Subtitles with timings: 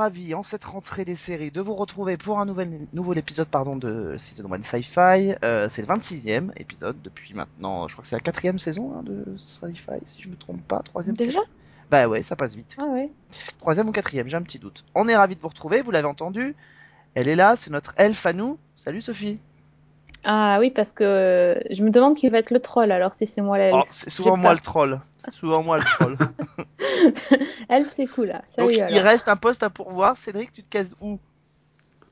[0.00, 3.76] ravis en cette rentrée des séries de vous retrouver pour un nouvel, nouvel épisode pardon,
[3.76, 5.34] de Season 1 Sci-Fi.
[5.44, 9.02] Euh, c'est le 26e épisode depuis maintenant, je crois que c'est la quatrième saison hein,
[9.02, 10.80] de Sci-Fi, si je me trompe pas.
[10.80, 11.40] Troisième Déjà?
[11.90, 12.76] Bah ouais, ça passe vite.
[12.78, 13.10] Ah ouais.
[13.58, 14.84] Troisième ou quatrième, j'ai un petit doute.
[14.94, 16.56] On est ravis de vous retrouver, vous l'avez entendu.
[17.14, 18.58] Elle est là, c'est notre elfe à nous.
[18.76, 19.38] Salut Sophie.
[20.24, 23.26] Ah oui, parce que euh, je me demande qui va être le troll alors si
[23.26, 23.74] c'est moi l'elfe.
[23.78, 25.00] Oh, c'est souvent moi le troll.
[25.18, 26.18] C'est souvent moi le troll.
[27.68, 28.42] Elfe, c'est cool là.
[28.58, 29.02] Donc il alors.
[29.04, 30.16] reste un poste à pourvoir.
[30.16, 31.18] Cédric, tu te cases où?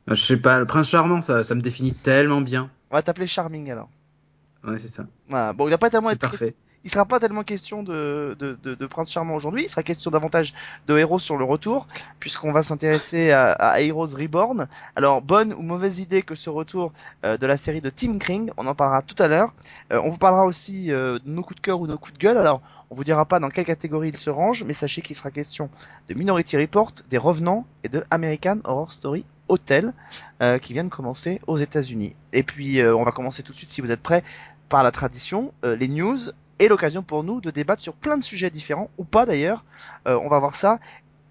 [0.06, 2.70] Ah, Je sais pas, le prince charmant, ça, ça me définit tellement bien.
[2.90, 3.90] On va t'appeler Charming alors.
[4.64, 5.04] Ouais, c'est ça.
[5.28, 5.52] Voilà.
[5.52, 6.54] Bon, il va pas tellement C'est être parfait.
[6.84, 10.10] Il sera pas tellement question de, de, de, de Prince Charmant aujourd'hui, il sera question
[10.10, 10.54] davantage
[10.86, 11.88] de héros sur le retour,
[12.20, 14.68] puisqu'on va s'intéresser à, à Heroes Reborn.
[14.96, 16.92] Alors, bonne ou mauvaise idée que ce retour
[17.24, 19.54] euh, de la série de Tim Kring, on en parlera tout à l'heure.
[19.92, 22.18] Euh, on vous parlera aussi euh, de nos coups de cœur ou nos coups de
[22.18, 22.38] gueule.
[22.38, 25.30] Alors, on vous dira pas dans quelle catégorie il se range, mais sachez qu'il sera
[25.30, 25.68] question
[26.08, 29.92] de Minority Report, des Revenants et de American Horror Story Hotel,
[30.40, 32.14] euh, qui vient de commencer aux États-Unis.
[32.32, 34.24] Et puis, euh, on va commencer tout de suite, si vous êtes prêts,
[34.68, 36.18] par la tradition, euh, les news
[36.58, 39.64] et l'occasion pour nous de débattre sur plein de sujets différents, ou pas d'ailleurs.
[40.06, 40.78] Euh, on va voir ça.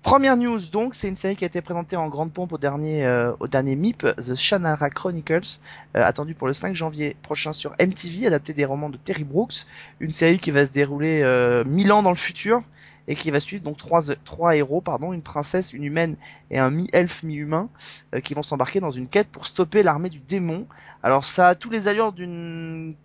[0.08, 3.06] Première news donc, c'est une série qui a été présentée en grande pompe au dernier,
[3.06, 5.59] euh, au dernier MIP, The Shannara Chronicles,
[5.98, 9.66] euh, attendu pour le 5 janvier prochain sur MTV, adapté des romans de Terry Brooks,
[10.00, 12.61] une série qui va se dérouler euh, mille ans dans le futur
[13.09, 16.16] et qui va suivre donc trois, trois héros, pardon, une princesse, une humaine
[16.52, 17.70] et un mi-elfe, mi-humain,
[18.16, 20.67] euh, qui vont s'embarquer dans une quête pour stopper l'armée du démon.
[21.04, 22.95] Alors ça a tous les allures d'une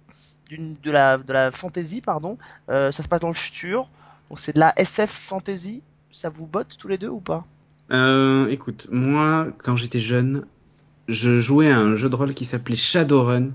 [0.59, 2.39] de la de la fantasy pardon.
[2.69, 3.89] Euh, ça se passe dans le futur.
[4.31, 5.83] Donc c'est de la SF fantasy.
[6.11, 7.47] Ça vous botte tous les deux ou pas?
[7.91, 10.47] Euh, écoute, moi, quand j'étais jeune,
[11.09, 13.51] je jouais à un jeu de rôle qui s'appelait Shadowrun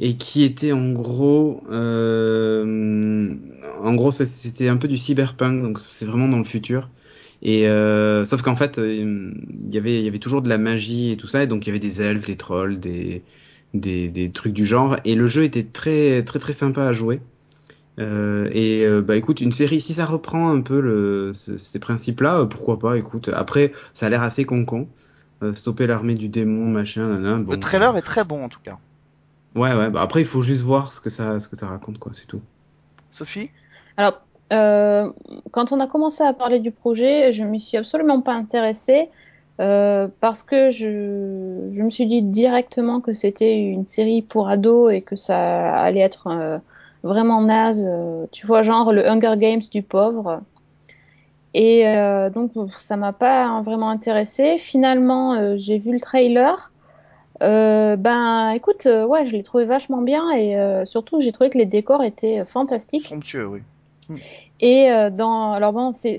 [0.00, 3.34] et qui était en gros, euh,
[3.82, 6.88] en gros, c'était un peu du cyberpunk, donc c'est vraiment dans le futur.
[7.42, 7.64] Et
[8.24, 9.34] sauf qu'en fait, il
[9.70, 11.68] y avait, il y avait toujours de la magie et tout ça, et donc il
[11.68, 13.22] y avait des elfes, des trolls, des,
[13.74, 14.96] des, des trucs du genre.
[15.04, 17.20] Et le jeu était très, très, très sympa à jouer.
[17.98, 21.78] Euh, et euh, bah écoute, une série, si ça reprend un peu le, ce- ces
[21.80, 23.28] principes-là, euh, pourquoi pas, écoute.
[23.34, 24.88] Après, ça a l'air assez con-con.
[25.42, 27.38] Euh, stopper l'armée du démon, machin, nanana.
[27.38, 28.78] Bon, le trailer est très bon en tout cas
[29.54, 31.98] Ouais, ouais, bah après, il faut juste voir ce que ça, ce que ça raconte,
[31.98, 32.40] quoi, c'est tout.
[33.10, 33.50] Sophie?
[33.96, 34.20] Alors,
[34.52, 35.12] euh,
[35.50, 39.08] quand on a commencé à parler du projet, je m'y suis absolument pas intéressée
[39.60, 45.02] euh, parce que je, me suis dit directement que c'était une série pour ados et
[45.02, 46.58] que ça allait être euh,
[47.02, 47.84] vraiment naze.
[47.86, 50.42] euh, tu vois, genre le Hunger Games du pauvre.
[51.54, 51.82] Et
[52.34, 54.58] donc, ça m'a pas vraiment intéressée.
[54.58, 56.70] Finalement, j'ai vu le trailer.
[57.40, 62.04] Ben, écoute, ouais, je l'ai trouvé vachement bien et surtout, j'ai trouvé que les décors
[62.04, 63.06] étaient fantastiques.
[63.06, 63.62] somptueux oui
[64.60, 66.18] Et euh, dans, alors bon, c'est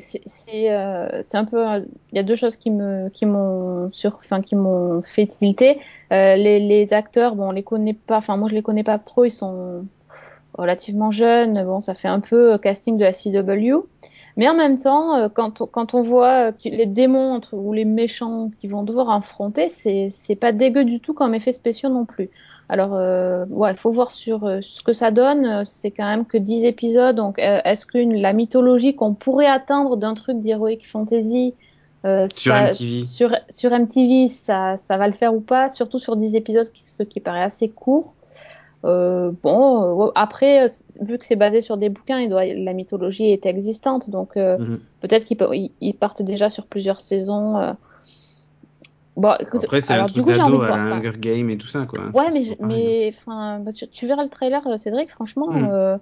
[0.71, 1.79] euh, un peu, euh,
[2.11, 5.79] il y a deux choses qui me qui m'ont sur, enfin qui m'ont fait tilter.
[6.13, 8.97] Euh, les les acteurs, bon, on les connaît pas, enfin moi je les connais pas
[8.99, 9.85] trop, ils sont
[10.53, 11.63] relativement jeunes.
[11.65, 13.87] Bon, ça fait un peu casting de la CW.
[14.37, 18.51] Mais en même temps, quand on, quand on voit les démons entre- ou les méchants
[18.61, 22.29] qui vont devoir affronter, c'est c'est pas dégueu du tout comme effet spéciaux non plus.
[22.69, 25.45] Alors, euh, ouais, faut voir sur euh, ce que ça donne.
[25.45, 27.15] Euh, C'est quand même que 10 épisodes.
[27.15, 31.55] Donc, euh, est-ce que une- la mythologie qu'on pourrait attendre d'un truc d'heroic fantasy
[32.05, 33.01] euh, Sur ça- MTV.
[33.01, 35.67] sur, sur MTV, ça, ça va le faire ou pas?
[35.67, 38.13] Surtout sur 10 épisodes, qui- ce qui paraît assez court.
[38.85, 40.67] Euh, bon, après,
[41.01, 44.09] vu que c'est basé sur des bouquins, il doit, la mythologie est existante.
[44.09, 44.79] Donc, euh, Mhm.
[45.01, 47.57] peut-être qu'ils partent déjà sur plusieurs saisons.
[49.17, 49.21] Euh.
[49.21, 50.95] Bon, écoute, Après, c'est un truc d'ado à la.
[50.95, 52.05] Hunger Game et tout ça, quoi.
[52.13, 55.99] Ouais, mais, mais enfin, bah, tu, tu verras le trailer, euh, Cédric, franchement, Mm.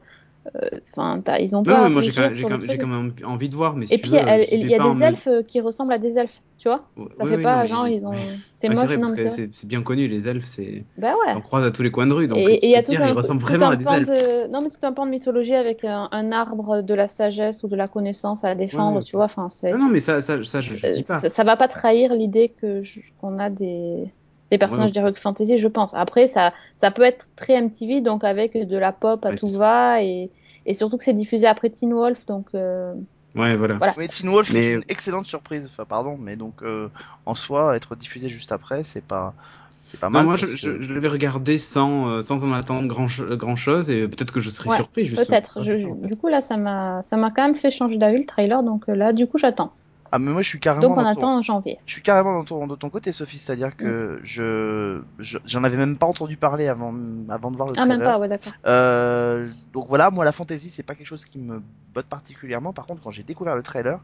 [0.56, 1.80] Euh, enfin, ils ont Non, pas.
[1.82, 4.12] mais à moi, j'ai quand, même- quand, quand envie de voir, mais si Et puis,
[4.12, 6.84] il y a des elfes euh, qui ressemblent à des elfes, tu vois.
[6.98, 8.12] Ouais, Ça fait pas non, mais- genre ils ont.
[8.12, 8.18] ouais.
[8.54, 8.88] C'est Ouais, moche,
[9.54, 10.84] c'est bien connu, les elfes, c'est.
[10.98, 11.34] Bah ouais.
[11.34, 13.04] T'en croises à tous les coins de rue, donc Et il y a tout dire,
[13.04, 14.08] un, ils ressemblent tout vraiment à des elfes.
[14.08, 17.64] de, non mais tout un pan de mythologie avec un, un arbre de la sagesse
[17.64, 19.26] ou de la connaissance à défendre, Ouais, tu vois.
[19.26, 19.74] Enfin, c'est.
[19.74, 21.20] Non, mais ça, ça, ça je, dis pas.
[21.20, 22.54] ça, va pas trahir l'idée
[23.22, 24.12] qu'on a des,
[24.52, 24.94] des personnages Ouais.
[24.94, 25.94] d'Heroic Fantasy, je pense.
[25.94, 29.50] Après, ça, ça peut être très MTV, donc avec de la pop à Ouais, tout
[29.50, 30.30] va, et,
[30.66, 32.94] et surtout que c'est diffusé après Teen Wolf, donc euh,
[33.36, 33.76] Ouais, voilà.
[33.76, 33.94] Voilà.
[33.98, 36.88] mais Teen Wolf Mais- est une excellente surprise enfin pardon mais donc euh,
[37.28, 39.34] en soi être diffusé juste après c'est pas
[39.84, 43.56] c'est pas Non, mal moi, je, vais regarder sans, euh, sans en attendre grand, grand
[43.56, 45.26] chose et peut-être que je serai Ouais, surpris, justement.
[45.28, 45.60] peut-être.
[45.60, 46.08] En fait.
[46.08, 48.86] Du coup, là, ça m'a, ça m'a quand même fait changer d'avis le trailer, donc
[48.88, 49.72] là, du coup, j'attends.
[50.12, 51.78] Ah mais moi je suis carrément Donc on dans ton- attend en janvier.
[51.86, 55.98] Je suis carrément ton, de ton côté, Sophie, c'est-à-dire que je, je- j'en avais même
[55.98, 56.94] pas entendu parler avant,
[57.30, 57.98] avant de voir le Ah, trailer.
[57.98, 58.54] même pas, ouais, d'accord.
[58.66, 61.62] Euh, donc voilà, moi la fantasy c'est pas quelque chose qui me
[61.94, 62.74] botte particulièrement.
[62.74, 64.00] Par contre, quand j'ai découvert le trailer,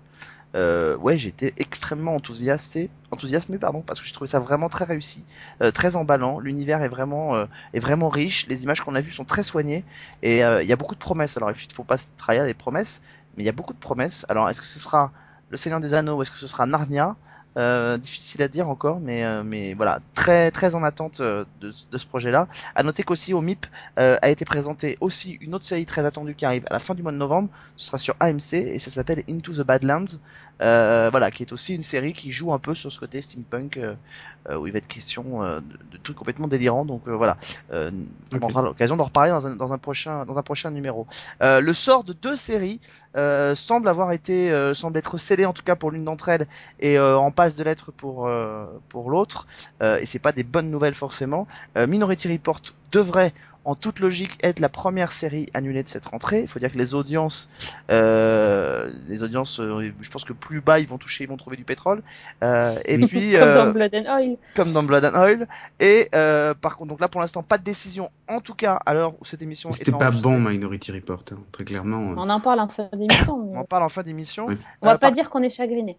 [0.55, 5.25] euh, ouais, j'étais extrêmement enthousiasté, enthousiasmé pardon, parce que j'ai trouvé ça vraiment très réussi,
[5.61, 6.39] euh, très emballant.
[6.39, 8.47] L'univers est vraiment euh, est vraiment riche.
[8.47, 9.83] Les images qu'on a vues sont très soignées
[10.21, 11.37] et euh, il y a beaucoup de promesses.
[11.37, 13.01] Alors il faut pas se trahir les promesses,
[13.35, 14.25] mais il y a beaucoup de promesses.
[14.29, 15.11] Alors est-ce que ce sera
[15.53, 17.15] le Seigneur des Anneaux est-ce que ce sera Narnia?
[17.55, 21.71] Euh, difficile à dire encore, mais euh, mais voilà, très très en attente euh, de,
[21.91, 22.47] de ce projet-là.
[22.73, 23.67] À noter qu'aussi au MIP
[23.99, 26.95] euh, a été présentée aussi une autre série très attendue qui arrive à la fin
[26.95, 27.49] du mois de novembre.
[27.77, 30.17] Ce sera sur AMC et ça s'appelle Into the Badlands.
[30.61, 33.79] Euh, voilà, qui est aussi une série qui joue un peu sur ce côté steampunk
[34.49, 35.61] où il va être question de,
[35.91, 36.85] de trucs complètement délirants.
[36.85, 37.37] Donc euh, voilà,
[37.71, 37.91] euh,
[38.33, 41.07] on aura l'occasion d'en reparler dans un, dans un prochain dans un prochain numéro.
[41.41, 42.79] Euh, le sort de deux séries
[43.15, 46.47] euh, semble avoir été euh, semble être scellé en tout cas pour l'une d'entre elles
[46.79, 49.47] et euh, en passe de l'être pour euh, pour l'autre.
[49.81, 51.47] Euh, et c'est pas des bonnes nouvelles forcément.
[51.75, 52.61] Minority Report
[52.91, 53.33] devrait
[53.65, 56.41] en toute logique être la première série annulée de cette rentrée.
[56.41, 57.49] Il faut dire que les audiences,
[57.91, 61.55] euh, les audiences, euh, je pense que plus bas ils vont toucher, ils vont trouver
[61.57, 62.01] du pétrole.
[62.43, 64.37] Euh, et puis Comme euh, dans Blood and Oil.
[64.55, 65.47] comme dans Blood and Oil.
[65.79, 68.09] Et euh, par contre, donc là pour l'instant pas de décision.
[68.27, 71.37] En tout cas, à l'heure où cette émission est C'était pas bon Minority Report, hein,
[71.51, 72.11] très clairement.
[72.11, 72.15] euh.
[72.17, 73.37] On en parle en fin d'émission.
[73.45, 74.47] mais On en parle en fin d'émission.
[74.47, 74.57] Oui.
[74.81, 75.97] On va Euh, pas par- dire qu'on est chagriné.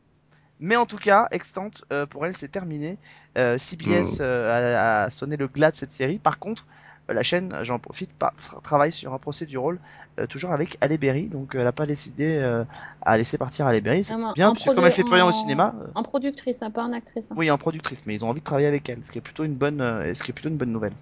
[0.60, 2.96] Mais en tout cas, Extant, euh, pour elle, c'est terminé.
[3.38, 4.22] Euh, CBS Oh.
[4.22, 6.18] euh, a, a sonné le glas de cette série.
[6.18, 6.74] Par contre, euh,
[7.08, 9.78] la chaîne, j'en profite, pas, tra- travaille sur un procès du rôle,
[10.18, 11.24] euh, toujours avec Halle Berry.
[11.24, 12.64] Donc, euh, elle n'a pas décidé euh,
[13.02, 14.04] à laisser partir Halle Berry.
[14.04, 15.74] C'est Non, bien, en puisque comme elle fait plus rien au cinéma.
[15.82, 17.30] euh, En productrice, hein, pas en actrice.
[17.30, 17.34] hein.
[17.36, 19.44] oui, en productrice, mais ils ont envie de travailler avec elle, ce qui est plutôt
[19.44, 20.92] une bonne, euh, ce qui est plutôt une bonne nouvelle.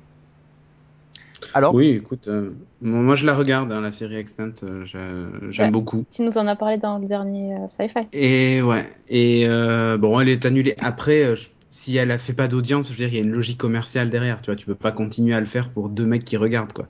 [1.54, 2.50] Alors, Oui, écoute, euh,
[2.80, 5.70] moi je la regarde, hein, la série Extant, euh, je- j'aime Ouais.
[5.72, 6.04] beaucoup.
[6.10, 8.06] Tu nous en as parlé dans le dernier euh, Sci-Fi.
[8.12, 10.74] Et ouais, et euh, bon, elle est annulée.
[10.80, 13.22] Après, euh, je- si elle a fait pas d'audience, je veux dire, il y a
[13.22, 16.06] une logique commerciale derrière, tu vois, tu peux pas continuer à le faire pour deux
[16.06, 16.88] mecs qui regardent, quoi.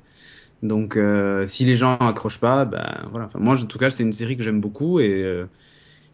[0.62, 3.26] Donc, euh, si les gens accrochent pas, bah voilà.
[3.26, 5.46] Enfin, moi, en tout cas, c'est une série que j'aime beaucoup et euh,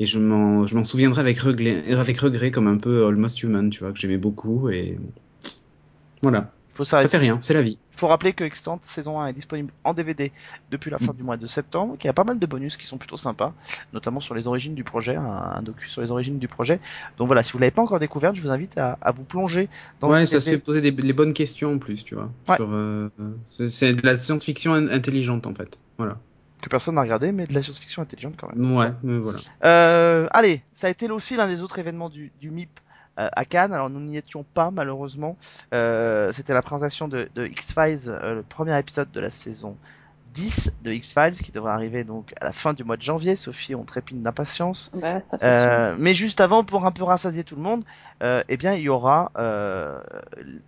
[0.00, 3.70] et je m'en je m'en souviendrai avec regret, avec regret, comme un peu Almost Human,
[3.70, 4.98] tu vois, que j'aimais beaucoup et
[6.22, 6.52] voilà.
[6.78, 7.76] Faut Ça fait rien, c'est la vie.
[7.92, 10.32] Il faut rappeler que Extant saison 1 est disponible en DVD
[10.70, 12.86] depuis la fin du mois de septembre, qu'il y a pas mal de bonus qui
[12.86, 13.52] sont plutôt sympas,
[13.92, 15.24] notamment sur les origines du projet, un,
[15.56, 16.80] un docu sur les origines du projet.
[17.18, 19.68] Donc voilà, si vous l'avez pas encore découvert, je vous invite à, à vous plonger
[20.00, 20.50] dans Ouais, ça se DVD.
[20.52, 22.30] fait poser des, les bonnes questions en plus, tu vois.
[22.48, 22.56] Ouais.
[22.60, 23.08] Euh,
[23.70, 25.78] c'est- de la science-fiction in- intelligente en fait.
[25.98, 26.16] Voilà.
[26.62, 28.72] que personne n'a regardé, mais de la science-fiction intelligente quand même.
[28.76, 29.38] Ouais, mais voilà.
[29.64, 32.70] Euh, allez, ça a été aussi l'un des autres événements du, du MIP
[33.18, 33.72] à Cannes.
[33.72, 35.36] Alors nous n'y étions pas malheureusement.
[35.74, 39.76] Euh, C'était la présentation de, de X-Files, euh, le premier épisode de la saison
[40.34, 43.36] 10 de X-Files qui devrait arriver donc à la fin du mois de janvier.
[43.36, 44.92] Sophie, on trépigne d'impatience.
[44.94, 45.20] Bah.
[45.42, 47.84] Euh, mais juste avant, pour un peu rassasier tout le monde,
[48.22, 49.98] euh, eh bien, il y aura euh,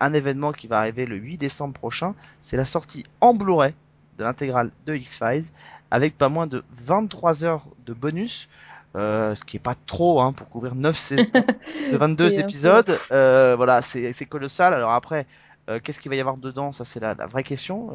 [0.01, 2.15] un événement qui va arriver le 8 décembre prochain.
[2.41, 3.75] C'est la sortie en Blu-ray
[4.19, 5.47] de l'intégrale de X-Files,
[5.91, 8.49] avec pas moins de 23 heures de bonus,
[8.97, 11.47] euh, ce qui est pas trop hein, pour couvrir 9 saisons
[11.89, 12.99] de 22 C'est un peu- épisodes.
[13.13, 14.75] Euh, voilà, c'est colossal.
[14.75, 15.27] Alors après,
[15.69, 16.73] euh, qu'est-ce qu'il va y avoir dedans?
[16.73, 17.91] Ça, c'est la, la vraie question.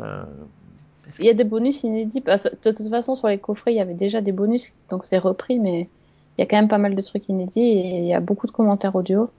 [1.19, 2.21] Il y a des bonus inédits.
[2.21, 5.17] Bah, De toute façon, sur les coffrets, il y avait déjà des bonus, donc c'est
[5.17, 5.91] repris, mais
[6.37, 8.47] il y a quand même pas mal de trucs inédits et il y a beaucoup
[8.47, 9.31] de commentaires audio.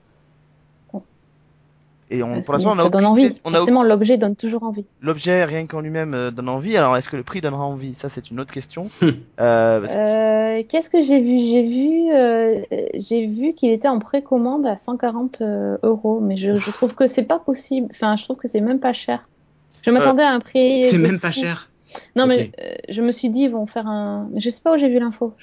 [2.09, 3.35] Et on, pour l'instant, on ça donne envie.
[3.43, 4.85] on a Forcément, l'objet donne toujours envie.
[5.01, 6.77] L'objet, rien qu'en lui-même, euh, donne envie.
[6.77, 7.93] Alors, est-ce que le prix donnera envie?
[7.93, 8.89] Ça, c'est une autre question.
[9.39, 11.39] euh, Euh, Qu'est-ce que j'ai vu?
[11.39, 12.61] J'ai vu, euh,
[12.93, 17.07] j'ai vu qu'il était en précommande à 140 euh, euros, mais je, je trouve que
[17.07, 17.89] c'est pas possible.
[17.91, 19.27] Enfin, je trouve que c'est même pas cher.
[19.81, 20.83] Je m'attendais à un prix.
[20.85, 21.69] C'est même pas cher.
[22.15, 24.29] Non, mais euh, je me suis dit, ils vont faire un.
[24.35, 25.33] Je sais pas où j'ai vu l'info.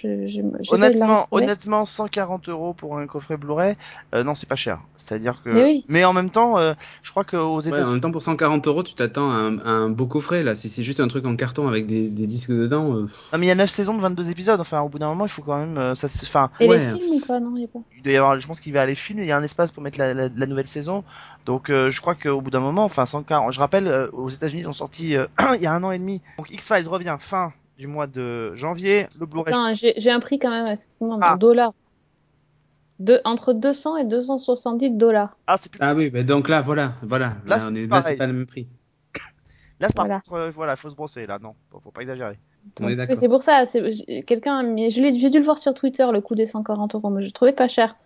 [0.70, 3.76] Honnêtement, honnêtement, 140 euros pour un coffret Blu-ray,
[4.14, 4.80] euh, non, c'est pas cher.
[4.96, 5.50] C'est-à-dire que,
[5.88, 6.04] Mais oui.
[6.04, 8.82] en même temps, euh, je crois qu'aux Ouais, en États-Unis, même temps, pour 140 euros,
[8.82, 10.54] tu t'attends à un, à un beau coffret là.
[10.54, 13.00] Si c'est juste un truc en carton avec des, des disques dedans, euh,
[13.32, 14.60] non, mais il y a 9 saisons de 22 épisodes.
[14.60, 16.92] Enfin, au bout d'un moment, il faut quand même, euh, ça se, enfin, Et Ouais.
[16.92, 17.40] les films ou pas?
[17.40, 17.80] Non, il y a pas.
[17.96, 19.72] il doit y avoir, je pense qu'il va aller film, il y a un espace
[19.72, 21.04] pour mettre la, la, la nouvelle saison.
[21.44, 24.62] Donc, euh, je crois qu'au bout d'un moment, enfin, 140, je rappelle, euh, aux États-Unis,
[24.62, 26.20] ils ont sorti euh, il y a un an et demi.
[26.38, 29.06] Donc, X-Files revient fin du mois de janvier.
[29.20, 29.54] Le Blu-ray,
[29.96, 31.34] j'ai un prix quand même, excuse-moi, Ah.
[31.34, 31.72] en dollars.
[33.00, 35.36] De, entre 200 et 270 dollars.
[35.48, 37.26] ah, c'est plus ah oui, bah donc là, voilà, voilà.
[37.26, 38.04] Là, Là, c'est on est, là, pareil.
[38.12, 38.68] c'est pas le même prix.
[39.80, 40.20] Là, par Voilà.
[40.20, 42.38] contre, euh, voilà, faut se brosser, là, non, faut, faut pas exagérer.
[42.80, 43.16] On est Oui, d'accord.
[43.16, 43.64] c'est pour ça,
[44.26, 47.32] quelqu'un, j'ai dû le voir sur Twitter, le coût des 140 euros, mais je le
[47.32, 47.96] trouvais pas cher.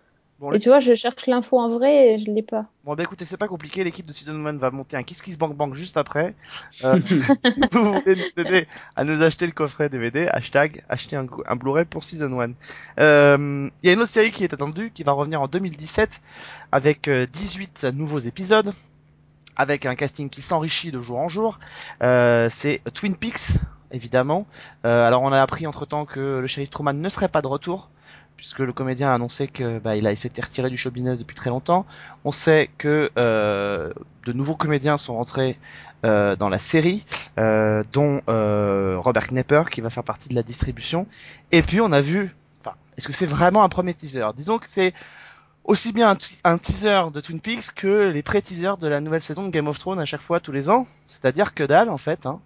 [0.40, 2.66] Bon, Et tu vois, je cherche l'info en vrai et je l'ai pas.
[2.84, 5.36] Bon, bah écoutez, c'est pas compliqué, l'équipe de Season 1 va monter un Kiss Kiss
[5.36, 6.36] Bank Bank juste après.
[6.84, 7.00] Euh,
[7.50, 11.56] si vous voulez nous aider à nous acheter le coffret DVD, hashtag acheter un, un
[11.56, 12.52] Blu-ray pour Season 1.
[13.00, 16.20] Euh, Il y a une autre série qui est attendue, qui va revenir en 2017,
[16.70, 18.72] avec euh, 18 nouveaux épisodes,
[19.56, 21.58] avec un casting qui s'enrichit de jour en jour.
[22.02, 23.58] Euh, c'est Twin Peaks,
[23.90, 24.46] évidemment.
[24.84, 27.90] Euh, alors on a appris entre-temps que le shérif Truman ne serait pas de retour,
[28.38, 31.34] puisque le comédien a annoncé que bah, il a s'était retiré du show business depuis
[31.34, 31.84] très longtemps.
[32.24, 33.92] On sait que euh,
[34.24, 35.58] de nouveaux comédiens sont rentrés
[36.04, 37.04] euh, dans la série,
[37.38, 41.08] euh, dont euh, Robert Knepper qui va faire partie de la distribution.
[41.50, 44.26] Et puis on a vu, enfin, est-ce que c'est vraiment un premier teaser?
[44.36, 44.94] Disons que c'est
[45.64, 49.44] aussi bien un, un teaser de Twin Peaks que les pré-teasers de la nouvelle saison
[49.44, 50.86] de Game of Thrones à chaque fois tous les ans.
[51.08, 52.24] C'est-à-dire que dalle en fait.
[52.24, 52.40] Hein.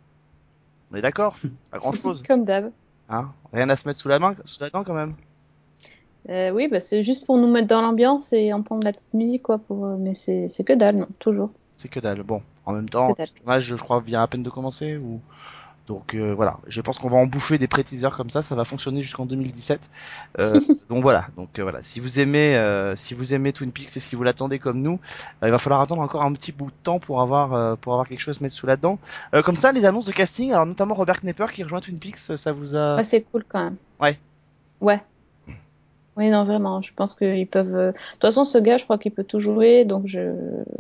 [0.91, 1.37] On est d'accord?
[1.71, 2.23] Pas grand-chose.
[2.27, 2.73] Comme d'hab.
[3.11, 3.33] Hein?
[3.53, 5.15] Rien à se mettre sous la main, sous la dent quand même.
[6.29, 9.43] Euh, oui, bah, c'est juste pour nous mettre dans l'ambiance et entendre la petite musique,
[9.43, 9.59] quoi.
[9.59, 9.87] Pour...
[9.87, 11.51] euh, Mais c'est c'est que dalle, non, toujours.
[11.77, 12.23] C'est que dalle.
[12.23, 14.97] Bon, en même temps, le tournage, je crois, vient à peine de commencer.
[14.97, 15.21] Ou...
[15.89, 18.65] Donc euh, voilà, je pense qu'on va en bouffer des pré-teasers comme ça, ça va
[18.65, 19.91] fonctionner jusqu'en 2017.
[20.39, 23.97] Euh, donc voilà, donc euh, voilà, si vous aimez, euh, si vous aimez Twin Peaks
[23.97, 25.01] et si vous l'attendez comme nous,
[25.43, 28.07] il va falloir attendre encore un petit bout de temps pour avoir euh, pour avoir
[28.07, 29.01] quelque chose à se mettre sous la dent.
[29.35, 32.19] Euh, comme ça, les annonces de casting, alors notamment Robert Knepper qui rejoint Twin Peaks,
[32.19, 33.77] ça vous a Ouais, c'est cool quand même.
[34.01, 34.19] Ouais.
[34.81, 35.03] Ouais.
[36.17, 36.83] Oui, non, vraiment.
[36.83, 37.75] Je pense qu'ils peuvent.
[37.75, 40.35] euh, De toute façon, ce gars, je crois qu'il peut tout jouer, donc je,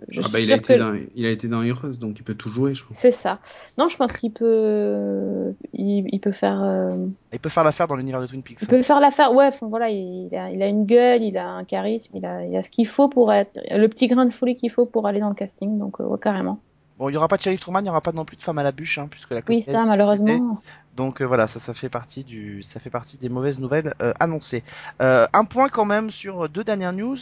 [0.09, 0.79] je Ah suis bah, il, a été que.
[0.79, 2.95] dans, il a été dans Heroes, donc il peut tout jouer, je crois.
[2.95, 3.39] C'est ça.
[3.79, 5.55] Non, je pense qu'il peut.
[5.73, 6.61] Il, il peut faire.
[6.63, 6.97] euh,
[7.33, 8.59] il peut faire l'affaire dans l'univers de Twin Peaks.
[8.61, 9.33] Il peut faire l'affaire.
[9.35, 12.45] Ouais, enfin, voilà, il a, il a une gueule, il a un charisme, il a,
[12.45, 13.59] il a ce qu'il faut pour être.
[13.71, 16.19] Le petit grain de folie qu'il faut pour aller dans le casting, donc euh, ouais,
[16.21, 16.61] carrément.
[16.99, 18.43] Bon, il y aura pas de Sheriff Truman, il y aura pas non plus de
[18.43, 20.61] femme à la bûche, hein, puisque la Oui, ça, malheureusement.
[20.97, 24.13] Donc euh, voilà, ça, ça fait partie du, ça fait partie des mauvaises nouvelles euh,
[24.21, 24.63] annoncées.
[25.01, 27.17] Euh, un point quand même sur deux dernières news.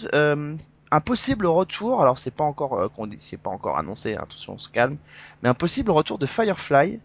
[0.92, 4.68] Un possible retour, alors c'est pas encore, c'est pas encore annoncé, hein, attention, on se
[4.68, 4.96] calme,
[5.40, 6.98] mais un possible retour de Firefly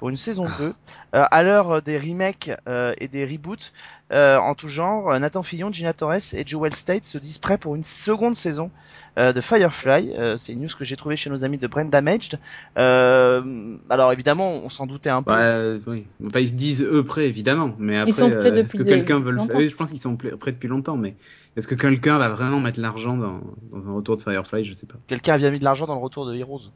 [0.00, 0.64] pour une saison 2.
[0.64, 0.72] Euh,
[1.12, 3.70] à l'heure des remakes euh, et des reboots
[4.12, 7.58] euh, en tout genre, euh, Nathan Fillon, Gina Torres et Joel State se disent prêts
[7.58, 8.70] pour une seconde saison
[9.18, 10.14] euh, de Firefly.
[10.16, 12.38] Euh, c'est une news que j'ai trouvée chez nos amis de Brand Damaged.
[12.78, 15.32] Euh, alors évidemment, on s'en doutait un peu.
[15.32, 16.06] Bah, euh, oui.
[16.26, 17.74] Enfin, ils se disent eux prêts, évidemment.
[17.78, 19.54] Mais après, euh, est-ce que quelqu'un veut le faire?
[19.54, 21.14] Oui, Je pense qu'ils sont prêts depuis longtemps, mais
[21.56, 23.40] est-ce que quelqu'un va vraiment mettre l'argent dans,
[23.70, 24.64] dans un retour de Firefly?
[24.64, 24.96] Je sais pas.
[25.08, 26.70] Quelqu'un a bien mis de l'argent dans le retour de Heroes.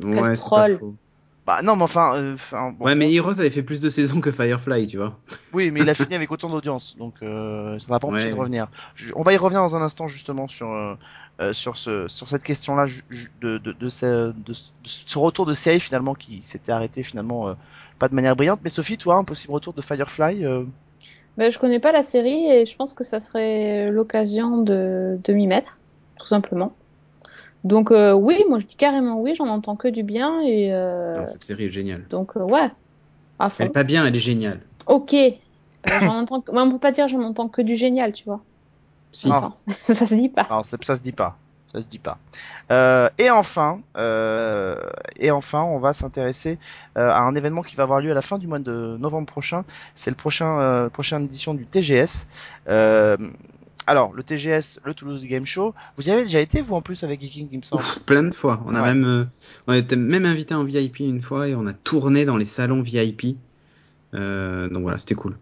[0.00, 0.78] Quel ouais, troll.
[1.48, 4.20] Bah non, mais enfin, euh, enfin, bon, ouais, mais Heroes avait fait plus de saisons
[4.20, 5.18] que Firefly, tu vois.
[5.52, 8.34] oui, mais il a fini avec autant d'audience, donc euh, ça n'a pas empêché Ouais,
[8.34, 8.68] de revenir.
[8.94, 10.94] Je- on va y revenir dans un instant justement sur euh,
[11.40, 12.84] euh, sur ce sur cette question-là
[13.40, 17.02] de de, de, ce, de ce- de ce retour de série finalement qui s'était arrêté
[17.02, 17.54] finalement euh,
[17.98, 18.60] pas de manière brillante.
[18.62, 20.64] Mais Sophie, toi, un possible retour de Firefly euh,
[21.36, 25.32] Ben, je connais pas la série et je pense que ça serait l'occasion de, de
[25.32, 25.80] m'y mettre,
[26.18, 26.76] tout simplement.
[27.64, 31.20] Donc euh, oui, moi je dis carrément oui, j'en entends que du bien et euh,
[31.20, 32.06] Non, cette série est géniale.
[32.08, 32.70] donc euh, ouais,
[33.38, 34.60] à Elle est pas bien, elle est géniale.
[34.86, 38.12] Ok, Euh, j'en entends, que- moi, on peut pas dire j'en entends que du génial,
[38.12, 38.40] tu vois.
[39.12, 39.28] Si.
[39.30, 39.36] Ah.
[39.38, 39.54] Enfin,
[39.94, 40.42] ça se dit pas.
[40.42, 41.36] Alors ça, ça se dit pas.
[41.72, 42.16] Ça se dit pas.
[42.70, 44.74] Euh, et enfin, euh,
[45.18, 46.58] et enfin, on va s'intéresser
[46.96, 49.26] euh, à un événement qui va avoir lieu à la fin du mois de novembre
[49.26, 49.64] prochain.
[49.94, 52.26] C'est le prochain euh, prochaine édition du TGS.
[53.88, 55.74] Alors le TGS, le Toulouse Game Show.
[55.96, 57.80] Vous y avez déjà été vous en plus avec Geeking, il me semble.
[57.80, 58.62] Ouf, plein de fois.
[58.66, 58.88] On a Ouais.
[58.94, 59.24] même, euh,
[59.66, 62.82] on était même invité en VIP une fois et on a tourné dans les salons
[62.82, 63.38] VIP.
[64.14, 65.36] Euh, donc voilà, c'était cool.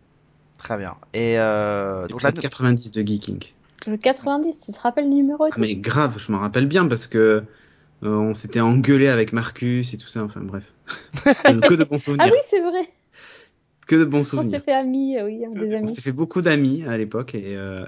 [0.59, 0.95] Très bien.
[1.13, 3.45] Et euh, donc là, Épisode 90 de Geeking.
[3.89, 6.87] Le 90, tu te rappelles le numéro et Ah, mais grave, je m'en rappelle bien
[6.87, 10.23] parce que euh, on s'était engueulé avec Marcus et tout ça.
[10.23, 10.73] Enfin bref,
[11.45, 12.31] que de bons Ah souvenirs.
[12.33, 12.89] oui, c'est vrai.
[13.87, 14.61] Que de bons On s'est souvenirs.
[14.65, 15.95] fait amis, euh, oui, des On amis.
[15.95, 17.85] s'est fait beaucoup d'amis à l'époque et, euh,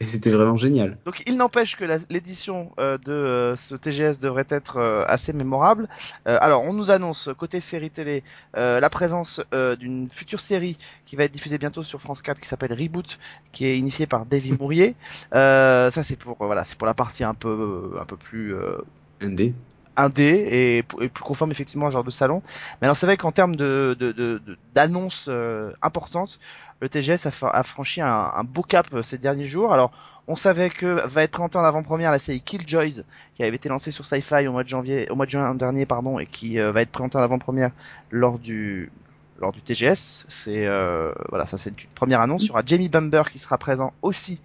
[0.00, 0.96] et c'était vraiment génial.
[1.04, 5.88] Donc il n'empêche que l'édition euh, de euh, ce TGS devrait être euh, assez mémorable.
[6.26, 8.24] Euh, alors on nous annonce côté série télé
[8.56, 12.40] euh, la présence euh, d'une future série qui va être diffusée bientôt sur France 4
[12.40, 13.18] qui s'appelle Reboot,
[13.52, 14.96] qui est initiée par Davy Mourier.
[15.34, 18.78] Euh, ça c'est pour voilà c'est pour la partie un peu un peu plus euh,
[19.20, 19.52] Indé.
[19.96, 22.42] Indé et, et plus conforme effectivement à ce genre de salon.
[22.80, 26.38] Mais alors c'est vrai qu'en termes de de- de- de- d'annonces euh, importantes,
[26.80, 29.72] le TGS a, fa- a franchi un, un beau cap euh, ces derniers jours.
[29.72, 29.92] Alors
[30.26, 33.02] on savait que va être présenté en avant-première la série Killjoys
[33.34, 35.86] qui avait été lancée sur Sci-Fi au mois de janvier, au mois de juin dernier
[35.86, 37.72] pardon, et qui euh, va être présentée en avant-première
[38.10, 38.92] lors du
[39.38, 40.26] lors du TGS.
[40.28, 42.44] C'est euh, voilà ça c'est une première annonce.
[42.46, 44.40] Il y aura Jamie Bumber qui sera présent aussi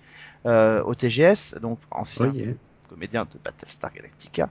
[0.46, 2.56] euh, au TGS, donc ancien hein.
[2.96, 4.50] Comédien de Battlestar Galactica.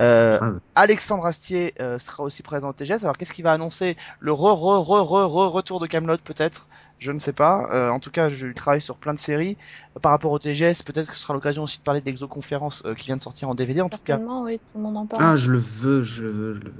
[0.00, 0.58] Euh.
[0.74, 3.02] Alexandre Astier euh, sera aussi présent au TGS.
[3.02, 3.96] Alors qu'est-ce qu'il va annoncer?
[4.18, 6.68] Le re re re re re retour de Camelot peut-être?
[7.02, 7.68] Je ne sais pas.
[7.72, 9.56] Euh, en tout cas, je travaille sur plein de séries.
[10.00, 13.06] Par rapport au TGS, peut-être que ce sera l'occasion aussi de parler d'Exoconférence euh, qui
[13.06, 13.80] vient de sortir en DVD.
[13.80, 15.24] En tout cas, oui, tout le monde en parle.
[15.24, 16.72] Ah, je le veux, je le veux, je le.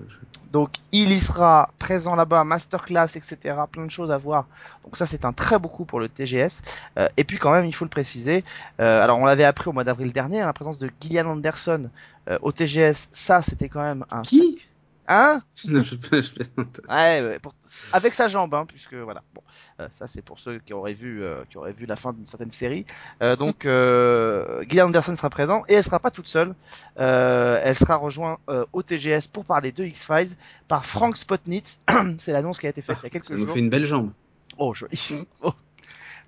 [0.53, 3.57] Donc il y sera présent là-bas, masterclass, etc.
[3.71, 4.47] Plein de choses à voir.
[4.85, 6.63] Donc ça c'est un très beau coup pour le TGS.
[6.99, 8.45] Euh, et puis quand même il faut le préciser.
[8.81, 11.89] euh, alors on l'avait appris au mois d'avril dernier, hein, la présence de Gillian Anderson
[12.29, 13.09] euh, au TGS.
[13.13, 14.23] Ça c'était quand même un.
[14.23, 14.39] Qui?
[14.59, 14.72] sac-
[15.09, 15.43] Hein?
[15.69, 16.81] Non, je, je plaisante.
[16.89, 17.55] Ouais, ouais, pour-
[17.93, 19.23] avec sa jambe, hein, puisque voilà.
[19.35, 19.43] Bon,
[19.81, 22.27] euh, ça c'est pour ceux qui auraient vu, euh, qui auraient vu la fin d'une
[22.27, 22.87] certaine série.
[23.23, 26.55] Euh, donc, euh, Gillian Anderson sera présent et elle sera pas toute seule.
[26.97, 28.39] Elle sera rejointe
[28.73, 30.37] au TGS pour parler de X Files
[30.69, 31.81] par Frank Spotnitz.
[32.19, 33.55] c'est l'annonce qui a été faite il y a Ça quelques nous jours.
[33.55, 34.13] fait une belle jambe.
[34.59, 35.27] Oh, joli.
[35.43, 35.53] Oh.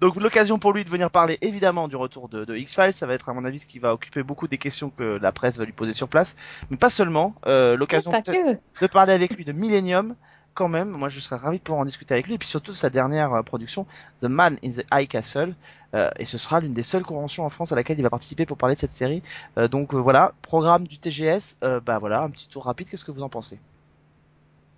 [0.01, 3.15] Donc l'occasion pour lui de venir parler évidemment du retour de, de X-Files, ça va
[3.15, 5.65] être à mon avis ce qui va occuper beaucoup des questions que la presse va
[5.65, 6.37] lui poser sur place,
[6.71, 7.35] mais pas seulement.
[7.47, 10.15] Euh, l'occasion de parler avec lui de Millennium
[10.55, 10.91] quand même.
[10.91, 12.91] Moi, je serais ravi de pouvoir en discuter avec lui et puis surtout de sa
[12.91, 13.87] dernière euh, production,
[14.23, 15.55] The Man in the High Castle.
[15.95, 18.47] Euh, et ce sera l'une des seules conventions en France à laquelle il va participer
[18.47, 19.23] pour parler de cette série.
[19.59, 21.59] Euh, donc euh, voilà, programme du TGS.
[21.63, 22.89] Euh, bah voilà, un petit tour rapide.
[22.89, 23.59] Qu'est-ce que vous en pensez?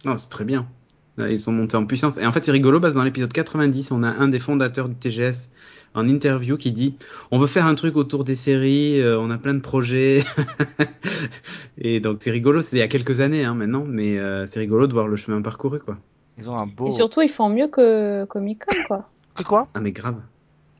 [0.04, 0.66] Non, c'est très bien.
[1.18, 2.18] Là, Ils sont montés en puissance.
[2.18, 4.88] Et en fait, c'est rigolo parce que dans l'épisode 90, on a un des fondateurs
[4.88, 5.50] du TGS
[5.94, 6.96] en interview qui dit
[7.30, 10.22] on veut faire un truc autour des séries, euh, on a plein de projets.
[11.78, 14.60] et donc c'est rigolo, c'est il y a quelques années hein, maintenant, mais euh, c'est
[14.60, 15.96] rigolo de voir le chemin parcouru quoi.
[16.38, 16.88] Ils ont un beau.
[16.88, 19.08] Et surtout, ils font mieux que Comic Con, quoi.
[19.34, 19.68] Que quoi?
[19.72, 20.20] Ah mais grave.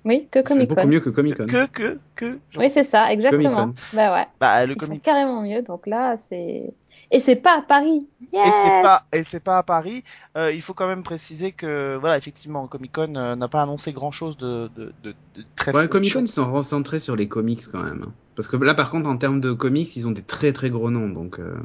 [0.05, 0.89] Oui, que font Comic beaucoup Con.
[0.89, 1.47] mieux que Comic Con.
[1.47, 2.39] Que que que.
[2.59, 3.73] Oui, c'est ça, exactement.
[3.95, 4.27] Bah ouais.
[4.39, 5.63] Bah le Ils font comic carrément mieux.
[5.63, 6.75] Donc là, c'est.
[7.11, 8.09] Et c'est pas à Paris.
[8.33, 10.03] Yes Et c'est pas et c'est pas à Paris.
[10.37, 14.11] Euh, il faut quand même préciser que voilà effectivement Comic Con n'a pas annoncé grand
[14.11, 17.63] chose de, de, de, de très Ouais, Comic Con ils sont recentrés sur les comics
[17.71, 18.07] quand même.
[18.35, 20.91] Parce que là par contre en termes de comics, ils ont des très très gros
[20.91, 21.39] noms donc.
[21.39, 21.57] euh,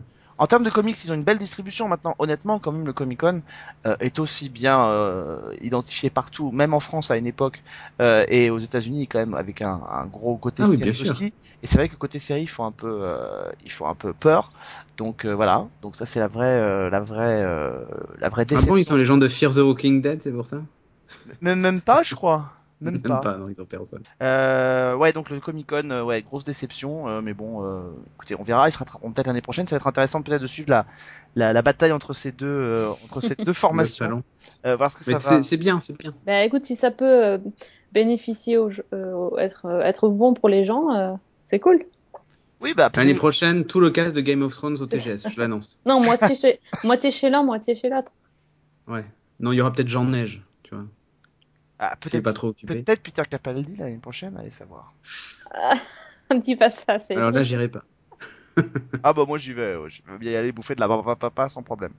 [0.41, 2.15] En termes de comics, ils ont une belle distribution maintenant.
[2.19, 3.43] Honnêtement, quand même, le Comic Con
[3.85, 7.63] euh, est aussi bien euh, identifié partout, même en France à une époque,
[8.01, 11.13] euh, et aux États-Unis quand même avec un, un gros côté Ah oui, série sûr.
[11.13, 11.33] aussi.
[11.61, 14.13] Et c'est vrai que côté série, il faut un peu, euh, il faut un peu
[14.13, 14.51] peur.
[14.97, 15.67] Donc euh, voilà.
[15.83, 17.85] Donc ça c'est la vraie, euh, la vraie, euh,
[18.17, 18.61] la vraie Ah déception.
[18.61, 20.61] bon, ils sont les gens de Fear the Walking Dead, c'est pour ça?
[21.41, 22.60] Même, même pas, je crois.
[22.81, 23.19] Même, Même pas.
[23.21, 24.01] pas, non, ils ont personne.
[24.23, 27.81] Euh, ouais, donc le Comic Con, euh, ouais, grosse déception, euh, mais bon, euh,
[28.15, 28.67] écoutez, on verra.
[28.67, 29.67] Il sera tra- peut-être l'année prochaine.
[29.67, 30.85] Ça va être intéressant peut-être de suivre la,
[31.35, 34.23] la, la bataille entre ces deux, euh, entre ces deux formations, salon.
[34.65, 35.41] euh, voir ce que Mais ça c'est va.
[35.43, 36.13] c'est bien, c'est bien.
[36.25, 37.37] Bah écoute, si ça peut euh,
[37.91, 41.13] bénéficier, euh, au- être, euh, être bon pour les gens, euh,
[41.45, 41.85] c'est cool.
[42.61, 45.79] Oui, bah L'année prochaine, tout le cast de Game of Thrones au TGS, je l'annonce.
[45.85, 48.11] Non, moitié chez, moitié chez l'un, moitié chez l'autre.
[48.87, 49.05] Ouais.
[49.39, 50.85] Non, il y aura peut-être Jean Neige, tu vois.
[51.83, 52.83] Ah, peut-être, pas trop occupé.
[52.83, 54.93] peut-être Peter Capaldi l'année prochaine, allez savoir.
[56.45, 57.15] Dis pas ça, c'est.
[57.15, 57.81] Alors là, j'irai pas.
[59.03, 61.15] Ah bah moi j'y vais, ouais, je veux bien y aller bouffer de la papa
[61.15, 61.93] papa sans problème.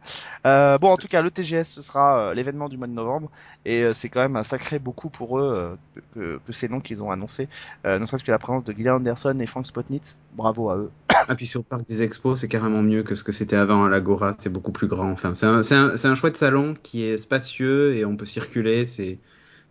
[0.46, 3.30] Euh, bon en tout cas le TGS ce sera euh, l'événement du mois de novembre
[3.64, 5.74] et euh, c'est quand même un sacré beaucoup pour eux euh,
[6.14, 7.48] que, que ces noms qu'ils ont annoncés,
[7.86, 10.90] euh, ne serait-ce que la présence de Gillian Anderson et Frank Spotnitz, bravo à eux.
[11.28, 13.84] Ah, puis sur le parc des expos, c'est carrément mieux que ce que c'était avant
[13.84, 15.10] à l'Agora, c'est beaucoup plus grand.
[15.10, 18.26] Enfin, c'est un, c'est un, c'est un chouette salon qui est spacieux et on peut
[18.26, 19.18] circuler, c'est,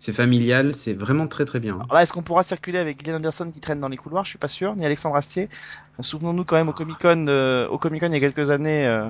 [0.02, 1.76] c'est familial, c'est vraiment très très bien.
[1.76, 4.32] Alors là est-ce qu'on pourra circuler avec Gillian Anderson qui traîne dans les couloirs, je
[4.32, 5.48] suis pas sûr, ni Alexandre Astier.
[6.00, 7.28] Souvenons-nous quand même au Comic Con,
[7.70, 8.88] au Comic Con il y a quelques années.
[8.88, 9.08] euh,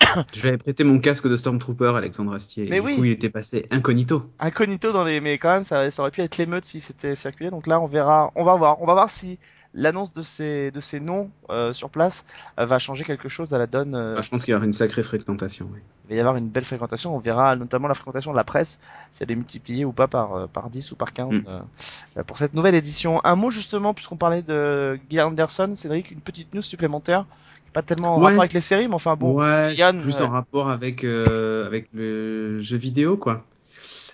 [0.32, 2.68] Je vais prêter mon casque de Stormtrooper, Alexandre Astier.
[2.70, 2.92] Mais et oui.
[2.94, 4.30] Du coup, il était passé incognito.
[4.38, 7.50] incognito dans les mais quand même ça, ça aurait pu être l'émeute si c'était circulé
[7.50, 9.38] donc là on verra on va voir on va voir si
[9.74, 12.24] l'annonce de ces de ces noms euh, sur place
[12.58, 14.64] euh, va changer quelque chose à la donne euh, Ah, je pense qu'il y aura
[14.64, 15.68] une sacrée fréquentation.
[15.72, 15.80] oui.
[16.06, 18.78] il va y avoir une belle fréquentation on verra notamment la fréquentation de la presse
[19.10, 22.22] si elle est multipliée ou pas par par 10 ou par 15 Mm.
[22.26, 26.54] pour cette nouvelle édition un mot justement puisqu'on parlait de Gillian Anderson Cédric une petite
[26.54, 27.26] news supplémentaire
[27.74, 28.24] pas tellement en Ouais.
[28.28, 30.22] rapport avec les séries mais enfin bon ouais, Yann, plus ouais.
[30.22, 33.44] en rapport avec, euh, avec le jeu vidéo, quoi.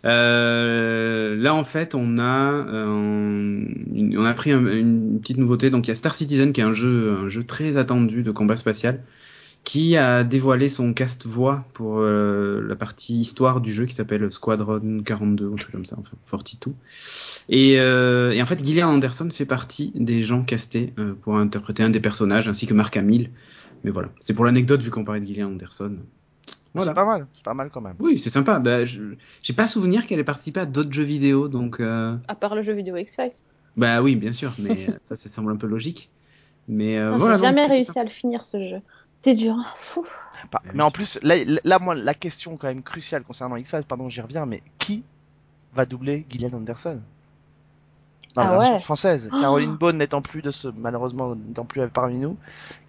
[0.05, 3.65] Euh, là, en fait, on a, euh,
[3.95, 5.71] une- on a pris un- une petite nouveauté.
[5.71, 8.31] Donc, il y a Star Citizen, qui est un jeu, un jeu très attendu de
[8.31, 9.01] combat spatial,
[9.65, 14.31] qui a dévoilé son cast voix pour euh, la partie histoire du jeu qui s'appelle
[14.31, 16.75] Squadron 42 ou un truc comme ça, enfin 42.
[17.49, 21.83] Et, euh, et en fait, Gillian Anderson fait partie des gens castés euh, pour interpréter
[21.83, 23.31] un des personnages, ainsi que Mark Hamill.
[23.85, 25.97] Mais voilà, c'est pour l'anecdote vu qu'on parlait de Gillian Anderson.
[26.75, 26.91] Voilà.
[26.91, 28.59] c'est pas mal c'est pas mal quand même Oui, c'est sympa.
[28.59, 32.35] Bah, je j'ai pas souvenir qu'elle ait participé à d'autres jeux vidéo, donc euh, À
[32.35, 33.33] part le jeu vidéo X-Files.
[33.77, 36.11] bah oui, bien sûr, mais euh, ça, ça semble un peu logique.
[36.69, 37.37] Mais euh, voilà.
[37.37, 38.81] J'ai jamais donc, réussi à le finir ce jeu.
[39.23, 39.55] C'est dur.
[39.55, 39.67] hein.
[39.79, 40.05] Fou.
[40.51, 43.85] Pas- Ouais, mais en plus, là, là, moi, la question quand même cruciale concernant X-Files,
[43.87, 45.03] pardon, j'y reviens, mais qui
[45.75, 47.01] va doubler Gillian Anderson?
[48.35, 48.81] Dans la Ah version ouais.
[48.81, 49.39] française Oh.
[49.41, 52.37] Caroline Bone n'étant plus de ce, malheureusement, n'étant plus parmi nous,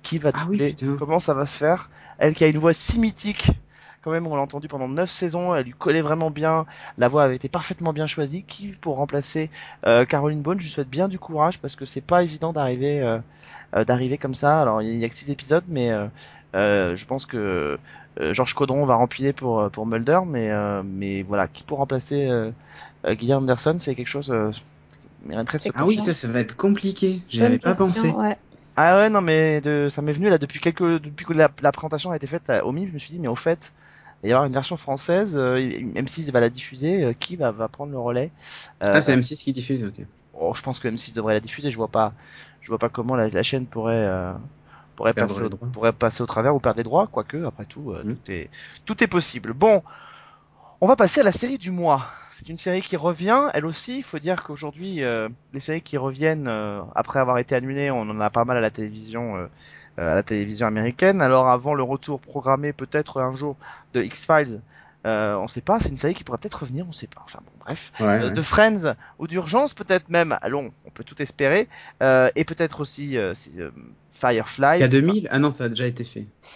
[0.02, 0.98] qui va Ah oui, doubler?
[0.98, 1.90] Comment ça va se faire?
[2.18, 3.52] Elle qui a une voix si mythique
[4.06, 6.68] quand même, on l'a entendu pendant neuf saisons, elle lui collait vraiment bien,
[7.00, 8.44] la voix avait été parfaitement bien choisie.
[8.48, 9.50] Qui pour remplacer
[9.88, 13.02] euh, Caroline Bone, je lui souhaite bien du courage parce que c'est pas évident d'arriver
[13.02, 13.18] euh,
[13.76, 14.62] euh, d'arriver comme ça.
[14.62, 15.90] Alors il y a que six épisodes, mais
[16.54, 17.80] je pense que
[18.22, 20.52] Georges Caudron va remplir pour pour Mulder, mais
[20.84, 22.30] mais voilà, qui pour remplacer
[23.10, 24.28] Guillaume Anderson, c'est quelque chose.
[25.48, 27.22] très ah oui, ça, ça va être compliqué.
[27.28, 28.10] J'y avais pas pensé.
[28.12, 28.38] Ouais.
[28.78, 31.72] Ah ouais, non, mais de, ça m'est venu là depuis quelques, depuis que la, la
[31.72, 33.72] présentation a été faite au MIM, je me suis dit, mais au fait,
[34.24, 37.52] il va y avoir une version française, euh, M6 va la diffuser, euh, qui va,
[37.52, 38.32] va prendre le relais
[38.84, 40.06] euh, Ah, c'est M6 qui diffuse, ok.
[40.34, 42.14] Oh, je pense que M6 devrait la diffuser, je vois pas,
[42.62, 44.34] je vois pas comment la, la chaîne pourrait, euh,
[44.96, 48.04] pourrait passer, au, pourrait passer au travers ou perdre des droits, quoique, après tout, mmh.
[48.04, 48.50] tout est,
[48.86, 49.54] tout est possible.
[49.54, 49.84] Bon,
[50.82, 52.06] on va passer à la série du mois.
[52.32, 53.98] C'est une série qui revient, elle aussi.
[53.98, 58.02] Il faut dire qu'aujourd'hui, euh, les séries qui reviennent euh, après avoir été annulées, on
[58.02, 59.48] en a pas mal à la télévision, euh,
[59.98, 61.22] à la télévision américaine.
[61.22, 63.56] Alors avant le retour programmé peut-être un jour
[63.94, 64.62] de X Files,
[65.06, 67.22] euh, on sait pas, c'est une série qui pourrait peut-être revenir, on sait pas.
[67.24, 67.92] Enfin bon, bref.
[68.02, 70.36] Euh, de Friends ou d'urgence peut-être même.
[70.42, 71.68] Allons, on peut tout espérer.
[72.02, 73.34] Euh, et peut-être aussi euh,
[74.10, 74.80] Firefly.
[74.80, 76.26] K2000 Ah non, ça a déjà été fait.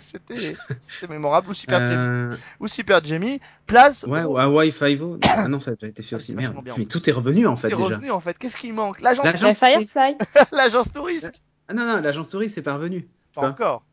[0.00, 1.48] c'était mémorable.
[1.48, 2.36] Ou Super Jamie.
[2.60, 3.40] Ou Super Jamie.
[3.66, 4.04] Place.
[4.06, 5.18] Ouais, ou Hawaii Five-O.
[5.28, 6.34] ah non, ça a déjà été fait aussi.
[6.34, 6.54] Merde.
[6.76, 7.70] Mais tout est revenu en fait.
[7.70, 8.36] Tout est revenu en fait.
[8.36, 9.00] Qu'est-ce qui manque?
[9.00, 10.16] L'agence Firefly?
[10.52, 11.40] L'agence touriste.
[11.68, 13.08] Ah non, non, l'agence touriste, c'est pas revenu.
[13.34, 13.84] Pas encore.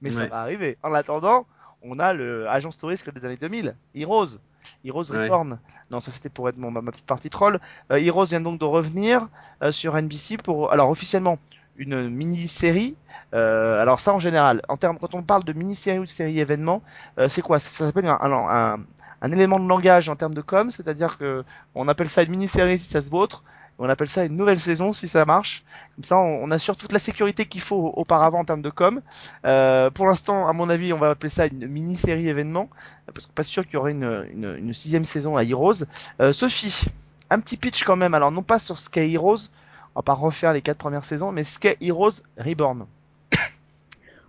[0.00, 0.78] Mais ça va arriver.
[0.82, 1.46] En attendant,
[1.82, 4.38] on a le agence touriste des années 2000, Heroes.
[4.84, 5.58] Heroes Reborn.
[5.90, 7.60] Non, ça c'était pour être mon, ma petite partie troll.
[7.90, 9.28] Euh, Heroes vient donc de revenir
[9.62, 11.38] euh, sur NBC pour, alors officiellement,
[11.76, 12.96] une mini-série.
[13.34, 16.38] Euh, alors ça en général, en termes, quand on parle de mini-série ou de série
[16.38, 16.82] événement,
[17.18, 17.58] euh, c'est quoi?
[17.58, 18.80] Ça s'appelle un, un,
[19.22, 21.44] un, élément de langage en termes de com, c'est-à-dire que
[21.74, 23.42] on appelle ça une mini-série si ça se vautre,
[23.84, 25.64] on appelle ça une nouvelle saison si ça marche.
[25.96, 29.00] Comme ça, on, assure toute la sécurité qu'il faut auparavant en termes de com.
[29.44, 32.68] Euh, pour l'instant, à mon avis, on va appeler ça une mini-série événement,
[33.06, 35.84] parce que pas sûr qu'il y aurait une, une, une, sixième saison à Heroes.
[36.20, 36.84] Euh, Sophie,
[37.30, 38.14] un petit pitch quand même.
[38.14, 39.48] Alors non pas sur Sky Heroes,
[39.94, 42.86] on va pas refaire les quatre premières saisons, mais Sky Heroes Reborn.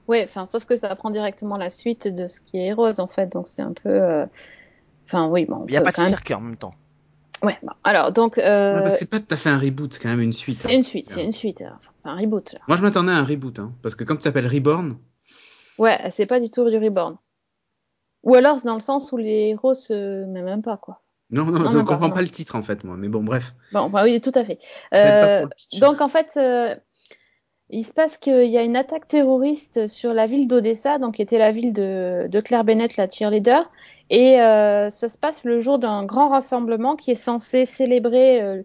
[0.10, 3.08] Oui, enfin, sauf que ça prend directement la suite de ce qui est Heroes en
[3.08, 3.90] fait, donc c'est un peu.
[3.90, 4.26] Euh,
[5.06, 5.64] enfin, oui, bon.
[5.70, 6.74] Il n'y a pas de cirque en même temps.
[7.44, 8.38] Ouais, bon, alors donc.
[8.38, 8.82] Euh...
[8.82, 10.58] bah, c'est pas tout à fait un reboot, c'est quand même une suite.
[10.58, 10.76] C'est hein.
[10.76, 11.78] une suite, c'est une suite, hein.
[11.78, 12.54] enfin, un reboot.
[12.54, 12.60] Là.
[12.68, 14.98] Moi je m'attendais à un reboot, hein, parce que comme tu t'appelles Reborn.
[15.78, 17.18] Ouais, c'est pas du tout du Reborn.
[18.24, 21.02] Ou alors c'est dans le sens où les héros se mais même pas quoi.
[21.32, 23.24] Non, non, non je ne comprends pas, pas le titre en fait, moi, mais bon,
[23.24, 23.54] bref.
[23.72, 24.60] Bon, bah oui, tout à fait.
[24.94, 25.48] Euh,
[25.80, 26.76] donc en fait, euh,
[27.70, 31.24] il se passe qu'il y a une attaque terroriste sur la ville d'Odessa, donc qui
[31.24, 33.70] était la ville de, de Claire Bennett, la cheerleader.
[34.16, 38.62] Et euh, ça se passe le jour d'un grand rassemblement qui est censé célébrer, euh,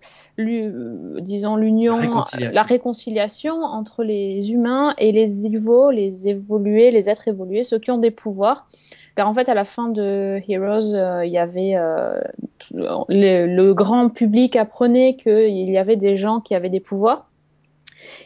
[1.21, 2.55] disons, l'union, la, réconciliation.
[2.55, 7.91] la réconciliation entre les humains et les Evo, les évolués, les êtres évolués, ceux qui
[7.91, 8.69] ont des pouvoirs.
[9.17, 12.21] Car en fait, à la fin de Heroes, euh, il y avait euh,
[12.75, 17.27] le, le, grand public apprenait qu'il y avait des gens qui avaient des pouvoirs.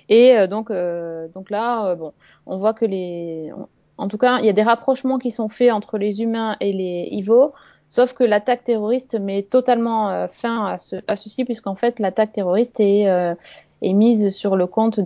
[0.09, 2.13] Et euh, donc, euh, donc là, bon,
[2.47, 3.53] on voit que les,
[3.99, 6.73] en tout cas, il y a des rapprochements qui sont faits entre les humains et
[6.73, 7.53] les Ivo,
[7.89, 12.33] sauf que l'attaque terroriste met totalement euh, fin à, ce, à ceci, puisqu'en fait, l'attaque
[12.33, 13.35] terroriste est, euh,
[13.83, 15.01] mise sur le compte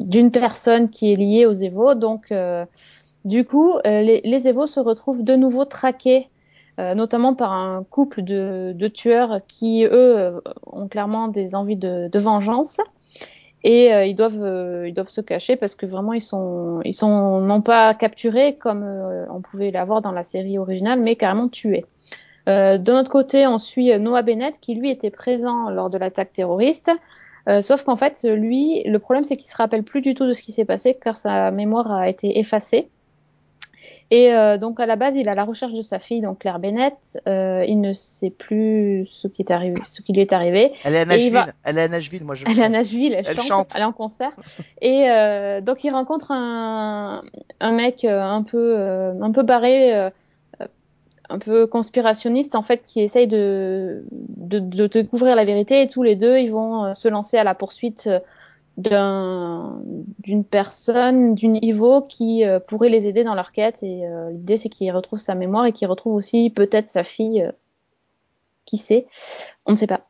[0.00, 1.94] d'une personne qui est liée aux Evo.
[1.94, 2.66] Donc, euh,
[3.24, 6.28] du coup, les, les Evo se retrouvent de nouveau traqués
[6.78, 12.80] notamment par un couple de, tueurs qui, eux, ont clairement des envies de vengeance
[13.64, 16.94] et euh, ils doivent euh, ils doivent se cacher parce que vraiment ils sont ils
[16.94, 21.48] sont non pas capturés comme euh, on pouvait l'avoir dans la série originale mais carrément
[21.48, 21.84] tués.
[22.48, 26.32] Euh, de notre côté, on suit Noah Bennett qui lui était présent lors de l'attaque
[26.32, 26.90] terroriste.
[27.60, 30.42] sauf qu'en fait, lui, le problème c'est qu'il se rappelle plus du tout de ce
[30.42, 32.88] qui s'est passé car sa mémoire a été effacée.
[34.12, 36.40] Et euh, donc à la base, il est à la recherche de sa fille, donc
[36.40, 37.18] Claire Bennett.
[37.26, 40.74] Euh, il ne sait plus ce qui est arrivé, ce qui lui est arrivé.
[40.84, 41.32] Elle est à Nashville.
[41.32, 41.46] Va...
[41.64, 42.44] Elle est à Nashville, moi je.
[42.46, 43.14] Elle est à Nashville.
[43.14, 44.32] Elle, elle chante, chante, Elle est en concert.
[44.82, 47.22] et euh, donc il rencontre un,
[47.60, 48.76] un mec un peu
[49.18, 55.46] un peu barré, un peu conspirationniste en fait, qui essaye de, de, de découvrir la
[55.46, 55.80] vérité.
[55.80, 58.10] Et tous les deux, ils vont se lancer à la poursuite
[58.76, 63.82] d'une personne, d'une Ivo qui euh, pourrait les aider dans leur quête.
[63.82, 67.42] Et euh, l'idée, c'est qu'il retrouve sa mémoire et qu'il retrouve aussi peut-être sa fille.
[67.42, 67.52] Euh,
[68.64, 69.06] qui sait
[69.66, 70.02] On ne sait pas.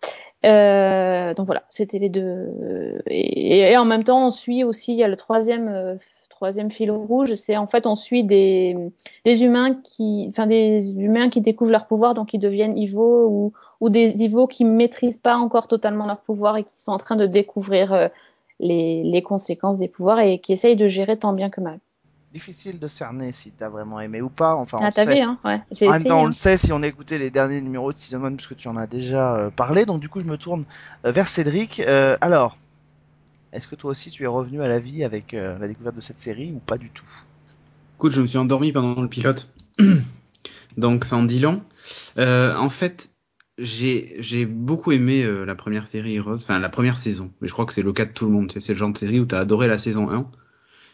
[1.35, 3.01] donc voilà, c'était les deux.
[3.07, 5.97] Et, et, en même temps, on suit aussi, il y a le troisième,
[6.29, 8.77] troisième fil rouge, c'est en fait, on suit des,
[9.25, 13.53] des humains qui, enfin des humains qui découvrent leur pouvoir, donc ils deviennent Ivo ou,
[13.81, 17.17] ou des Ivo qui maîtrisent pas encore totalement leur pouvoir et qui sont en train
[17.17, 18.11] de découvrir
[18.63, 21.81] les, les, conséquences des pouvoirs et qui essaye de gérer tant bien que mal.
[22.33, 24.55] difficile de cerner si t'as vraiment aimé ou pas.
[24.57, 25.15] Enfin, on Ah, t'as sait.
[25.17, 26.07] vu, hein Ouais, j'ai En même essayé.
[26.07, 28.57] temps, on le sait si on a écouté les derniers numéros de Season 1 puisque
[28.57, 29.87] tu en as déjà euh, parlé.
[29.87, 30.65] Donc du coup, je me tourne
[31.07, 31.81] euh, vers Cédric.
[31.81, 32.59] Euh, alors,
[33.53, 36.01] est-ce que toi aussi tu es revenu à la vie avec euh, la découverte de
[36.03, 37.07] cette série ou pas du tout?
[37.99, 39.51] Écoute, je me suis endormi pendant le pilote.
[40.77, 41.63] Donc, ça en dit long.
[42.19, 43.12] Euh, en fait,
[43.59, 47.33] j'ai j'ai beaucoup aimé euh, la première série Heroes, enfin la première saison.
[47.41, 48.51] Mais je crois que c'est le cas de tout le monde.
[48.51, 50.31] tu C'est le genre de série où t'as adoré la saison 1.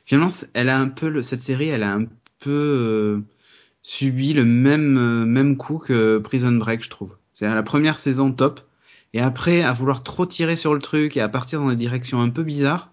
[0.07, 2.07] Finalement, elle a un peu cette série, elle a un
[2.39, 3.21] peu euh,
[3.83, 7.17] subi le même euh, même coup que Prison Break, je trouve.
[7.35, 8.61] C'est-à-dire la première saison top,
[9.15, 12.21] et après à vouloir trop tirer sur le truc et à partir dans des directions
[12.21, 12.93] un peu bizarres,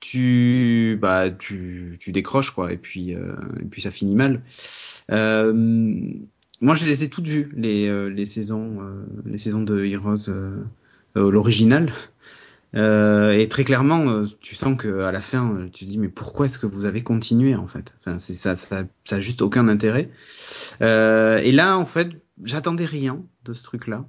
[0.00, 4.42] tu bah tu tu décroches quoi, et puis et puis ça finit mal.
[6.62, 10.28] Moi, je les ai toutes vues les euh, les saisons euh, les saisons de Heroes
[10.28, 10.64] euh,
[11.14, 11.92] l'original.
[12.74, 16.58] Et très clairement, tu sens que à la fin, tu te dis mais pourquoi est-ce
[16.58, 17.94] que vous avez continué en fait?
[18.00, 20.08] Enfin, ça, ça, ça juste aucun intérêt.
[20.80, 22.08] Et là, en fait,
[22.42, 24.06] j'attendais rien de ce truc-là.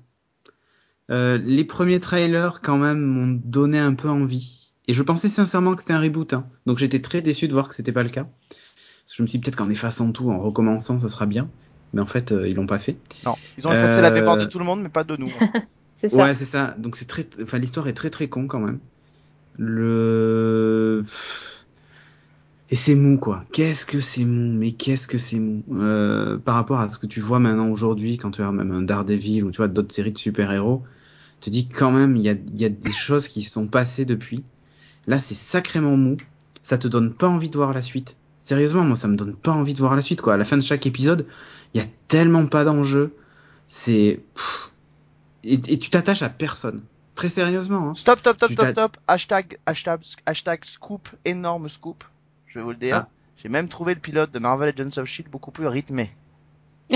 [1.09, 4.71] Les premiers trailers, quand même, m'ont donné un peu envie.
[4.87, 6.47] Et je pensais sincèrement que c'était un reboot, hein.
[6.65, 8.29] donc j'étais très déçu de voir que c'était pas le cas.
[9.13, 11.49] Je me suis dit peut-être qu'en effaçant tout, en recommençant, ça sera bien.
[11.93, 12.97] Mais en fait, euh, ils l'ont pas fait.
[13.25, 15.31] Non, ils ont effacé la Euh, mémoire de tout le monde, mais pas de nous.
[15.93, 16.17] C'est ça.
[16.17, 16.75] Ouais, c'est ça.
[16.77, 18.79] Donc c'est très, enfin l'histoire est très très con quand même.
[19.57, 21.03] Le
[22.69, 23.45] et c'est mou quoi.
[23.51, 25.63] Qu'est-ce que c'est mou, mais qu'est-ce que c'est mou?
[25.73, 28.81] Euh, par rapport à ce que tu vois maintenant aujourd'hui quand tu as même un
[28.81, 30.83] Daredevil ou tu vois d'autres séries de super-héros.
[31.39, 33.67] Tu te dis quand même il y a, il y a des choses qui sont
[33.67, 34.43] passées depuis.
[35.07, 36.17] Là c'est sacrément mou.
[36.63, 38.17] Ça te donne pas envie de voir la suite.
[38.41, 40.33] Sérieusement, moi ça me donne pas envie de voir la suite quoi.
[40.33, 41.27] À la fin de chaque épisode,
[41.73, 43.15] il y a tellement pas d'enjeu.
[43.67, 44.21] C'est
[45.43, 46.83] et, et tu t'attaches à personne.
[47.15, 47.89] Très sérieusement.
[47.89, 47.95] Hein.
[47.95, 48.97] Stop, stop, stop, stop, stop.
[49.07, 52.03] Hashtag, hashtag, hashtag scoop, énorme scoop.
[52.47, 52.95] Je vais vous le dire.
[52.97, 53.09] Ah.
[53.37, 56.11] J'ai même trouvé le pilote de Marvel Agents of Shield beaucoup plus rythmé.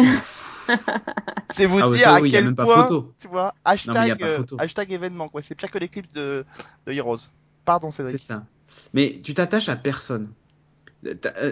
[1.49, 3.13] C'est vous Ah ouais, dire ça, à oui, y a quel point, photo.
[3.19, 5.41] tu vois, mais y a hashtag, euh, hashtag événement, quoi.
[5.41, 6.45] C'est pire que les clips de,
[6.85, 7.29] de Heroes.
[7.65, 8.21] Pardon, C'est Cédric.
[8.23, 8.43] ça.
[8.93, 10.29] Mais tu t'attaches à personne.
[11.07, 11.51] Euh,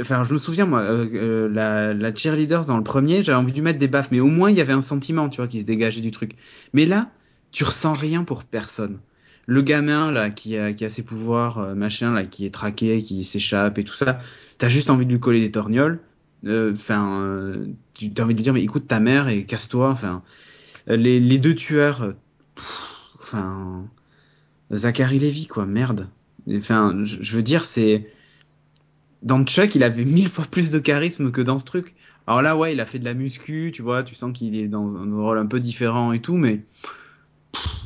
[0.00, 3.52] Enfin, je me souviens, moi, euh, euh, la, la cheerleaders dans le premier, j'avais envie
[3.52, 5.60] de mettre des baffes, mais au moins il y avait un sentiment, tu vois, qui
[5.60, 6.32] se dégageait du truc.
[6.72, 7.10] Mais là,
[7.50, 8.98] tu ressens rien pour personne.
[9.46, 13.84] Le gamin, là, qui a, ses pouvoirs, machin, là, qui est traqué, qui s'échappe et
[13.84, 14.20] tout ça,
[14.58, 16.00] t'as juste envie de lui coller des torgnoles.
[16.46, 19.90] Enfin, euh, tu as envie de lui dire, mais écoute ta mère et casse-toi.
[19.90, 20.22] Enfin,
[20.86, 22.14] les, deux tueurs,
[23.18, 23.84] enfin,
[24.72, 26.08] Zachary Levy, quoi, merde.
[26.50, 28.08] Enfin, je veux dire, c'est
[29.22, 31.94] dans Chuck, il avait mille fois plus de charisme que dans ce truc.
[32.26, 34.68] Alors là, ouais, il a fait de la muscu, tu vois, tu sens qu'il est
[34.68, 36.64] dans un rôle un peu différent et tout, mais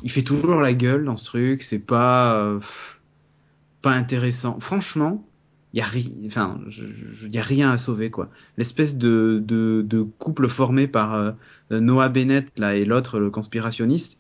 [0.02, 1.62] il fait toujours la gueule dans ce truc.
[1.62, 2.60] C'est pas euh,
[3.82, 4.60] pas intéressant.
[4.60, 5.26] Franchement,
[5.72, 6.60] il y a rien, enfin,
[7.30, 8.30] y a rien à sauver quoi.
[8.56, 11.32] L'espèce de, de couple formé par euh,
[11.70, 14.18] Noah Bennett là et l'autre le conspirationniste,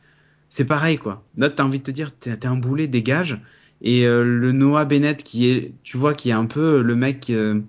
[0.48, 1.24] c'est pareil quoi.
[1.36, 3.38] Là, t'as envie de te dire, t'es un boulet, dégage.
[3.82, 7.30] Et euh, le Noah Bennett qui est, tu vois, qui est un peu le mec,
[7.30, 7.60] euh,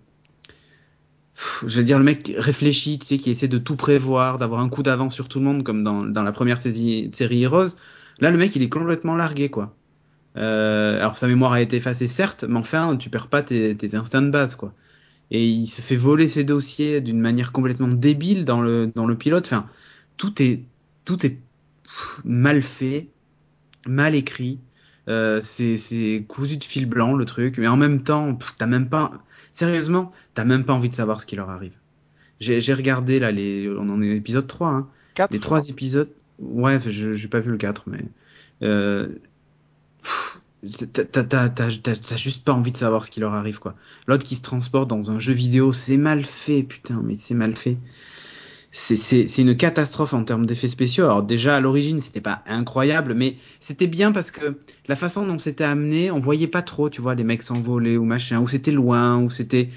[1.65, 4.70] je vais dire le mec réfléchi, tu sais, qui essaie de tout prévoir, d'avoir un
[4.70, 7.76] coup d'avance sur tout le monde, comme dans, dans la première série, Heroes.
[8.20, 9.76] Là, le mec, il est complètement largué, quoi.
[10.38, 13.96] Euh, alors sa mémoire a été effacée, certes, mais enfin, tu perds pas tes, tes
[13.96, 14.74] instincts de base, quoi.
[15.30, 19.17] Et il se fait voler ses dossiers d'une manière complètement débile dans le, dans le
[19.17, 19.46] pilote.
[19.46, 19.67] Enfin,
[20.15, 20.63] tout est,
[21.06, 21.39] tout est
[22.24, 23.10] mal fait,
[23.86, 24.60] mal écrit.
[25.08, 28.89] Euh, c'est c'est cousu de fil blanc le truc, mais en même temps, t'as même
[28.89, 29.12] pas,
[29.54, 31.74] sérieusement, t'as même pas envie de savoir ce qui leur arrive.
[32.39, 34.89] J'ai j'ai regardé là, les, on en est à l'épisode 3, hein.
[35.15, 35.70] Quatre, les je trois crois.
[35.70, 38.04] épisodes, ouais, je j'ai pas vu le 4, mais
[38.63, 39.08] euh,
[41.12, 43.76] t'as juste pas envie de savoir ce qui leur arrive quoi.
[44.08, 47.56] L'autre qui se transporte dans un jeu vidéo, c'est mal fait, putain, mais c'est mal
[47.56, 47.78] fait.
[48.72, 51.06] C'est- une catastrophe en termes d'effets spéciaux.
[51.06, 55.40] Alors déjà à l'origine c'était pas incroyable, mais c'était bien parce que la façon dont
[55.40, 58.72] c'était amené, on voyait pas trop, tu vois, les mecs s'envoler ou machin, ou c'était
[58.72, 59.70] loin, ou c'était.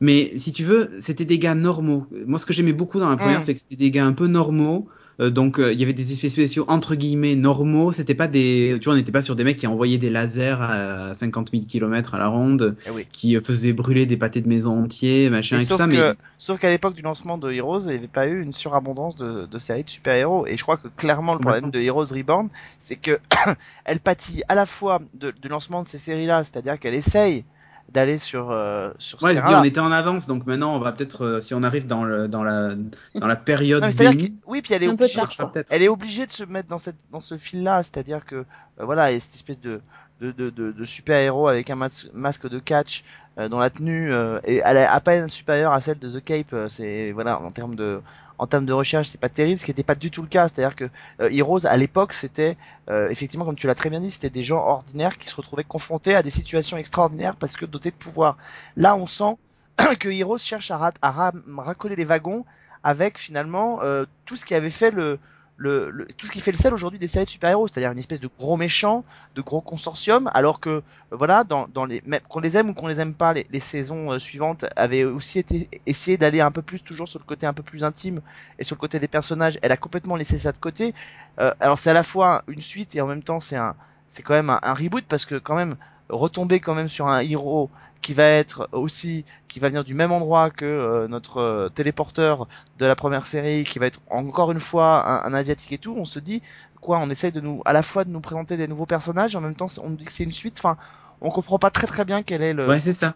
[0.00, 2.06] Mais si tu veux, c'était des gars normaux.
[2.26, 4.26] Moi, ce que j'aimais beaucoup dans la première, c'est que c'était des gars un peu
[4.26, 4.88] normaux.
[5.20, 7.92] Euh, donc, euh, il y avait des effets spéciaux entre guillemets normaux.
[7.92, 10.56] C'était pas des, tu vois, on n'était pas sur des mecs qui envoyaient des lasers
[10.60, 13.06] à 50 000 km à la ronde, Eh oui.
[13.12, 15.86] qui euh, faisaient brûler des pâtés de maison entiers, machin Et et, tout sauf ça.
[15.86, 18.52] que, Mais sauf qu'à l'époque du lancement de Heroes, il n'y avait pas eu une
[18.52, 20.46] surabondance de, de séries de super-héros.
[20.46, 22.48] Et je crois que clairement le problème de Heroes Reborn,
[22.78, 23.18] c'est que
[23.84, 27.44] elle pâtit à la fois de, du lancement de ces séries-là, c'est-à-dire qu'elle essaye
[27.92, 29.60] d'aller sur euh, sur ce Ouais, elle se dit terrain-là.
[29.60, 32.26] on était en avance, donc maintenant on va peut-être, euh, si on arrive dans, le,
[32.28, 32.74] dans, la,
[33.14, 35.52] dans la période Non, que, oui, puis elle est obligée, tard, marchera quoi.
[35.52, 35.68] peut-être.
[35.70, 38.44] elle est obligée de se mettre dans cette dans ce fil-là, c'est-à-dire que euh,
[38.80, 39.80] voilà, il y a cette espèce de
[40.20, 43.04] de, de, de, de super-héros avec un mas- masque de catch
[43.38, 46.24] euh, dont la tenue euh, est elle est à peine supérieure à celle de The
[46.24, 46.52] Cape.
[46.52, 48.00] euh, c'est voilà en termes de
[48.38, 50.48] en termes de recherche, c'est pas terrible, ce qui n'était pas du tout le cas.
[50.48, 52.56] C'est-à-dire que euh, Heroes à l'époque, c'était
[52.90, 55.64] euh, effectivement, comme tu l'as très bien dit, c'était des gens ordinaires qui se retrouvaient
[55.64, 58.36] confrontés à des situations extraordinaires parce que dotés de pouvoir.
[58.76, 59.36] Là, on sent
[60.00, 62.44] que Heroes cherche à, rat- à ra- racoler les wagons
[62.82, 65.18] avec finalement euh, tout ce qui avait fait le,
[65.56, 67.98] le, le- tout ce qui fait le sel aujourd'hui des séries de super-héros, c'est-à-dire une
[67.98, 69.04] espèce de gros méchant,
[69.36, 72.88] de gros consortium, alors que euh, voilà, dans, dans les qu'on les aime ou qu'on
[72.88, 76.62] les aime pas, les, les saisons euh, suivantes avaient aussi été essayé d'aller un peu
[76.62, 78.20] plus toujours sur le côté un peu plus intime
[78.58, 79.58] et sur le côté des personnages.
[79.62, 80.94] Elle a complètement laissé ça de côté.
[81.40, 83.74] Euh, alors c'est à la fois une suite et en même temps c'est un
[84.08, 85.76] c'est quand même un, un reboot parce que quand même
[86.08, 87.70] retomber quand même sur un héros
[88.04, 92.48] qui va être aussi qui va venir du même endroit que euh, notre euh, téléporteur
[92.78, 95.94] de la première série qui va être encore une fois un, un asiatique et tout
[95.98, 96.42] on se dit
[96.80, 99.40] quoi on essaye de nous à la fois de nous présenter des nouveaux personnages en
[99.40, 100.76] même temps on nous dit que c'est une suite enfin
[101.20, 103.12] on comprend pas très très bien quel est le Ouais, c'est ça.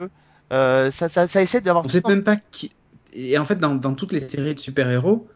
[0.52, 2.70] euh, ça, ça ça essaie d'avoir On sait même pas qui.
[3.12, 5.28] Et en fait, dans, dans toutes les séries de super-héros,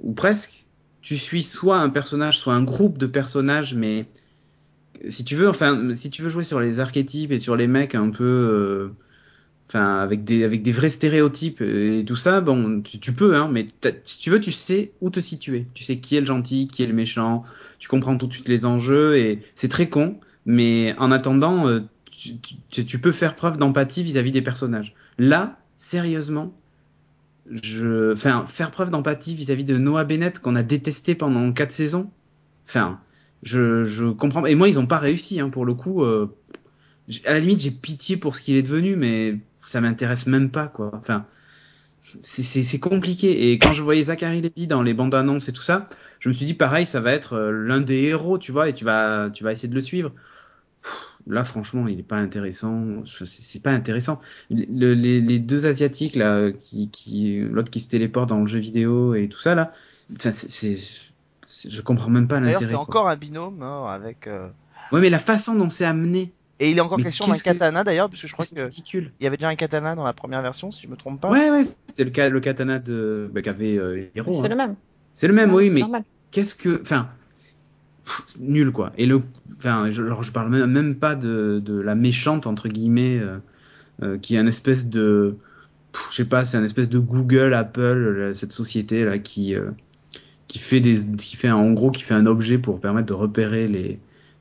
[0.00, 0.66] ou presque,
[1.02, 4.06] tu suis soit un personnage, soit un groupe de personnages, mais
[5.08, 7.94] si tu veux, enfin, si tu veux jouer sur les archétypes et sur les mecs
[7.94, 8.88] un peu, euh,
[9.68, 13.66] enfin, avec des avec des vrais stéréotypes et tout ça, bon, tu, peux, hein, mais
[14.04, 15.66] si tu veux, tu sais où te situer.
[15.74, 17.44] Tu sais qui est le gentil, qui est le méchant.
[17.78, 21.80] Tu comprends tout de suite les enjeux et c'est très con, mais en attendant, euh,
[22.70, 24.94] tu peux faire preuve d'empathie vis-à-vis des personnages.
[25.18, 26.52] Là, sérieusement,
[27.50, 32.10] je, enfin, faire preuve d'empathie vis-à-vis de Noah Bennett qu'on a détesté pendant quatre saisons.
[32.66, 33.00] Enfin,
[33.42, 34.46] je, je comprends.
[34.46, 36.02] Et moi, ils ont pas réussi, hein, pour le coup.
[36.02, 36.34] euh,
[37.24, 40.68] à la limite, j'ai pitié pour ce qu'il est devenu, mais ça m'intéresse même pas,
[40.68, 40.90] quoi.
[40.94, 41.26] Enfin,
[42.22, 43.52] c'est- compliqué.
[43.52, 45.88] Et quand je voyais Zachary Levi dans les bandes annonces et tout ça,
[46.20, 48.74] je me suis dit pareil, ça va être euh, l'un des héros, tu vois, et
[48.74, 50.12] tu vas, tu vas essayer de le suivre.
[51.26, 53.04] Là, franchement, il est pas intéressant.
[53.26, 54.20] C'est pas intéressant.
[54.50, 58.58] Le- les, les deux asiatiques là, qui, qui l'autre qui se téléporte dans le jeu
[58.58, 59.72] vidéo et tout ça là,
[60.18, 61.07] c'est-
[61.68, 62.66] je comprends même pas d'ailleurs l'intérêt.
[62.66, 62.82] c'est quoi.
[62.82, 64.48] encore un binôme hein, avec euh,
[64.92, 67.42] Ouais, mais la façon dont c'est amené, et il est encore Mais question d'un que-
[67.42, 69.12] katana d'ailleurs puisque je crois c'est que ridicule.
[69.20, 71.30] il y avait déjà un katana dans la première version si je me trompe pas
[71.30, 74.32] Ouais, ouais, c'était le, katana de bah, qu'avait euh, Hero.
[74.32, 74.48] C'est hein.
[74.48, 74.74] le même.
[75.14, 77.08] C'est le même, Ouais, oui, c'est mais qu'est-ce que, enfin,
[78.04, 78.92] pff, c'est nul quoi.
[78.96, 79.22] Et le,
[79.56, 83.38] enfin, je, genre, je parle même, même pas de, de la méchante entre guillemets, euh,
[84.02, 85.36] euh, qui est un espèce de,
[86.10, 89.70] je sais pas, c'est un espèce de Google, Apple, là, cette société là qui, euh,
[90.48, 93.12] qui fait des, qui fait un- en gros, qui fait un objet pour permettre de
[93.14, 94.00] repérer les,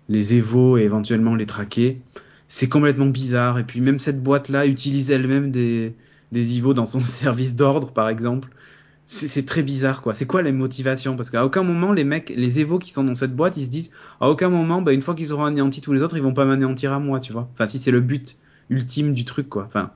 [0.09, 2.01] les évos et éventuellement les traquer.
[2.47, 3.59] C'est complètement bizarre.
[3.59, 5.95] Et puis même cette boîte là utilise elle-même des,
[6.31, 8.49] des évos dans son service d'ordre, par exemple.
[9.09, 10.13] C'est très bizarre, quoi.
[10.13, 11.15] C'est quoi les motivations?
[11.15, 13.69] Parce qu'à aucun moment, les mecs, les évos qui sont dans cette boîte, ils se
[13.69, 13.89] disent,
[14.19, 16.43] à aucun moment, bah, une fois qu'ils auront anéanti tous les autres, ils vont pas
[16.45, 17.49] m'anéantir à moi, tu vois.
[17.53, 18.37] Enfin, si c'est le but
[18.69, 19.63] ultime du truc, quoi.
[19.65, 19.93] Enfin,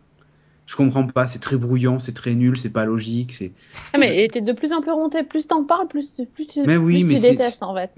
[0.72, 1.28] je comprends pas.
[1.28, 3.52] C'est très brouillon, c'est très nul, c'est pas logique, c'est.
[3.94, 5.22] Ah, mais t'es de plus en plus remonté.
[5.24, 7.92] Plus t'en parles, plus, tu- plus, tu- Mais oui, plus mais tu détestes en fait.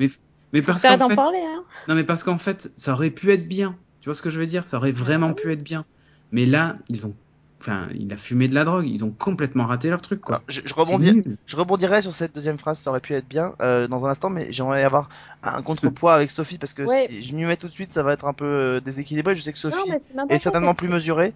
[0.52, 1.64] Mais parce qu'en d'en fait, parler, hein.
[1.88, 3.76] non, mais parce qu'en fait, ça aurait pu être bien.
[4.02, 4.68] Tu vois ce que je veux dire?
[4.68, 5.86] Ça aurait vraiment Ah pu être bien.
[6.32, 7.14] Mais là, ils ont,
[7.62, 8.88] enfin, il a fumé de la drogue.
[8.88, 10.38] Ils ont complètement raté leur truc, quoi.
[10.38, 11.38] Alors, je, je C'est rebondis nul.
[11.46, 14.30] Je rebondirai sur cette deuxième phrase, ça aurait pu être bien euh, dans un instant,
[14.32, 15.10] mais j'aimerais avoir
[15.44, 17.08] un contrepoids avec Sophie parce que Ouais.
[17.10, 19.36] si je m'y mets tout de suite, ça va être un peu euh, déséquilibré.
[19.36, 19.78] Je sais que Sophie
[20.16, 21.34] Non, est certainement plus mesurée.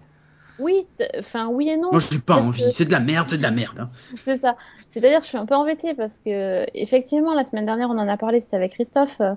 [0.58, 0.86] Oui,
[1.18, 1.90] enfin oui et non.
[1.92, 2.64] Moi, je n'ai pas envie.
[2.64, 3.78] que- C'est de la merde, c'est de la merde.
[3.78, 3.88] hein.
[4.24, 4.56] C'est ça.
[4.88, 8.16] C'est-à-dire, je suis un peu embêtée parce que, effectivement, la semaine dernière, on en a
[8.16, 9.34] parlé, c'était avec Christophe, euh,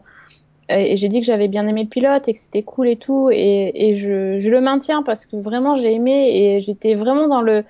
[0.70, 3.30] et j'ai dit que j'avais bien aimé le pilote et que c'était cool et tout,
[3.32, 7.42] et, et je, je le maintiens parce que vraiment j'ai aimé et j'étais vraiment dans
[7.42, 7.66] le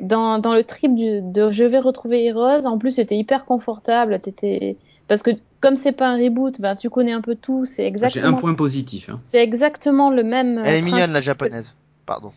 [0.00, 2.66] dans, dans le trip du, de je vais retrouver Heroes.
[2.66, 4.18] En plus, c'était hyper confortable.
[4.18, 4.76] T'étais
[5.08, 7.64] parce que comme c'est pas un reboot, ben tu connais un peu tout.
[7.66, 9.10] C'est J'ai un exactement point positif.
[9.10, 9.18] hein.
[9.22, 10.60] c'est exactement le même.
[10.64, 11.76] Elle est mignonne la japonaise.
[12.06, 12.28] Pardon.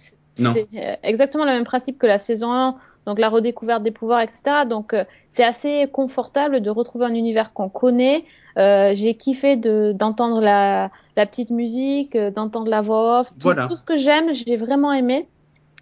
[0.54, 4.22] C'est euh, exactement le même principe que la saison 1, donc la redécouverte des pouvoirs,
[4.22, 4.44] etc.
[4.70, 8.24] Donc euh, c'est assez confortable de retrouver un univers qu'on connaît.
[8.58, 13.36] Euh, j'ai kiffé de d'entendre la, la petite musique, euh, d'entendre la voix off, tout,
[13.42, 13.68] Voilà.
[13.68, 15.28] tout ce que j'aime, j'ai vraiment aimé.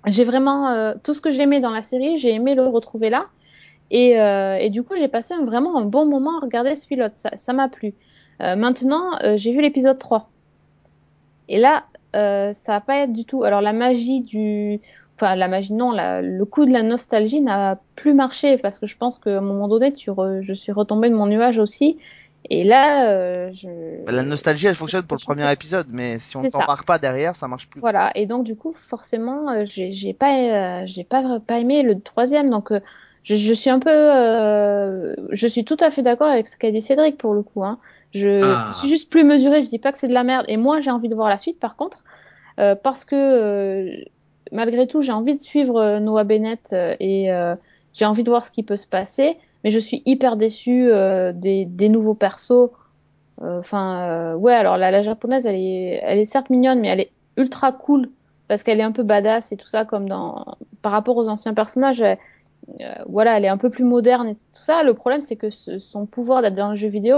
[0.08, 3.26] J'ai vraiment euh, tout ce que j'aimais dans la série, j'ai aimé le retrouver là.
[3.92, 6.88] Et, euh, et du coup, j'ai passé un- vraiment un bon moment à regarder ce
[6.88, 7.14] pilote.
[7.14, 7.94] Ça ça m'a plu.
[8.42, 10.30] Euh, maintenant, euh, j'ai vu l'épisode 3.
[11.50, 11.84] Et là,
[12.16, 13.44] euh, ça va pas être du tout.
[13.44, 14.80] Alors la magie du,
[15.16, 18.86] enfin la magie non, la- le coup de la nostalgie n'a plus marché parce que
[18.86, 21.98] je pense qu'à un moment donné, tu re- je suis retombée de mon nuage aussi.
[22.50, 23.68] Et là, euh, je.
[24.12, 27.48] La nostalgie, elle fonctionne pour le premier épisode, mais si on t'embarque pas derrière, ça
[27.48, 27.80] marche plus.
[27.82, 28.12] Voilà.
[28.16, 32.50] Et donc du coup, forcément, euh, j'ai pas, euh, j'ai pas pas aimé le troisième.
[32.50, 32.74] Donc
[33.24, 36.72] je, je suis un peu, euh, je suis tout à fait d'accord avec ce qu'a
[36.72, 37.64] dit Cédric pour le coup.
[37.64, 37.80] Hein.
[38.14, 38.64] Je, Ah.
[38.68, 39.64] je suis juste plus mesurée.
[39.64, 40.46] Je dis pas que c'est de la merde.
[40.48, 42.04] Et moi, j'ai envie de voir la suite, par contre,
[42.60, 44.04] euh, parce que euh,
[44.52, 47.56] malgré tout, j'ai envie de suivre euh, Noah Bennett euh, et euh,
[47.94, 49.38] j'ai envie de voir ce qui peut se passer.
[49.64, 52.70] Mais je suis hyper déçue euh, des, des nouveaux persos.
[53.42, 54.54] Enfin, euh, ouais.
[54.54, 58.10] Alors la, la japonaise, elle est, elle est certes mignonne, mais elle est ultra cool
[58.48, 61.54] parce qu'elle est un peu badass et tout ça, comme dans par rapport aux anciens
[61.54, 62.02] personnages.
[62.02, 62.18] elle-
[62.82, 64.84] euh, voilà, elle est un peu plus moderne et tout ça.
[64.84, 67.18] Le problème, c'est que ce- son pouvoir d'être dans le jeu vidéo,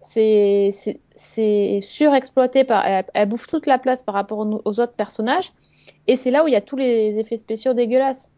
[0.00, 2.86] c'est c'est- c'est surexploité par.
[2.86, 5.52] Elle, elle bouffe toute la place par rapport aux, aux autres personnages.
[6.06, 8.32] Et c'est là où il y a tous les effets spéciaux dégueulasses.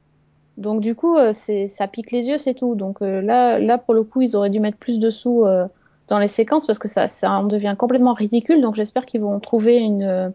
[0.58, 2.74] Donc du coup, euh, c'est ça pique les yeux, c'est tout.
[2.74, 5.66] Donc euh, là, là pour le coup, ils auraient dû mettre plus de sous euh,
[6.08, 8.60] dans les séquences parce que ça, ça en devient complètement ridicule.
[8.60, 10.34] Donc j'espère qu'ils vont trouver une,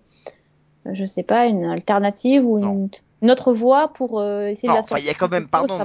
[0.92, 2.90] je sais pas, une alternative ou une,
[3.22, 5.06] une autre voie pour essayer Non, de la sortir.
[5.06, 5.80] il y a quand même- pardon.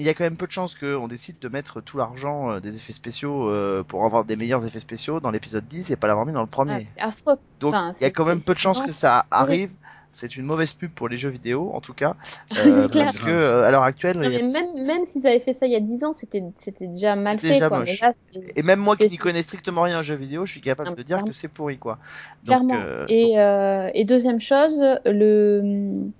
[0.00, 2.52] Mais il y a quand même peu de chances qu'on décide de mettre tout l'argent
[2.52, 5.96] euh, des effets spéciaux euh, pour avoir des meilleurs effets spéciaux dans l'épisode 10 et
[5.96, 6.86] pas l'avoir mis dans le Ah, premier.
[6.98, 7.36] affreux.
[7.60, 9.70] Donc enfin, il y a quand même peu de chances que ça arrive.
[10.12, 12.16] C'est une mauvaise pub pour les jeux vidéo, en tout cas,
[12.58, 15.24] euh, parce que euh, à l'heure actuelle, Non, il y a- mais même, même s'ils
[15.24, 17.52] avaient fait ça il y a 10 ans, c'était c'était déjà mal fait.
[17.52, 17.84] déjà quoi.
[17.84, 18.12] là,
[18.56, 20.96] et même moi qui n'y connais strictement rien en jeux vidéo, je suis capable Non,
[20.96, 21.26] de dire clairement.
[21.28, 21.98] que c'est pourri, quoi.
[22.44, 22.74] Donc, Clairement.
[22.84, 26.10] euh, et, et deuxième chose, le,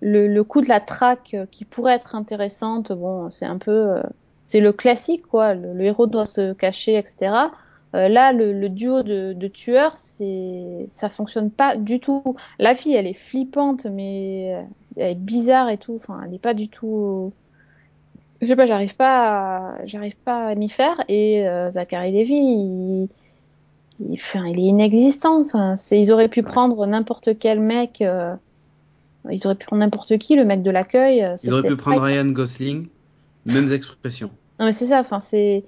[0.00, 3.70] le, le coup de la traque euh, qui pourrait être intéressante, bon, c'est un peu,
[3.98, 4.02] euh,
[4.44, 5.54] c'est le classique, quoi.
[5.54, 7.52] Le, le héros doit se cacher, etc.
[7.94, 12.36] Euh, là, le, le duo de, de tueurs, c'est, ça fonctionne pas du tout.
[12.58, 14.62] La fille, elle est flippante, mais euh,
[14.96, 15.94] elle est bizarre et tout.
[15.96, 17.32] Enfin, elle est pas du tout.
[18.40, 19.86] Je sais pas, j'arrive pas, à...
[19.86, 21.02] j'arrive pas à m'y faire.
[21.08, 23.08] Et euh, Zachary Levy, il
[24.00, 25.42] il, enfin, il est inexistant.
[25.42, 28.00] Enfin, c'est, ils auraient pu prendre n'importe quel mec.
[28.02, 28.34] euh,
[29.30, 31.22] ils auraient pu prendre n'importe qui, le mec de l'accueil.
[31.22, 32.88] euh, Ils auraient pu prendre Ryan Gosling,
[33.44, 34.30] mêmes expressions.
[34.58, 35.00] Non, mais c'est ça.
[35.00, 35.64] Enfin, c'est,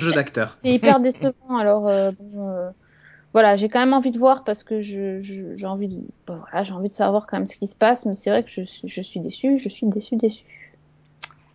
[0.00, 0.50] jeu d'acteur.
[0.62, 1.56] c'est hyper décevant.
[1.58, 2.70] Alors, euh, bon, euh,
[3.32, 5.96] voilà, j'ai quand même envie de voir parce que je, je- j'ai envie de,
[6.26, 8.06] bon, voilà, j'ai envie de savoir quand même ce qui se passe.
[8.06, 9.58] Mais c'est vrai que je, suis- je suis déçue.
[9.58, 10.44] Je suis déçue, déçue.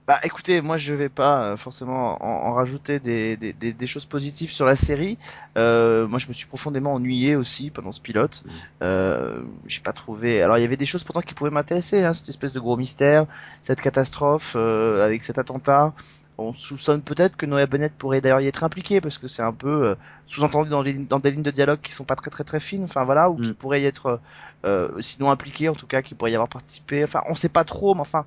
[0.07, 3.87] Bah écoutez, moi je vais pas euh, forcément en, en rajouter des, des, des, des
[3.87, 5.17] choses positives sur la série.
[5.57, 8.43] Euh, moi je me suis profondément ennuyé aussi pendant ce pilote.
[8.45, 8.49] Mm.
[8.83, 10.43] Euh, j'ai pas trouvé.
[10.43, 12.77] Alors il y avait des choses pourtant qui pouvaient m'intéresser, hein, cette espèce de gros
[12.77, 13.25] mystère,
[13.63, 15.91] cette catastrophe euh, avec cet attentat.
[16.37, 19.53] On soupçonne peut-être que Noah Bennett pourrait d'ailleurs y être impliqué parce que c'est un
[19.53, 19.95] peu euh,
[20.27, 22.83] sous-entendu dans, dans des lignes de dialogue qui sont pas très très très fines.
[22.83, 23.53] Enfin voilà, ou qui Mm.
[23.55, 24.19] pourrait y être
[24.65, 27.03] euh, sinon impliqué en tout cas, qui pourrait y avoir participé.
[27.03, 28.25] Enfin on sait pas trop, mais enfin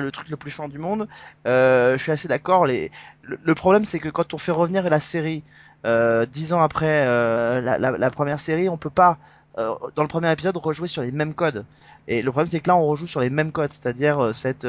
[0.00, 1.08] le truc le plus fin du monde.
[1.46, 2.66] Euh, je suis assez d'accord.
[2.66, 5.42] Le, problème, c'est que quand on fait revenir la série
[5.86, 9.18] euh, dix ans après euh, la, première série, on peut pas
[9.56, 11.64] dans le premier épisode rejouer sur les mêmes codes.
[12.06, 14.66] Et le problème, c'est que là, on rejoue sur les mêmes codes, c'est-à-dire cette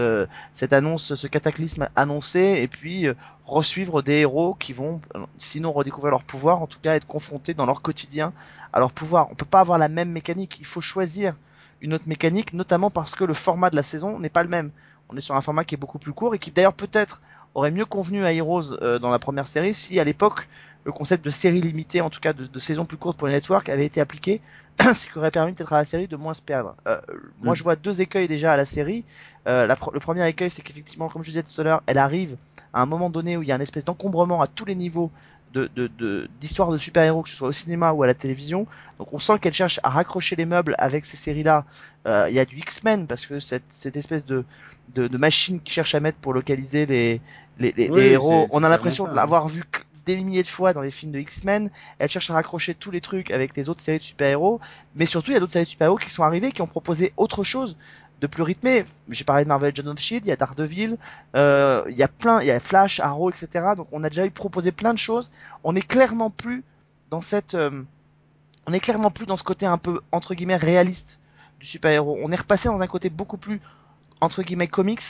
[0.54, 3.14] cette annonce, ce cataclysme annoncé, et puis euh,
[3.46, 5.02] resuivre des héros qui vont,
[5.38, 8.32] sinon redécouvrir leur pouvoir, en tout cas être confrontés dans leur quotidien
[8.72, 9.30] à leur pouvoir.
[9.32, 10.58] On peut pas avoir la même mécanique.
[10.60, 11.36] Il faut choisir
[11.82, 14.72] une autre mécanique, notamment parce que le format de la saison n'est pas le même.
[15.10, 17.22] On est sur un format qui est beaucoup plus court et qui d'ailleurs peut-être
[17.54, 20.48] aurait mieux convenu à Heroes euh, dans la première série si à l'époque
[20.84, 23.34] le concept de série limitée, en tout cas de, de saison plus courte pour les
[23.34, 24.40] networks, avait été appliqué,
[24.80, 26.76] ce qui aurait permis peut-être à la série de moins se perdre.
[26.88, 27.00] Euh,
[27.42, 27.56] moi, Mm.
[27.56, 29.04] je vois deux écueils déjà à la série.
[29.48, 32.38] Euh, la, le premier écueil, c'est qu'effectivement, comme je disais tout à l'heure, elle arrive
[32.72, 35.10] à un moment donné où il y a une espèce d'encombrement à tous les niveaux
[35.54, 38.68] de de- de, super-héros, que ce soit au cinéma ou à la télévision.
[39.00, 41.66] Donc on sent qu'elle cherche à raccrocher les meubles avec ces séries-là.
[42.06, 44.44] Euh, Il y a du X-Men parce que cette, cette espèce de,
[44.96, 47.22] de, de machine qui cherche à mettre pour localiser les,
[47.60, 49.64] les, les, Oui, les héros, on a l'impression de ça, l'avoir vu
[50.06, 51.70] des milliers de fois dans les films de X-Men.
[52.00, 54.60] Elle cherche à raccrocher tous les trucs avec les autres séries de super-héros.
[54.96, 57.14] Mais surtout, il y a d'autres séries de super-héros qui sont arrivées, qui ont proposé
[57.18, 57.78] autre chose
[58.22, 58.86] de plus rythmé.
[59.10, 60.98] J'ai parlé de Marvel John of Shield, il y a Daredevil,
[61.36, 63.48] euh, il y a plein, il y a Flash, Arrow, etc.
[63.76, 65.32] Donc on a déjà eu proposé plein de choses.
[65.64, 66.64] On est clairement plus
[67.10, 67.84] dans cette, euh,
[68.68, 71.20] on est clairement plus dans ce côté un peu entre guillemets réaliste
[71.60, 72.18] du super-héros.
[72.24, 73.60] On est repassé dans un côté beaucoup plus
[74.26, 75.02] entre guillemets comics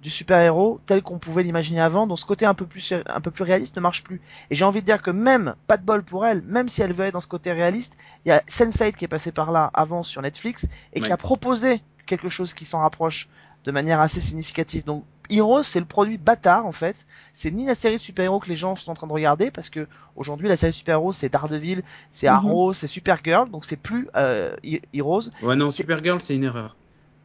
[0.00, 2.06] du super-héros tel qu'on pouvait l'imaginer avant.
[2.06, 4.20] Donc ce côté un peu plus un peu plus réaliste ne marche plus.
[4.50, 6.92] Et j'ai envie de dire que même pas de bol pour elle, même si elle
[6.92, 9.70] veut aller dans ce côté réaliste, il y a Sense8 qui est passé par là
[9.74, 13.28] avant sur Netflix et qui a proposé quelque chose qui s'en rapproche
[13.64, 14.84] de manière assez significative.
[14.84, 17.04] Donc Heroes, c'est le produit bâtard en fait.
[17.32, 19.68] C'est ni la série de super-héros que les gens sont en train de regarder parce
[19.68, 22.34] que aujourd'hui la série de super-héros c'est Daredevil, c'est Mhm.
[22.34, 25.22] Arrow, c'est Supergirl, donc c'est plus euh, He- Heroes.
[25.42, 26.76] Ouais, non, Supergirl, c'est une erreur.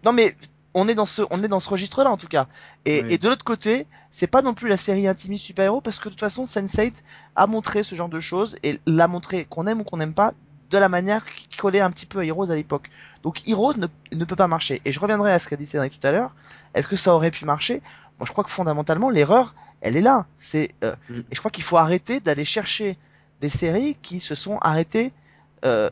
[0.04, 0.36] Non mais
[0.74, 2.48] on est dans ce on est dans ce registre là en tout cas.
[2.86, 3.14] Et, Oui.
[3.14, 6.10] et de l'autre côté, c'est pas non plus la série intimiste super-héros parce que de
[6.14, 6.94] toute façon Sense8
[7.36, 10.34] a montré ce genre de choses et l'a montré qu'on aime ou qu'on n'aime pas
[10.70, 12.90] de la manière qui collait un petit peu à Heroes à l'époque.
[13.22, 14.82] Donc Heroes ne, ne peut pas marcher.
[14.86, 16.32] Et je reviendrai à ce qu'a dit Cédric tout à l'heure.
[16.74, 17.82] Est-ce que ça aurait pu marcher?
[18.20, 20.26] Moi, je crois que fondamentalement, l'erreur, elle est là.
[20.38, 21.20] C'est euh, Mm.
[21.20, 22.98] et je crois qu'il faut arrêter d'aller chercher
[23.42, 25.12] des séries qui se sont arrêtées
[25.66, 25.90] euh,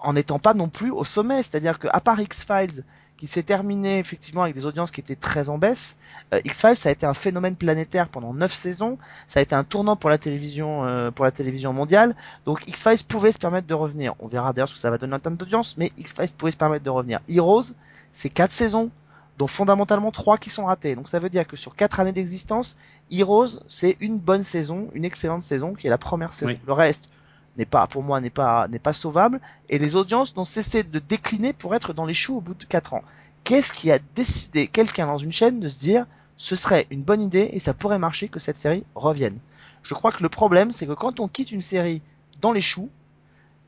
[0.00, 1.42] en n'étant pas non plus au sommet.
[1.42, 2.82] C'est-à-dire que à part X-Files,
[3.16, 5.98] qui s'est terminé effectivement avec des audiences qui étaient très en baisse,
[6.32, 8.98] euh, X-Files ça a été un phénomène planétaire pendant neuf saisons.
[9.26, 12.14] Ça a été un tournant pour la télévision, euh, pour la télévision mondiale.
[12.44, 14.14] Donc X-Files pouvait se permettre de revenir.
[14.18, 16.56] On verra d'ailleurs ce que ça va donner en termes d'audience, mais X-Files pouvait se
[16.56, 17.20] permettre de revenir.
[17.28, 17.74] Heroes,
[18.12, 18.90] c'est quatre saisons,
[19.38, 20.94] dont fondamentalement trois qui sont ratées.
[20.94, 22.76] Donc ça veut dire que sur quatre années d'existence,
[23.10, 26.52] Heroes, c'est une bonne saison, une excellente saison, qui est la première saison.
[26.52, 26.58] Oui.
[26.66, 27.08] Le reste
[27.56, 29.40] n'est pas, pour moi, n'est pas, n'est pas sauvable.
[29.68, 32.64] Et les audiences n'ont cessé de décliner pour être dans les choux au bout de
[32.64, 33.02] quatre ans.
[33.44, 37.20] Qu'est-ce qui a décidé quelqu'un dans une chaîne de se dire, ce serait une bonne
[37.20, 39.38] idée et ça pourrait marcher que cette série revienne?
[39.82, 42.00] Je crois que le problème, c'est que quand on quitte une série
[42.40, 42.88] dans les choux,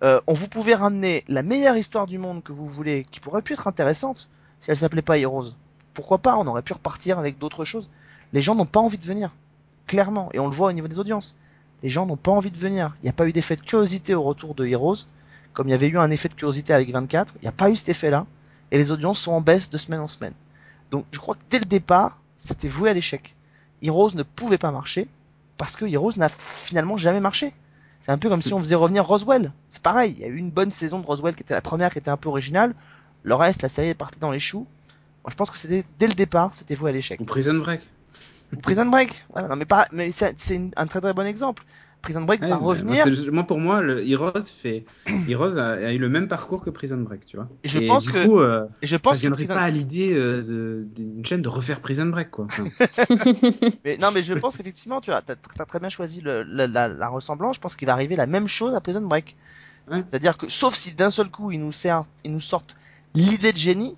[0.03, 3.43] euh, on vous pouvez ramener la meilleure histoire du monde que vous voulez, qui pourrait
[3.43, 4.29] pu être intéressante,
[4.61, 5.53] si elle s'appelait pas Heroes.
[5.95, 6.37] Pourquoi pas?
[6.37, 7.89] On aurait pu repartir avec d'autres choses.
[8.33, 9.35] Les gens n'ont pas envie de venir,
[9.87, 11.37] clairement, et on le voit au niveau des audiences.
[11.83, 12.97] Les gens n'ont pas envie de venir.
[13.03, 15.07] Il n'y a pas eu d'effet de curiosité au retour de Heroes,
[15.53, 17.35] comme il y avait eu un effet de curiosité avec 24.
[17.37, 18.27] Il n'y a pas eu cet effet-là,
[18.71, 20.35] et les audiences sont en baisse de semaine en semaine.
[20.91, 23.35] Donc je crois que dès le départ, c'était voué à l'échec.
[23.83, 25.09] Heroes ne pouvait pas marcher,
[25.59, 27.53] parce que Heroes n'a finalement jamais marché.
[28.01, 29.53] C'est un peu comme si on faisait revenir Roswell.
[29.71, 31.91] C'est pareil, il y a eu une bonne saison de Roswell qui était la première,
[31.91, 32.75] qui était un peu originale.
[33.23, 34.67] Le reste, la série est partie dans les choux.
[35.25, 37.25] Moi, je pense que c'était dès le départ, c'était voué à l'échec.
[37.27, 37.81] Prison Break.
[38.53, 39.25] Ou Prison Break.
[39.33, 40.35] Voilà, non mais pas, mais c'est
[40.77, 41.65] un très très bon exemple.
[42.03, 43.05] Prison Break Ouais, va revenir.
[43.33, 44.85] moi, pour moi, le Heroes fait,
[45.29, 47.49] Heroes a, a eu le même parcours que Prison Break, tu vois.
[47.65, 49.55] Et je pense du que- coup, euh, je ça pense que Prison...
[49.55, 52.47] pas à l'idée euh, d'une chaîne de refaire Prison Break, quoi.
[53.85, 57.09] Mais non mais je pense qu'effectivement, tu as, très bien choisi le, la, la, la
[57.09, 57.57] ressemblance.
[57.57, 59.37] Je pense qu'il va arriver la même chose à Prison Break.
[59.91, 59.99] Ouais.
[59.99, 62.77] C'est-à-dire que, sauf si d'un seul coup ils nous servent, ils nous sortent
[63.15, 63.97] l'idée de génie,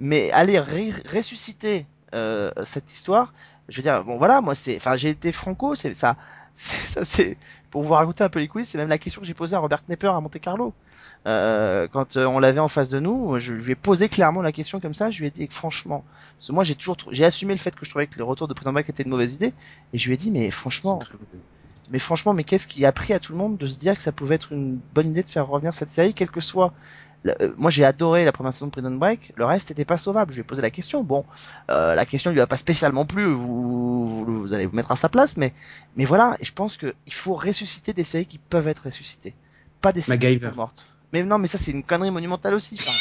[0.00, 3.32] mais aller ressusciter euh, cette histoire,
[3.70, 6.16] je veux dire, bon voilà, moi c'est, enfin j'ai été franco, c'est ça,
[6.54, 7.38] c'est ça, c'est
[7.70, 9.60] pour vous raconter un peu les coulisses, c'est même la question que j'ai posée à
[9.60, 10.74] Robert Knepper à Monte Carlo.
[11.26, 14.52] Euh, quand euh, on l'avait en face de nous, je lui ai posé clairement la
[14.52, 16.04] question comme ça, je lui ai dit que franchement,
[16.36, 18.48] parce que moi j'ai toujours, j'ai assumé le fait que je trouvais que le retour
[18.48, 19.52] de Prison Break était une mauvaise idée,
[19.92, 21.00] et je lui ai dit mais franchement,
[21.90, 24.02] mais franchement, mais qu'est-ce qui a pris à tout le monde de se dire que
[24.02, 26.72] ça pouvait être une bonne idée de faire revenir cette série, quel que soit.
[27.22, 29.32] Le- euh, moi, j'ai adoré la première saison de Prison Break.
[29.36, 30.30] Le reste n'était pas sauvable.
[30.32, 31.02] Je lui ai posé la question.
[31.04, 31.24] Bon,
[31.70, 33.26] euh, la question lui a pas spécialement plu.
[33.32, 35.52] Vous, vous, vous allez vous mettre à sa place, mais,
[35.96, 36.36] mais voilà.
[36.40, 39.34] Et je pense que il faut ressusciter des séries qui peuvent être ressuscitées,
[39.80, 40.86] pas des séries qui sont mortes.
[41.12, 42.76] Mais non, mais ça c'est une connerie monumentale aussi.
[42.78, 42.92] Enfin,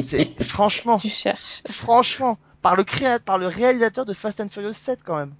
[0.00, 1.62] c'est franchement, tu cherches.
[1.68, 5.32] franchement, par le créateur, par le réalisateur de Fast and Furious 7 quand même.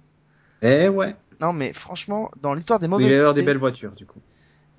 [0.61, 1.15] Eh ouais.
[1.39, 4.05] Non, mais franchement, dans l'histoire des mauvaises il va y avoir des belles voitures, du
[4.05, 4.19] coup.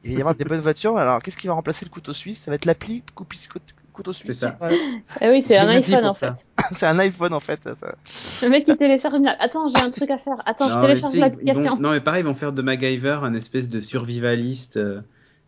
[0.05, 0.97] Il va y avoir des bonnes voitures.
[0.97, 2.41] Alors, qu'est-ce qui va remplacer le couteau suisse?
[2.43, 4.39] Ça va être l'appli couteau suisse.
[4.39, 4.57] C'est ça.
[4.63, 4.79] Ouais.
[5.21, 6.33] Ah oui, c'est un iPhone en fait.
[6.73, 7.63] c'est un iPhone en fait.
[7.65, 7.95] ça.
[8.43, 9.29] Le mec il télécharge une.
[9.29, 10.37] Attends, j'ai un truc à faire.
[10.47, 11.75] Attends, je Non, mais télécharge l'application.
[11.77, 15.03] vont- Non, mais pareil, ils vont faire de MacGyver un espèce de survivaliste, euh,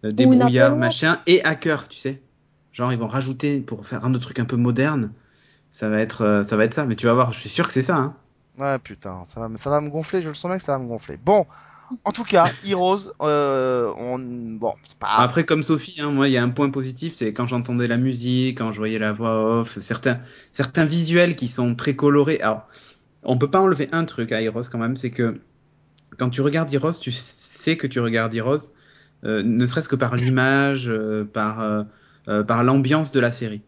[0.05, 2.21] débrouillard, machin, et hacker, tu sais.
[2.73, 5.13] Genre, ils vont rajouter pour faire un autre truc un peu moderne.
[5.71, 6.85] Ça va être, euh, ça va être ça.
[6.85, 7.97] Mais tu vas voir, je suis sûr que c'est ça.
[7.97, 8.15] Hein.
[8.59, 10.21] Ouais, putain, ça va, me- ça va me gonfler.
[10.21, 11.17] Je le sens bien que ça va me gonfler.
[11.17, 11.47] Bon,
[12.05, 15.09] en tout cas, Heroes, euh, on, bon, c'est pas.
[15.19, 17.97] Après, comme Sophie, hein, moi, il y a un point positif, c'est quand j'entendais la
[17.97, 20.21] musique, quand je voyais la voix off, certains,
[20.53, 22.41] certains visuels qui sont très colorés.
[22.41, 22.69] Alors,
[23.23, 25.35] on peut pas enlever un truc à Heroes quand même, c'est que
[26.19, 28.71] quand tu regardes Heroes, tu sais que tu regardes Heroes,
[29.25, 31.87] euh, ne serait-ce que par l'image, euh, par,
[32.47, 33.63] par l'ambiance de la série.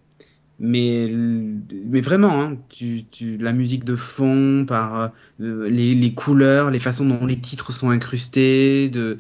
[0.61, 6.71] Mais, mais vraiment, hein, tu, tu, la musique de fond, par euh, les, les couleurs,
[6.71, 9.19] les façons dont les titres sont incrustés, de,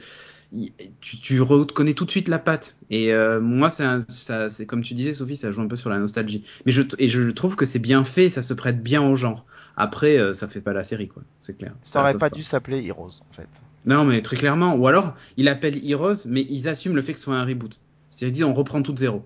[1.00, 2.76] tu, tu reconnais tout de suite la patte.
[2.90, 6.44] Et euh, moi, c'est comme tu disais, Sophie, ça joue un peu sur la nostalgie.
[6.66, 9.44] Mais je, et je trouve que c'est bien fait, ça se prête bien au genre.
[9.76, 11.24] Après, euh, ça fait pas la série, quoi.
[11.40, 11.74] C'est clair.
[11.82, 13.48] Ça aurait pas dû s'appeler Heroes en fait.
[13.86, 14.76] Non, mais très clairement.
[14.76, 17.78] Ou alors, il appelle Heroes, mais ils assument le fait que ce soit un reboot.
[18.08, 19.24] C'est-à-dire, on reprend tout de zéro.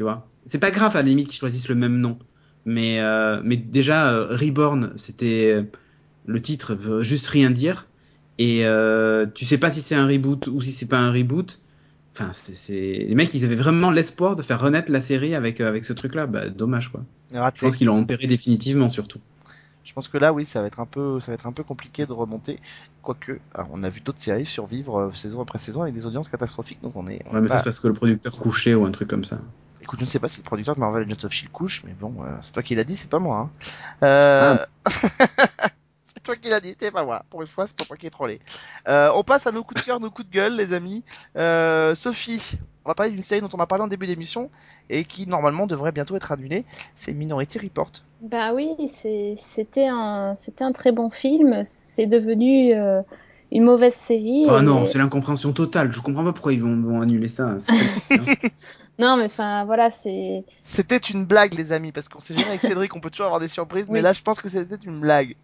[0.00, 2.18] Tu vois C'est pas grave, à la limite, qu'ils choisissent le même nom.
[2.64, 5.52] Mais, euh, mais déjà, euh, Reborn, c'était.
[5.52, 5.62] euh,
[6.24, 7.86] Le titre veut juste rien dire.
[8.38, 8.64] Et
[9.34, 11.60] tu sais pas si c'est un reboot ou si c'est pas un reboot.
[12.14, 15.84] Enfin, c'est, les mecs, ils avaient vraiment l'espoir de faire renaître la série avec, avec
[15.84, 16.26] ce truc-là.
[16.26, 17.02] Bah, dommage, quoi.
[17.34, 17.58] Raté.
[17.58, 19.18] Je pense qu'ils l'ont enterré définitivement, surtout.
[19.84, 21.62] Je pense que là, oui, ça va être un peu, ça va être un peu
[21.62, 22.58] compliqué de remonter.
[23.02, 26.80] Quoique, alors, on a vu d'autres séries survivre saison après saison avec des audiences catastrophiques,
[26.82, 27.20] donc on est.
[27.30, 29.24] on Ouais, mais pas- ça, c'est parce que le producteur couchait ou un truc comme
[29.24, 29.40] ça.
[29.82, 31.92] Écoute, je ne sais pas si le producteur de Marvel Agents of Shield couche, mais
[31.92, 33.38] bon, euh, c'est toi qui l'as dit, c'est pas moi.
[33.38, 33.50] Hein.
[34.04, 34.56] Euh...
[36.02, 37.24] c'est toi qui l'as dit, c'est pas moi.
[37.30, 38.40] Pour une fois, c'est pas moi qui ai trollé.
[38.88, 41.02] Euh, on passe à nos coups de cœur, nos coups de gueule, les amis.
[41.36, 44.50] Euh, Sophie, on va parler d'une série dont on a parlé en début d'émission
[44.88, 46.64] et qui normalement devrait bientôt être annulée.
[46.94, 47.92] C'est Minority Report.
[48.20, 51.62] Bah oui, c'était un, c'était un très bon film.
[51.64, 53.00] C'est devenu euh,
[53.50, 54.46] une mauvaise série.
[54.48, 55.92] Oh et- non, c'est l'incompréhension totale.
[55.92, 57.56] Je comprends pas pourquoi ils vont, vont annuler ça.
[59.00, 60.44] Non, mais enfin, voilà, c'est.
[60.60, 63.40] C'était une blague, les amis, parce qu'on sait jamais avec Cédric, on peut toujours avoir
[63.40, 65.34] des surprises, mais là, je pense que c'était une blague.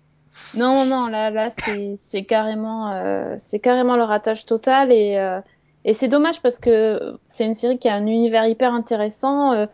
[0.55, 5.41] Non, non, là, là, c'est, c'est carrément, euh, c'est carrément le ratage total et, euh,
[5.87, 9.53] et c'est dommage parce que c'est une série qui a un univers hyper intéressant.
[9.55, 9.67] euh,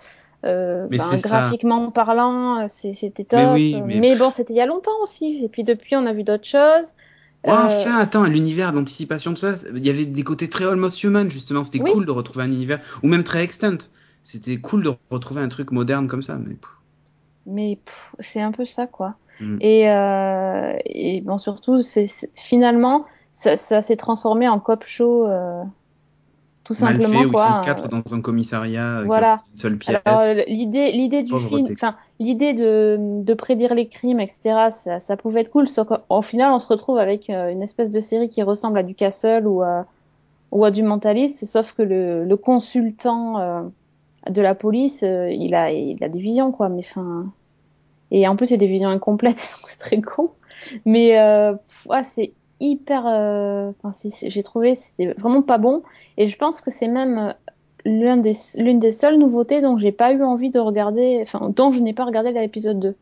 [0.44, 1.28] euh, Mais ben, ça.
[1.28, 3.38] graphiquement parlant, euh, c'est- c'était top.
[3.40, 5.40] Mais oui, mais- bon, c'était il y a longtemps aussi.
[5.44, 6.94] Et puis depuis, on a vu d'autres choses.
[7.44, 11.02] Ouais, Euh, enfin, attends, l'univers d'anticipation, tout ça, il y avait des côtés très almost
[11.02, 11.64] human, justement.
[11.64, 11.90] C'était Oui.
[11.90, 13.90] cool de retrouver un univers, ou même très extent.
[14.24, 16.56] C'était cool de retrouver un truc moderne comme ça, mais
[17.46, 17.80] Mais
[18.20, 19.16] c'est un peu ça, quoi.
[19.40, 19.60] Mm.
[19.60, 25.26] Et, euh, et bon, surtout, c'est c'est- finalement, ça, ça s'est transformé en cop show,
[25.26, 25.62] euh,
[26.64, 27.46] tout mal simplement, fait, où ils quoi.
[27.46, 29.36] sont quatre dans un commissariat voilà.
[29.52, 29.98] une seule pièce.
[30.06, 35.16] Euh, l'idée, l'idée du film, enfin, l'idée de, de prédire les crimes, etc., ça, ça
[35.16, 38.28] pouvait être cool, sauf qu'au final, on se retrouve avec euh, une espèce de série
[38.28, 39.86] qui ressemble à du Castle ou à,
[40.52, 43.62] ou à du Mentaliste, sauf que le, le consultant euh,
[44.30, 47.32] de la police, euh, il a, il a des visions, quoi, mais enfin,
[48.12, 50.30] et en plus, il a des visions incomplètes, donc c'est très con.
[50.84, 51.54] Mais, euh,
[51.86, 52.32] ouais, c'est
[52.62, 55.82] hyper, euh, enfin, j'ai trouvé, c'était vraiment pas bon,
[56.16, 57.32] et je pense que c'est même euh,
[57.84, 61.72] l'une des, l'une des seules nouveautés dont j'ai pas eu envie de regarder, enfin, dont
[61.72, 62.94] je n'ai pas regardé l'épisode 2.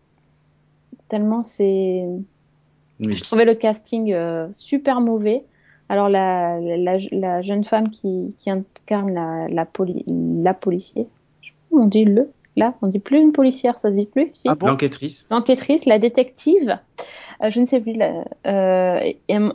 [1.08, 2.04] Tellement c'est.
[3.04, 3.16] Oui.
[3.16, 5.44] Je trouvais le casting euh, super mauvais.
[5.88, 11.08] Alors, la, la, la jeune femme qui, qui incarne la, la, poli, la policier,
[11.72, 14.54] on dit le, là, on dit plus une policière, ça se dit plus, si Ah
[14.54, 14.68] bon?
[14.68, 15.26] L'enquêtrice.
[15.30, 17.98] l'enquêtrice, la détective, euh, je ne sais plus,
[18.46, 19.12] euh,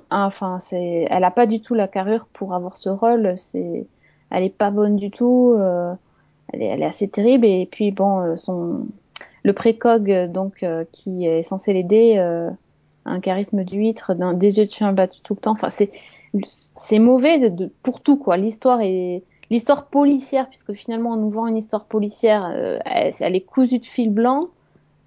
[0.10, 3.34] enfin, c'est, elle a pas du tout la carrure pour avoir ce rôle.
[3.38, 3.86] C'est,
[4.32, 5.56] elle est pas bonne du tout.
[5.60, 5.94] euh,
[6.54, 7.46] elle, est, assez terrible.
[7.46, 8.88] Et puis bon, euh, son,
[9.44, 12.50] le précog euh, donc euh, qui est censé l'aider, euh,
[13.06, 15.52] un charisme d'huître, des yeux de chien battus tout le temps.
[15.52, 15.92] Enfin, c'est,
[16.76, 18.38] c'est mauvais pour tout quoi.
[18.38, 23.46] L'histoire est L'histoire policière, puisque finalement on nous vend une histoire policière, euh, elle est
[23.46, 24.48] cousue de fil blanc.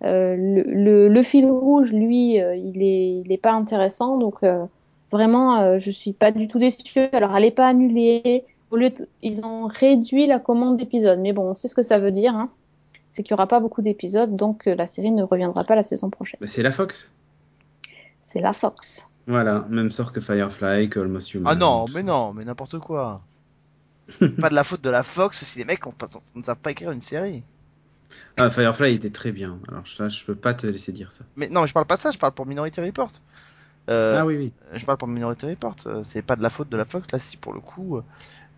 [0.04, 4.16] Euh, le, le, le fil rouge, lui, euh, il est, il est pas intéressant.
[4.18, 4.64] Donc euh,
[5.10, 7.08] vraiment, euh, je suis pas du tout déçue.
[7.12, 8.44] Alors, elle est pas annulée.
[8.70, 11.18] Au lieu de- ils ont réduit la commande d'épisodes.
[11.20, 12.34] Mais bon, on sait ce que ça veut dire.
[12.34, 12.50] Hein.
[13.10, 15.82] C'est qu'il y aura pas beaucoup d'épisodes, donc euh, la série ne reviendra pas la
[15.82, 16.38] saison prochaine.
[16.40, 17.10] Bah, c'est la Fox?
[18.22, 19.10] C'est la Fox.
[19.26, 21.50] Voilà, même sort que Firefly, que Almost Human.
[21.50, 23.22] Ah non, mais non, mais n'importe quoi.
[24.40, 26.90] pas de la faute de la Fox si les mecs pas- ne savent pas écrire
[26.92, 27.42] une série.
[28.36, 29.58] Ah, Firefly était très bien.
[29.68, 31.24] Alors ça, je peux pas te laisser dire ça.
[31.36, 33.10] Mais non, mais je parle pas de ça, je parle pour Minority Report.
[33.90, 34.52] Euh, ah oui, oui.
[34.74, 35.76] Je parle pour Minority Report.
[35.86, 37.10] euh, C'est pas de la faute de la Fox.
[37.12, 38.04] Là, si pour le coup, euh,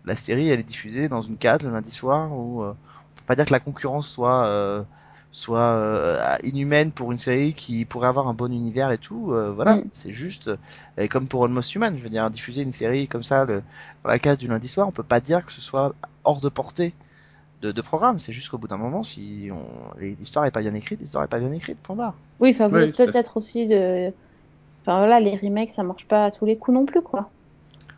[0.05, 3.23] la série elle est diffusée dans une case le lundi soir où euh, on peut
[3.27, 4.83] pas dire que la concurrence soit euh,
[5.31, 9.33] soit euh, inhumaine pour une série qui pourrait avoir un bon univers et tout.
[9.33, 9.83] euh, voilà, Mm.
[9.93, 10.49] c'est juste
[10.99, 11.97] euh, comme pour Almost Human.
[11.97, 13.63] Je veux dire, diffuser une série comme ça le,
[14.03, 15.95] dans la case du lundi soir, on peut pas dire que ce soit
[16.25, 16.93] hors de portée
[17.61, 18.19] de, de programme.
[18.19, 19.65] C'est juste qu'au bout d'un moment, si on,
[19.99, 21.79] l'histoire est pas bien écrite, l'histoire est pas bien écrite.
[21.81, 22.15] Point barre.
[22.39, 24.11] Oui, enfin, Oui, peut-être aussi de.
[24.81, 27.31] Enfin voilà, les remakes, ça marche pas à tous les coups non plus, quoi.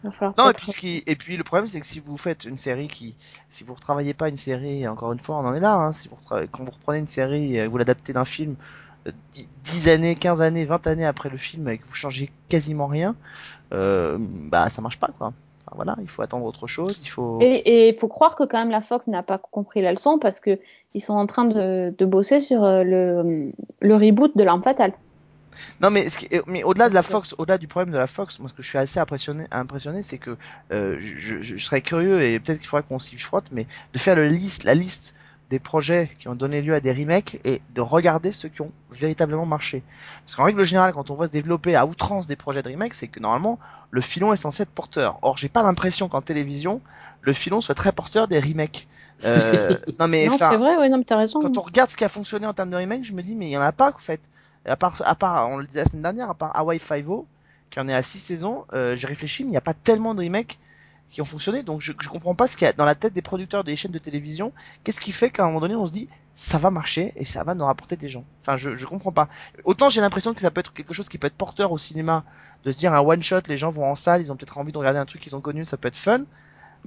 [0.04, 1.04] Il va falloir Non, et puis, ce qui...
[1.06, 3.16] et puis le problème, c'est que si vous faites une série qui,
[3.50, 6.08] si vous retravaillez pas une série, encore une fois, on en est là, hein, si
[6.10, 8.56] vous quand vous reprenez une série et vous l'adaptez d'un film
[9.08, 12.32] euh, dix- 10 années, 15 années, 20 années après le film et que vous changez
[12.50, 13.16] quasiment rien,
[13.74, 15.34] euh, bah ça marche pas quoi.
[15.66, 17.40] Enfin, voilà, il faut attendre autre chose, il faut.
[17.42, 20.40] Et il faut croire que quand même la Fox n'a pas compris la leçon parce
[20.40, 20.60] que
[20.94, 23.52] ils sont en train de, de bosser sur euh, le,
[23.82, 24.94] le reboot de L'Arme Fatale.
[25.82, 28.40] Non mais ce qui- mais au-delà de la Fox, au-delà du problème de la Fox,
[28.40, 30.38] moi ce que je suis assez impressionné, impressionné, c'est que
[30.72, 34.00] euh, je, je, je serais curieux et peut-être qu'il faudrait qu'on s'y frotte, mais de
[34.00, 35.16] faire le liste, la liste
[35.54, 38.72] des projets qui ont donné lieu à des remakes et de regarder ceux qui ont
[38.92, 39.84] véritablement marché.
[40.26, 42.96] Parce qu'en règle générale, quand on voit se développer à outrance des projets de remake,
[42.96, 43.60] c'est que normalement
[43.92, 45.20] le filon est censé être porteur.
[45.22, 46.82] Or, j'ai pas l'impression qu'en télévision
[47.22, 48.88] le filon soit très porteur des remakes.
[49.26, 51.40] Euh, non mais non, c'est vrai, oui, non, mais t'as raison.
[51.40, 53.46] quand on regarde ce qui a fonctionné en termes de remake, je me dis mais
[53.46, 54.22] il y en a pas en fait.
[54.66, 57.28] À part, à part, on le disait la semaine dernière, à part Hawaii Five-O,
[57.70, 60.16] qui en est à 6 saisons, euh, j'ai réfléchi, mais il n'y a pas tellement
[60.16, 60.58] de remakes
[61.14, 63.14] qui ont fonctionné, donc je, je comprends pas ce qu'il y a dans la tête
[63.14, 64.52] des producteurs des chaînes de télévision.
[64.84, 67.44] Qu'est-ce qui fait qu'à un moment donné, on se dit ça va marcher et ça
[67.44, 68.26] va nous rapporter des gens.
[68.42, 69.30] Enfin, je, je comprends pas.
[69.64, 72.24] Autant j'ai l'impression que ça peut être quelque chose qui peut être porteur au cinéma,
[72.66, 74.72] de se dire un one shot, les gens vont en salle, ils ont peut-être envie
[74.72, 76.24] de regarder un truc qu'ils ont connu, ça peut être fun.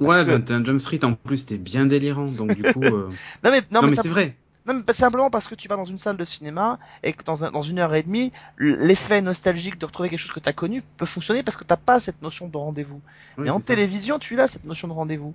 [0.01, 2.83] Parce Ouais, que- 21 Jump Street en plus c'était bien délirant, donc du coup.
[2.83, 3.09] euh,
[3.45, 4.37] Non mais non, Non, mais, c'est vrai.
[4.67, 7.45] Non, mais simplement parce que tu vas dans une salle de cinéma et que dans,
[7.45, 10.53] un, dans une heure et demie, l'effet nostalgique de retrouver quelque chose que tu as
[10.53, 13.01] connu peut fonctionner parce que t'as pas cette notion de rendez-vous.
[13.39, 13.67] Oui, mais en ça.
[13.67, 15.35] télévision, tu as cette notion de rendez-vous.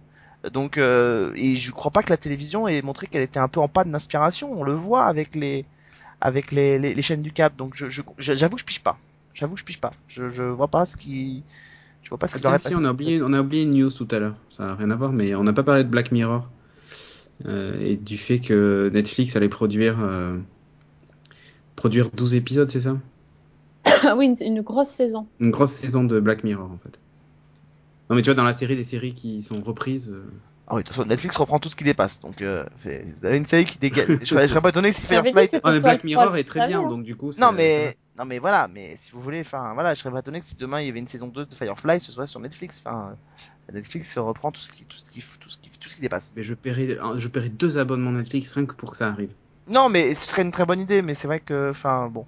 [0.52, 3.60] Donc, euh, et je crois pas que la télévision ait montré qu'elle était un peu
[3.60, 4.52] en panne d'inspiration.
[4.54, 5.66] On le voit avec les,
[6.20, 7.56] avec les, les, les chaînes du Cap.
[7.56, 8.98] Donc, je, je, j'avoue que je pige pas.
[9.34, 9.92] J'avoue que je pige pas.
[10.08, 11.44] Je, je vois pas ce qui,
[12.04, 14.08] je vois pas ce qui si, on a oublié, on a oublié une news tout
[14.12, 14.36] à l'heure.
[14.50, 16.48] Ça n'a rien à voir, mais on n'a pas parlé de Black Mirror
[17.82, 20.38] et du fait que Netflix allait produire euh,
[21.76, 22.98] produire 12 épisodes, c'est ça
[24.04, 25.28] Ah oui, une, une grosse saison.
[25.40, 27.00] Une grosse saison de Black Mirror en fait.
[28.10, 30.10] Non mais tu vois dans la série des séries qui sont reprises.
[30.10, 30.24] euh,
[30.68, 32.20] Ah oui, de toute façon, Netflix reprend tout ce qui dépasse.
[32.22, 34.08] Donc, euh, fait- vous avez une série qui dégage.
[34.22, 35.50] je, serais, je serais pas étonné que si Firefly.
[35.64, 36.90] Ah mais Black Mirror est très bien bien.
[36.90, 37.32] donc du coup.
[37.38, 40.40] Non mais non mais voilà, mais si vous voulez, enfin voilà, je serais pas étonné
[40.40, 42.82] que si demain il y avait une saison 2 de Firefly, ce soit sur Netflix.
[42.86, 43.16] Enfin,
[43.70, 46.02] euh, Netflix reprend tout ce qui tout ce qui tout ce qui tout ce qui
[46.02, 46.32] dépasse.
[46.36, 49.32] Mais je paierai, je paierai deux abonnements Netflix rien que pour que ça arrive.
[49.68, 52.26] Non mais ce serait une très bonne idée, mais c'est vrai que enfin bon,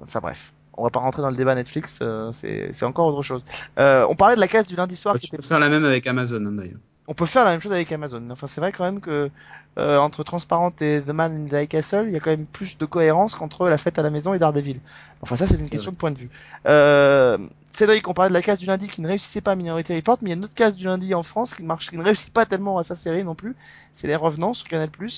[0.00, 0.52] enfin bref.
[0.78, 3.42] On va pas rentrer dans le débat Netflix, euh, c'est encore autre chose.
[3.78, 5.58] Euh, on parlait de la case du lundi soir Bah, qui tu était peux faire
[5.58, 6.78] la même avec Amazon hein, d'ailleurs.
[7.08, 8.28] On peut faire la même chose avec Amazon.
[8.30, 9.30] Enfin, c'est vrai quand même que
[9.78, 12.46] euh, entre Transparent et The Man in the High Castle, il y a quand même
[12.46, 14.80] plus de cohérence qu'entre La Fête à la Maison et Daredevil.
[15.22, 16.30] Enfin, ça, c'est une question de point de vue.
[16.66, 17.38] Euh,
[17.70, 20.18] Cédric, on parlait de la case du lundi qui ne réussissait pas à Minority Report,
[20.22, 21.96] mais il y a une autre case du lundi en France qui ne marche, qui
[21.98, 23.54] ne réussit pas tellement à sa série non plus.
[23.92, 24.88] C'est Les Revenants sur Canal+.
[25.00, 25.08] Euh,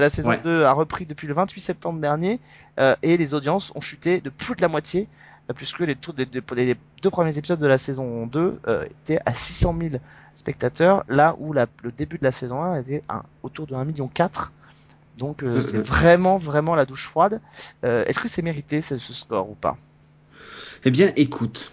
[0.00, 0.40] La saison Ouais.
[0.42, 2.40] 2 a repris depuis le 28 septembre dernier
[2.78, 5.08] euh, et les audiences ont chuté de plus de la moitié
[5.50, 5.96] euh, puisque les,
[6.56, 9.94] les deux premiers épisodes de la saison 2 euh, étaient à 600 000
[10.34, 13.02] spectateurs, là où la- le début de la saison 1 était
[13.42, 14.58] autour de 1,4 million.
[15.16, 15.60] Donc euh, Mhm.
[15.60, 17.40] c'est vraiment vraiment la douche froide.
[17.84, 19.78] Euh, Est-ce que c'est mérité ce, ce score ou pas?
[20.84, 21.72] Eh bien, écoute,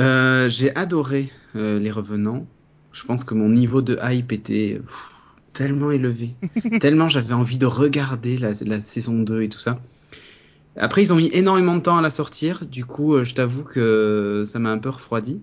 [0.00, 2.46] euh, j'ai adoré euh, Les Revenants.
[2.92, 5.10] Je pense que mon niveau de hype était pff,
[5.52, 6.36] tellement élevé,
[6.78, 9.80] tellement j'avais envie de regarder la, la saison 2 et tout ça.
[10.76, 13.64] Après, ils ont mis énormément de temps à la sortir, du coup, euh, je t'avoue
[13.64, 15.42] que ça m'a un peu refroidi.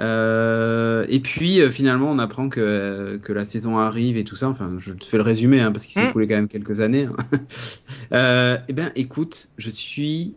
[0.00, 4.48] Euh, et puis, euh, finalement, on apprend que, que la saison arrive et tout ça.
[4.48, 6.08] Enfin, je te fais le résumé, hein, parce qu'il s'est Mm.
[6.10, 7.06] écoulé quand même quelques années.
[7.06, 7.16] hein.
[8.12, 10.36] euh, eh bien, écoute, je suis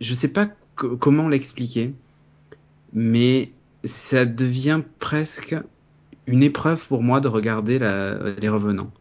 [0.00, 1.94] je sais pas co- comment l'expliquer,
[2.92, 3.52] mais
[3.84, 5.56] ça devient presque
[6.26, 8.92] une épreuve pour moi de regarder la- les revenants.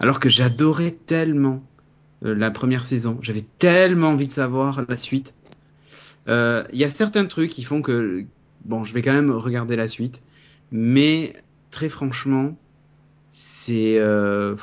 [0.00, 1.62] Alors que j'adorais tellement
[2.24, 5.34] euh, la première saison, j'avais tellement envie de savoir la suite.
[6.28, 8.26] Euh, Il y a certains trucs qui font que,
[8.64, 10.22] bon, je vais quand même regarder la suite,
[10.70, 11.34] mais
[11.70, 12.56] très franchement,
[13.32, 14.56] c'est, euh,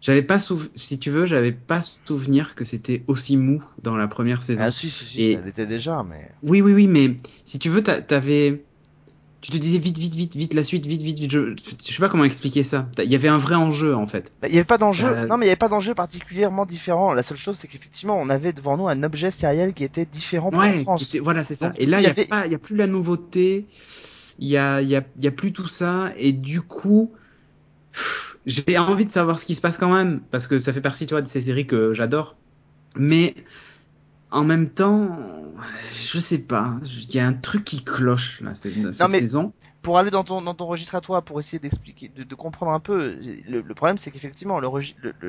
[0.00, 4.08] j'avais pas souv- si tu veux, j'avais pas souvenir que c'était aussi mou dans la
[4.08, 4.64] première saison.
[4.64, 7.68] Ah si si si, Et- ça l'était déjà, mais Oui, oui, oui, mais si tu
[7.68, 8.64] veux, t'a- t'avais.
[9.42, 11.32] Tu te disais vite, vite, vite, vite, la suite, vite, vite, vite.
[11.32, 12.88] Je, je sais pas comment expliquer ça.
[13.02, 14.32] Il y avait un vrai enjeu, en fait.
[14.40, 15.08] Bah, il y avait pas d'enjeu.
[15.08, 17.12] Euh, Non, mais il y avait pas d'enjeu particulièrement différent.
[17.12, 20.50] La seule chose, c'est qu'effectivement, on avait devant nous un objet sériel qui était différent
[20.50, 21.16] pour la France.
[21.20, 21.68] voilà, c'est ça.
[21.68, 23.66] Donc, Et là, il y y, avait- y a plus la nouveauté.
[24.38, 26.12] Il y a, il y a, il y a plus tout ça.
[26.16, 27.12] Et du coup,
[28.46, 30.20] j'ai envie de savoir ce qui se passe quand même.
[30.30, 32.36] Parce que ça fait partie, tu vois, de ces séries que j'adore.
[32.96, 33.34] Mais,
[34.32, 35.16] en même temps,
[35.94, 36.74] je sais pas.
[37.08, 39.52] Il y a un truc qui cloche, là, cette, cette mais- saison.
[39.82, 42.70] pour aller dans ton, dans ton registre à toi, pour essayer d'expliquer, de, de comprendre
[42.72, 43.18] un peu,
[43.48, 44.68] le, le problème c'est qu'effectivement le,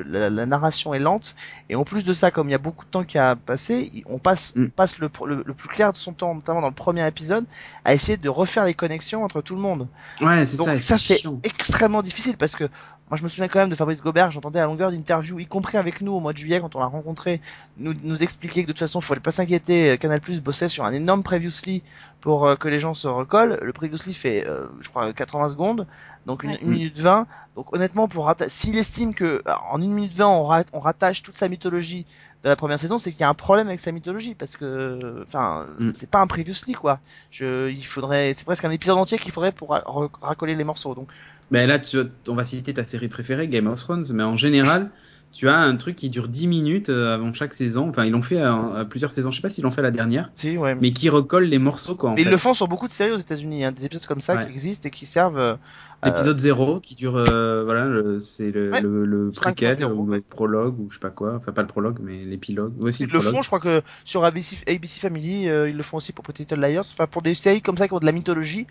[0.04, 1.34] la, la narration est lente,
[1.68, 4.04] et en plus de ça, comme il y a beaucoup de temps qui a passé,
[4.06, 4.66] on passe, Mm.
[4.66, 7.44] on passe le, le, le plus clair de son temps, notamment dans le premier épisode,
[7.84, 9.88] à essayer de refaire les connexions entre tout le monde.
[10.20, 10.80] Ouais, c'est ça.
[10.80, 12.68] ça c'est extrêmement difficile parce que
[13.10, 15.76] moi je me souviens quand même de Fabrice Gobert, j'entendais à longueur d'interview, y compris
[15.76, 17.40] avec nous au mois de juillet quand on l'a rencontré,
[17.76, 20.68] nous, nous expliquer que de toute façon il fallait pas s'inquiéter, euh, Canal Plus bossait
[20.68, 21.82] sur un énorme previously
[22.22, 23.58] pour euh, que les gens se recollent.
[23.60, 25.86] Le previously fait euh, je crois 80 secondes,
[26.26, 26.58] donc une, Ouais.
[26.62, 27.26] une minute 20.
[27.56, 31.36] Donc honnêtement pour s'il estime que en une minute 20 on, rat- on rattache toute
[31.36, 32.06] sa mythologie
[32.42, 35.22] de la première saison, c'est qu'il y a un problème avec sa mythologie parce que
[35.22, 35.90] enfin Mm.
[35.94, 37.00] c'est pas un previously quoi.
[37.30, 40.64] Je il faudrait c'est presque un épisode entier qu'il faudrait pour ra- ra- racoler les
[40.64, 40.94] morceaux.
[40.94, 41.08] Donc
[41.50, 44.90] Mais là, tu, on va citer ta série préférée, Game of Thrones, mais en général,
[45.32, 47.88] tu as un truc qui dure 10 minutes euh, avant chaque saison.
[47.88, 49.30] Enfin, ils l'ont fait à, à plusieurs saisons.
[49.30, 50.74] Je sais pas s'ils l'ont fait à la dernière, si ouais.
[50.76, 52.10] mais qui recolle les morceaux quoi.
[52.10, 54.20] En Mais ils le font sur beaucoup de séries aux États-Unis, hein, des épisodes comme
[54.20, 54.46] ça Ouais.
[54.46, 55.58] qui existent et qui servent.
[56.04, 58.80] Euh, L'épisode 0 qui dure, euh, voilà, c'est le, Ouais.
[58.80, 61.34] le, le 5.0, préquel ou le prologue ou je sais pas quoi.
[61.36, 62.72] Enfin, pas le prologue, mais l'épilogue.
[62.82, 65.96] Ouais, ils le font, je crois que sur ABC, ABC Family, euh, ils le font
[65.98, 66.84] aussi pour Pretty Little Liars.
[66.92, 68.66] Enfin, pour des séries comme ça qui ont de la mythologie,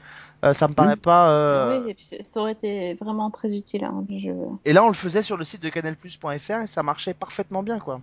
[0.45, 1.32] euh, ça me paraît pas.
[1.32, 3.84] euh, Oui, et puis ça aurait été vraiment très utile.
[3.86, 4.05] hein.
[4.09, 4.30] Je...
[4.65, 7.80] Et là, on le faisait sur le site de canalplus.fr et ça marchait parfaitement bien,
[7.80, 8.01] quoi.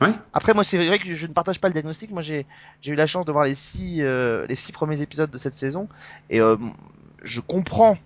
[0.00, 0.12] Ouais.
[0.34, 2.10] Après, moi, c'est vrai que je ne partage pas le diagnostic.
[2.10, 2.44] Moi, j'ai
[2.82, 5.54] j'ai eu la chance de voir les six euh, les six premiers épisodes de cette
[5.54, 5.88] saison
[6.28, 6.56] et euh,
[7.22, 7.96] je comprends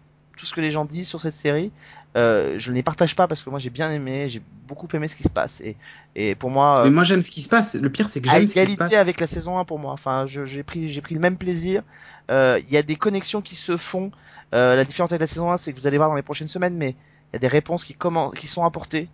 [0.40, 1.70] tout ce que les gens disent sur cette série,
[2.16, 5.06] euh, je ne les partage pas parce que moi j'ai bien aimé, j'ai beaucoup aimé
[5.06, 5.76] ce qui se passe et
[6.16, 6.80] et pour moi.
[6.84, 7.74] Mais moi j'aime ce qui se passe.
[7.74, 8.94] Le pire c'est que j'aime ce qui se passe.
[8.94, 9.92] avec la saison 1 pour moi.
[9.92, 11.82] Enfin, j'ai pris j'ai pris le même plaisir.
[12.30, 14.10] Il y a des connexions qui se font.
[14.52, 16.74] la différence avec la saison 1, c'est que vous allez voir dans les prochaines semaines,
[16.74, 17.94] mais il y a des réponses qui
[18.34, 19.08] qui sont apportées.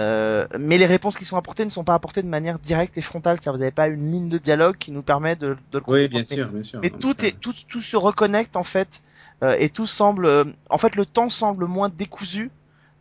[0.00, 3.02] Euh, mais les réponses qui sont apportées ne sont pas apportées de manière directe et
[3.02, 5.80] frontale, car vous n'avez pas une ligne de dialogue qui nous permet de, de le
[5.80, 6.02] comprendre.
[6.02, 6.80] Oui, bien sûr, bien sûr.
[6.82, 9.09] Mais tout est tout, tout se reconnecte en fait, euh,
[9.58, 12.50] et tout semble, euh, en fait, le temps semble moins décousu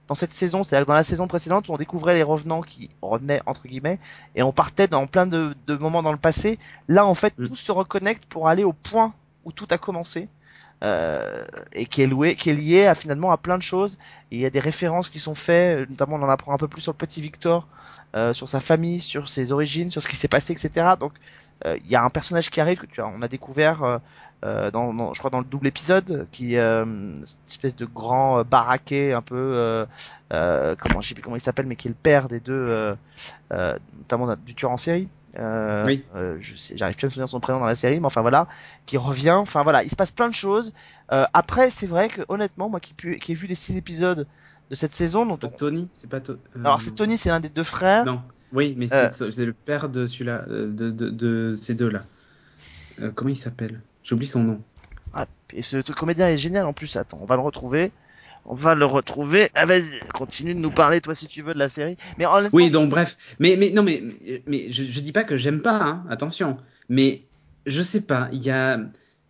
[0.08, 0.64] dans cette saison.
[0.64, 4.00] C'est-à-dire que dans la saison précédente, on découvrait les revenants qui revenaient entre guillemets,
[4.36, 6.60] et on partait dans plein de, de moments dans le passé.
[6.88, 7.48] Là, en fait, mm.
[7.48, 9.14] tout se reconnecte pour aller au point
[9.46, 10.28] où tout a commencé
[10.82, 13.98] euh, et qui est, loué, qui est lié à finalement à plein de choses.
[14.32, 16.68] Et il y a des références qui sont faites, notamment on en apprend un peu
[16.70, 17.68] plus sur le petit Victor,
[18.16, 20.94] euh, sur sa famille, sur ses origines, sur ce qui s'est passé, etc.
[21.00, 21.14] Donc
[21.66, 24.00] euh, il y a un personnage qui arrive que tu vois, on a découvert
[24.44, 27.86] euh, euh, dans, dans, je crois dans le double épisode, qui est une espèce de
[27.86, 29.86] grand baraquet un peu,
[30.30, 32.96] comment je sais plus comment il s'appelle, mais qui est le père des deux,
[33.52, 35.08] notamment du tueur en série.
[35.38, 36.04] Euh, oui.
[36.16, 38.22] euh, je sais, j'arrive plus à me souvenir son prénom dans la série, mais enfin
[38.22, 38.48] voilà,
[38.86, 39.32] qui revient.
[39.32, 40.74] Enfin voilà, il se passe plein de choses.
[41.12, 44.28] Euh, après, c'est vrai que honnêtement, moi qui, qui ai vu les six épisodes
[44.70, 46.18] de cette saison, donc Tony, c'est pas.
[46.30, 48.06] Euh, Alors c'est Tony, c'est l'un des deux frères.
[48.06, 48.22] Non.
[48.52, 49.46] Oui, mais c'est euh.
[49.46, 52.04] le père de celui-là, de, de, de, ces deux-là.
[53.14, 53.82] comment il s'appelle?
[54.10, 54.62] J'oublie son nom.
[55.14, 56.96] Ah, et ce, comédien est génial en plus.
[56.96, 57.92] Attends, on va le retrouver
[58.46, 59.52] on va le retrouver.
[59.54, 61.98] Ah, vas-y, continue de nous parler, toi, si tu veux, de la série.
[62.18, 63.16] Mais Oui, donc bref.
[63.38, 64.02] Mais, mais non, mais,
[64.48, 66.58] mais je, je dis pas que j'aime pas, hein, attention.
[66.88, 67.22] Mais
[67.68, 68.80] je sais pas, il y a,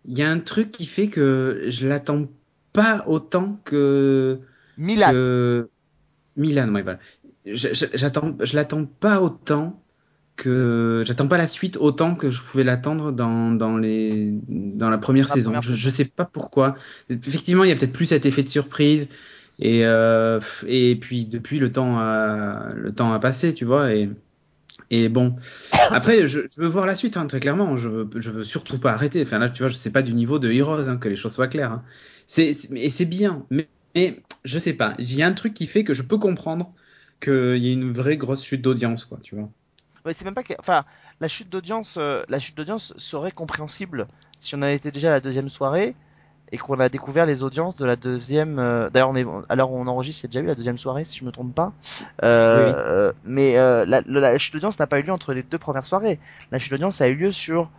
[0.06, 2.28] y a un truc qui fait que je l'attends
[2.72, 4.40] pas autant que.
[4.78, 5.12] Milan.
[5.12, 5.68] Que...
[6.36, 7.00] Milan, ouais, voilà.
[7.44, 9.82] J'attends, je l'attends pas autant
[10.40, 14.96] que j'attends pas la suite autant que je pouvais l'attendre dans, dans les dans la
[14.96, 15.52] première saison.
[15.60, 16.76] je, je sais pas pourquoi.
[17.10, 19.10] Effectivement, il y a peut-être plus cet effet de surprise
[19.58, 24.08] et euh, et puis depuis le temps a le temps a passé, tu vois et
[24.90, 25.36] et bon,
[25.90, 27.76] après, je, je veux voir la suite, hein, très clairement.
[27.76, 29.22] Je veux, je veux surtout pas arrêter.
[29.22, 31.34] Enfin là, tu vois, je sais pas du niveau de Heroes, hein, que les choses
[31.34, 31.72] soient claires.
[31.72, 31.84] Hein.
[32.26, 34.94] C'est, et c'est bien, mais, mais je sais pas.
[34.98, 36.72] Il y a un truc qui fait que je peux comprendre
[37.20, 39.50] qu'il y ait une vraie grosse chute d'audience, quoi, tu vois.
[40.04, 40.84] Ouais, c'est même pas que, enfin,
[41.20, 44.06] la chute d'audience, euh, la chute d'audience serait compréhensible
[44.38, 45.94] si on avait été déjà à la deuxième soirée
[46.52, 48.58] et qu'on a découvert les audiences de la deuxième.
[48.58, 51.04] Euh, d'ailleurs, on est, alors on enregistre, il y a déjà eu la deuxième soirée,
[51.04, 51.72] si je me trompe pas.
[52.24, 55.84] Euh, Mais euh, la, la, chute d'audience n'a pas eu lieu entre les deux premières
[55.84, 56.18] soirées.
[56.50, 57.70] La chute d'audience a eu lieu sur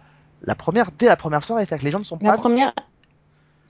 [0.44, 2.38] la première, dès la première soirée, c'est-à-dire que les gens ne sont la pas.
[2.38, 2.74] première.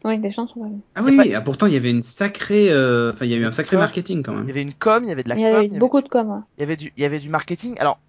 [0.03, 3.25] Oui, des gens sont pas Ah oui, ah, pourtant il y avait une sacrée, enfin
[3.25, 4.43] il y a eu un sacré marketing quand même.
[4.43, 6.07] Il y avait une com, il y avait de la il y avait beaucoup de
[6.07, 6.43] com.
[6.57, 7.75] Il y avait du, il y avait du marketing.
[7.79, 7.99] Alors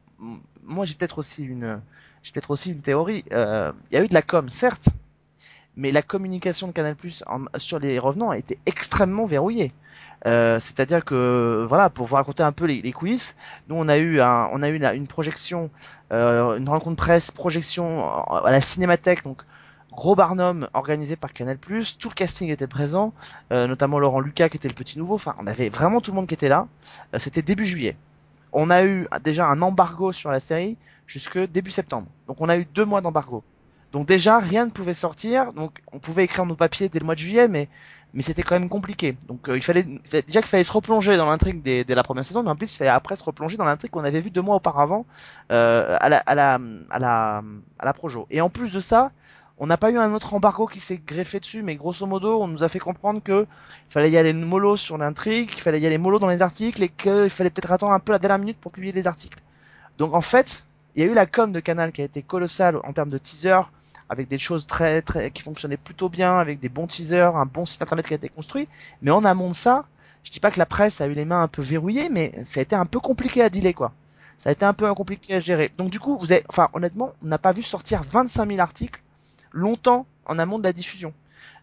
[0.65, 1.81] moi j'ai peut-être aussi une
[2.23, 3.25] j'ai peut-être aussi une théorie.
[3.33, 4.89] Euh, il y a eu de la com, certes,
[5.77, 7.25] mais la communication de Canal Plus
[7.57, 9.73] sur les revenants été extrêmement verrouillée.
[10.27, 13.37] Euh, c'est-à-dire que voilà, pour vous raconter un peu les, coulisses,
[13.69, 15.71] nous on a eu un, on a eu une, projection,
[16.13, 19.43] euh, une rencontre presse, projection à la Cinémathèque, donc
[19.91, 23.13] gros Barnum organisé par Canal+, tout le casting était présent,
[23.51, 26.29] notamment Laurent Lucas qui était le petit nouveau, enfin on avait vraiment tout le monde
[26.29, 26.69] qui était là.
[27.19, 27.97] C'était début juillet
[28.53, 30.77] on a eu déjà un embargo sur la série
[31.07, 32.09] jusque début septembre.
[32.27, 33.43] Donc on a eu deux mois d'embargo.
[33.93, 35.53] Donc déjà rien ne pouvait sortir.
[35.53, 37.69] Donc on pouvait écrire nos papiers dès le mois de juillet, mais
[38.15, 39.17] mais c'était quand même compliqué.
[39.29, 42.43] Donc euh, il fallait déjà qu'il fallait se replonger dans l'intrigue dès, la première saison,
[42.43, 44.57] mais en plus il fallait après se replonger dans l'intrigue qu'on avait vu deux mois
[44.57, 45.07] auparavant
[45.51, 46.59] euh, à la à la
[46.91, 47.43] à la
[47.79, 48.27] à la projo.
[48.31, 49.13] Et en plus de ça,
[49.63, 52.49] on n'a pas eu un autre embargo qui s'est greffé dessus, mais grosso modo, on
[52.49, 53.47] nous a fait comprendre que
[53.89, 56.83] il fallait y aller mollo sur l'intrigue, qu'il fallait y aller mollo dans les articles
[56.83, 59.39] et qu'il fallait peut-être attendre un peu la dernière minute pour publier les articles.
[59.99, 62.81] Donc en fait, il y a eu la com de Canal qui a été colossale
[62.83, 63.61] en termes de teaser,
[64.09, 67.65] avec des choses très très qui fonctionnaient plutôt bien, avec des bons teasers, un bon
[67.65, 68.67] site internet qui a été construit.
[69.01, 69.85] Mais en amont de ça,
[70.25, 72.59] je dis pas que la presse a eu les mains un peu verrouillées, mais ça
[72.59, 73.93] a été un peu compliqué à dealer quoi.
[74.39, 75.71] Ça a été un peu compliqué à gérer.
[75.79, 79.01] Donc du coup, vous avez, enfin honnêtement, on n'a pas vu sortir 25 000 articles
[79.53, 81.13] longtemps en amont de la diffusion.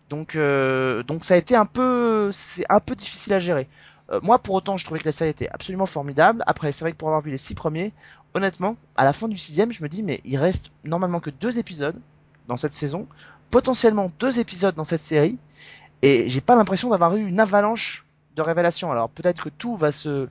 [0.09, 3.67] Donc, euh, donc ça a été un peu, c'est un peu difficile à gérer.
[4.11, 6.43] Euh, moi, pour autant, je trouvais que la série était absolument formidable.
[6.47, 7.93] Après, c'est vrai que pour avoir vu les six premiers,
[8.33, 11.59] honnêtement, à la fin du sixième, je me dis, mais il reste normalement que deux
[11.59, 11.99] épisodes
[12.47, 13.07] dans cette saison,
[13.51, 15.37] potentiellement deux épisodes dans cette série,
[16.01, 18.91] et j'ai pas l'impression d'avoir eu une avalanche de révélations.
[18.91, 20.27] Alors peut-être que tout va se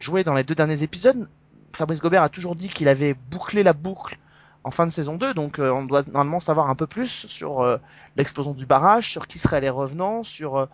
[0.00, 1.28] jouer dans les deux derniers épisodes.
[1.72, 4.18] Fabrice Gobert a toujours dit qu'il avait bouclé la boucle
[4.64, 7.60] en fin de saison 2, donc euh, on doit normalement savoir un peu plus sur
[7.60, 7.76] euh,
[8.16, 10.66] l'explosion du barrage, sur qui seraient les revenants, sur euh,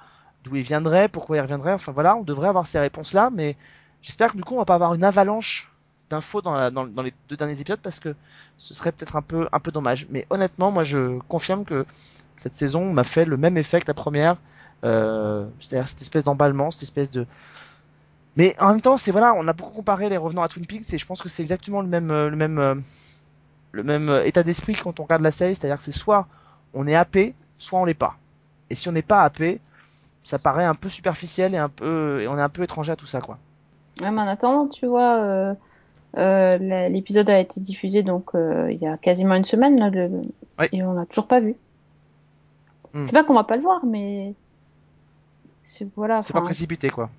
[0.44, 3.56] d'où ils viendraient, pourquoi ils reviendraient, enfin voilà, on devrait avoir ces réponses-là, mais
[4.02, 5.70] j'espère que du coup on va pas avoir une avalanche
[6.08, 8.14] d'infos dans, dans, les deux derniers épisodes parce que
[8.58, 10.06] ce serait peut-être un peu, un peu dommage.
[10.10, 11.86] Mais honnêtement, moi je confirme que
[12.36, 14.36] cette saison m'a fait le même effet que la première,
[14.84, 17.26] Euh, C'est-à-dire cette espèce d'emballement, cette espèce de
[18.36, 20.92] mais en même temps, c'est voilà, on a beaucoup comparé les revenants à Twin Peaks
[20.94, 22.74] et je pense que c'est exactement le même euh, le même euh,
[23.72, 26.26] le même euh, état d'esprit quand on regarde la série, c'est-à-dire que c'est soit
[26.74, 28.16] on est happé, soit on l'est pas.
[28.68, 29.60] Et si on n'est pas happé,
[30.22, 32.96] ça paraît un peu superficiel et un peu et on est un peu étranger à
[32.96, 33.38] tout ça quoi.
[34.00, 35.54] Ouais, mais en attendant, tu vois, euh,
[36.16, 36.56] euh,
[36.88, 40.10] l'épisode a été diffusé donc euh, il y a quasiment une semaine là, le...
[40.58, 40.66] Oui.
[40.72, 41.56] et on l'a toujours pas vu.
[42.94, 43.04] Hmm.
[43.04, 44.34] C'est pas qu'on va pas le voir, mais
[45.62, 46.22] c'est voilà.
[46.22, 47.10] C'est pas précipité quoi.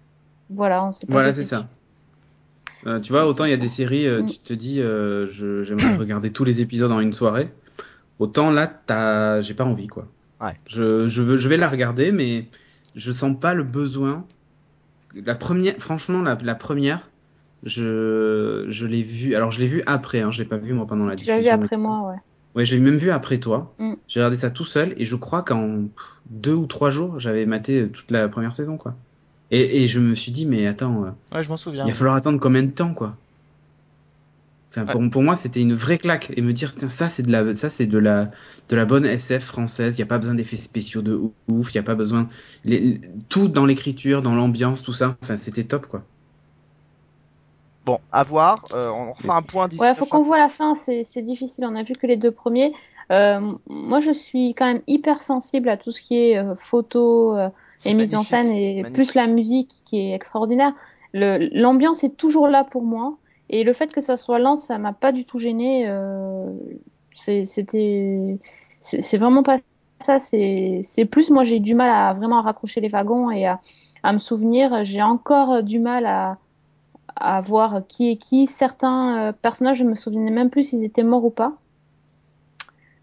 [0.50, 1.14] Voilà, on sait pas.
[1.14, 1.66] Voilà, c'est ça.
[2.88, 4.30] Euh, tu vois, autant il y a des séries, euh, Mm.
[4.30, 7.50] tu te dis, euh, je- j'aimerais regarder tous les épisodes en une soirée.
[8.20, 10.08] Autant là, t'as, j'ai pas envie, quoi.
[10.42, 10.56] Ouais.
[10.68, 12.48] Je, je veux, je vais la regarder, mais
[12.96, 14.26] je sens pas le besoin.
[15.14, 17.10] La première, franchement, la, la première,
[17.64, 19.36] je, je l'ai vue.
[19.36, 21.38] Alors, je l'ai vue après, hein, je l'ai pas vue moi pendant la Tu l'as
[21.38, 21.58] diffusion.
[21.58, 22.18] vu et après moi, ouais.
[22.56, 23.74] Ouais, je l'ai même vu après toi.
[23.80, 23.94] Mm.
[24.08, 25.86] J'ai regardé ça tout seul et je crois qu'en
[26.30, 28.96] deux ou trois jours, j'avais maté toute la première saison, quoi.
[29.52, 31.86] Et, et je me suis dit, mais attends, euh, Ouais, je m'en souviens.
[31.86, 33.16] il va falloir attendre combien de temps, quoi?
[34.70, 37.32] Enfin, pour, pour moi, c'était une vraie claque et me dire, tiens, ça c'est de
[37.32, 38.30] la, ça c'est de la,
[38.70, 39.98] de la bonne SF française.
[39.98, 41.74] Il y a pas besoin d'effets spéciaux de ouf.
[41.74, 42.30] Il y a pas besoin,
[42.64, 45.18] les, tout dans l'écriture, dans l'ambiance, tout ça.
[45.22, 46.04] Enfin, c'était top, quoi.
[47.86, 48.64] Bon, à voir.
[48.74, 49.82] Euh, on refera un point d'ici.
[49.82, 51.66] Ouais, faut qu'on voit la fin, c'est c'est difficile.
[51.66, 52.72] On a vu que les deux premiers.
[53.12, 57.36] Euh, moi, je suis quand même hyper sensible à tout ce qui est euh, photo
[57.86, 60.74] et mise en scène et plus la musique qui est extraordinaire.
[61.14, 63.18] Le- L'ambiance est toujours là pour moi
[63.50, 65.88] et le fait que ça soit lent, ça m'a pas du tout gêné.
[65.90, 66.52] Euh,
[67.14, 68.40] c'est- C'était,
[68.80, 69.58] c'est vraiment pas
[70.02, 70.20] ça.
[70.20, 73.62] C'est c'est plus moi j'ai du mal à vraiment raccrocher les wagons et à,
[74.04, 74.84] à me souvenir.
[74.86, 76.40] J'ai encore du mal à
[77.18, 78.48] à voir qui est qui.
[78.48, 81.61] Certains euh, personnages, je me souvenais même plus s'ils étaient morts ou pas.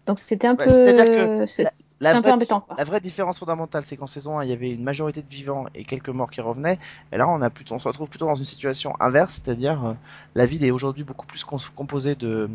[0.09, 2.61] Donc c'était un Ouais, peu, c'est-à-dire que c'est la- La un peu vraie, embêtant.
[2.61, 2.77] Quoi.
[2.77, 5.65] la vraie différence fondamentale, c'est qu'en saison 1, il y avait une majorité de vivants
[5.75, 6.79] et quelques morts qui revenaient.
[7.11, 9.93] Et là, on, a plutôt, on se retrouve plutôt dans une situation inverse, c'est-à-dire euh,
[10.35, 12.49] la ville est aujourd'hui beaucoup plus composée de,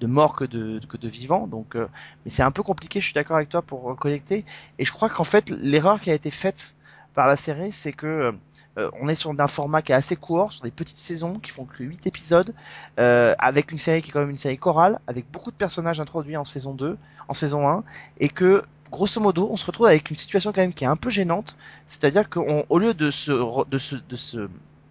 [0.00, 1.46] de morts que de, que de vivants.
[1.46, 1.88] Donc, euh,
[2.24, 4.44] mais c'est un peu compliqué, je suis d'accord avec toi, pour reconnecter.
[4.78, 6.74] Et je crois qu'en fait, l'erreur qui a été faite
[7.14, 8.34] par la série, c'est que
[8.78, 11.50] euh, on est sur un format qui est assez court, sur des petites saisons qui
[11.50, 12.54] font que 8 épisodes,
[12.98, 16.00] euh, avec une série qui est quand même une série chorale, avec beaucoup de personnages
[16.00, 16.96] introduits en saison 2,
[17.28, 17.84] en saison 1,
[18.18, 20.96] et que grosso modo, on se retrouve avec une situation quand même qui est un
[20.96, 21.56] peu gênante,
[21.86, 23.32] c'est-à-dire qu'au lieu de se,
[23.68, 24.48] de, se, de se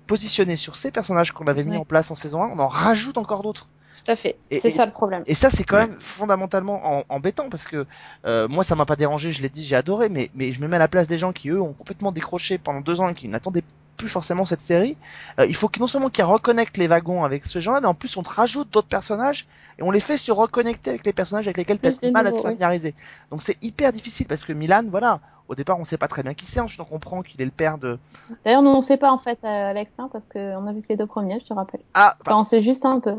[0.07, 3.17] positionner sur ces personnages qu'on avait mis en place en saison 1, on en rajoute
[3.17, 3.67] encore d'autres.
[3.93, 4.37] Tout à fait.
[4.51, 5.23] C'est ça le problème.
[5.27, 5.87] Et ça, c'est quand Ouais.
[5.87, 7.85] même fondamentalement en- embêtant parce que
[8.25, 10.67] euh, moi, ça m'a pas dérangé, je l'ai dit, j'ai adoré, mais, mais je me
[10.67, 13.13] mets à la place des gens qui, eux, ont complètement décroché pendant deux ans et
[13.13, 13.63] qui n'attendaient
[13.97, 14.97] plus forcément cette série.
[15.39, 17.93] Euh, il faut que non seulement qu'ils reconnectent les wagons avec ce gens-là, mais en
[17.93, 21.45] plus on te rajoute d'autres personnages et on les fait se reconnecter avec les personnages
[21.47, 22.41] avec lesquels tu as Plus du de mal à te oui.
[22.43, 22.95] familiariser.
[23.31, 26.33] Donc c'est hyper difficile parce que Milan, voilà, au départ on sait pas très bien
[26.33, 27.99] qui c'est, ensuite on comprend qu'il est le père de...
[28.43, 30.87] D'ailleurs, nous on sait pas en fait, euh, Alex, hein, parce qu'on a vu que
[30.89, 31.81] les deux premiers, je te rappelle.
[31.93, 33.15] Ah, Enfin, on sait juste un peu.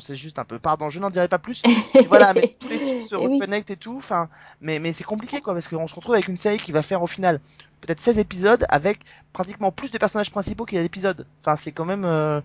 [0.00, 0.58] Sait juste un peu.
[0.58, 1.62] Pardon, je n'en dirai pas plus.
[1.94, 3.96] Puis voilà, mais tous les fils se Eh reconnectent et tout.
[3.96, 4.28] Enfin,
[4.60, 7.02] mais mais c'est compliqué quoi parce qu'on se retrouve avec une série qui va faire
[7.02, 7.40] au final
[7.80, 9.00] peut-être 16 épisodes avec
[9.32, 11.26] pratiquement plus de personnages principaux qu'il y a d'épisodes.
[11.40, 12.40] Enfin, c'est quand même euh,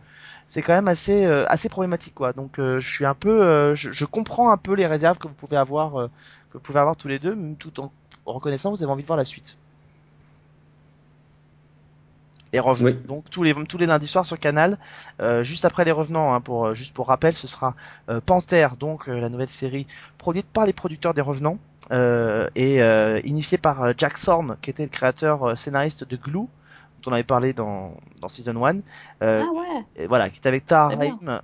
[0.48, 2.34] c'est quand même assez euh, assez problématique quoi.
[2.34, 5.34] Donc euh, je suis un peu je, je comprends un peu les réserves que vous
[5.34, 6.10] pouvez avoir
[6.50, 7.92] que vous pouvez avoir tous les deux tout en
[8.26, 9.58] reconnaissant que vous avez envie de voir la suite.
[12.54, 12.90] Les revenants.
[12.90, 13.08] Oui.
[13.08, 14.78] Donc tous les tous les lundis soirs sur Canal,
[15.22, 17.76] euh, juste après les revenants, hein, pour euh, juste pour rappel, ce sera
[18.10, 19.88] euh, Panther, donc euh, la nouvelle série
[20.18, 21.58] produite par les producteurs des Revenants
[21.92, 26.16] euh, et euh, initiée par euh, Jack Thorne, qui était le créateur euh, scénariste de
[26.18, 26.48] Glue, dont
[27.08, 28.78] on avait parlé dans dans season 1.
[29.24, 29.86] Euh, Ah ouais.
[29.96, 30.66] et voilà, qui est avec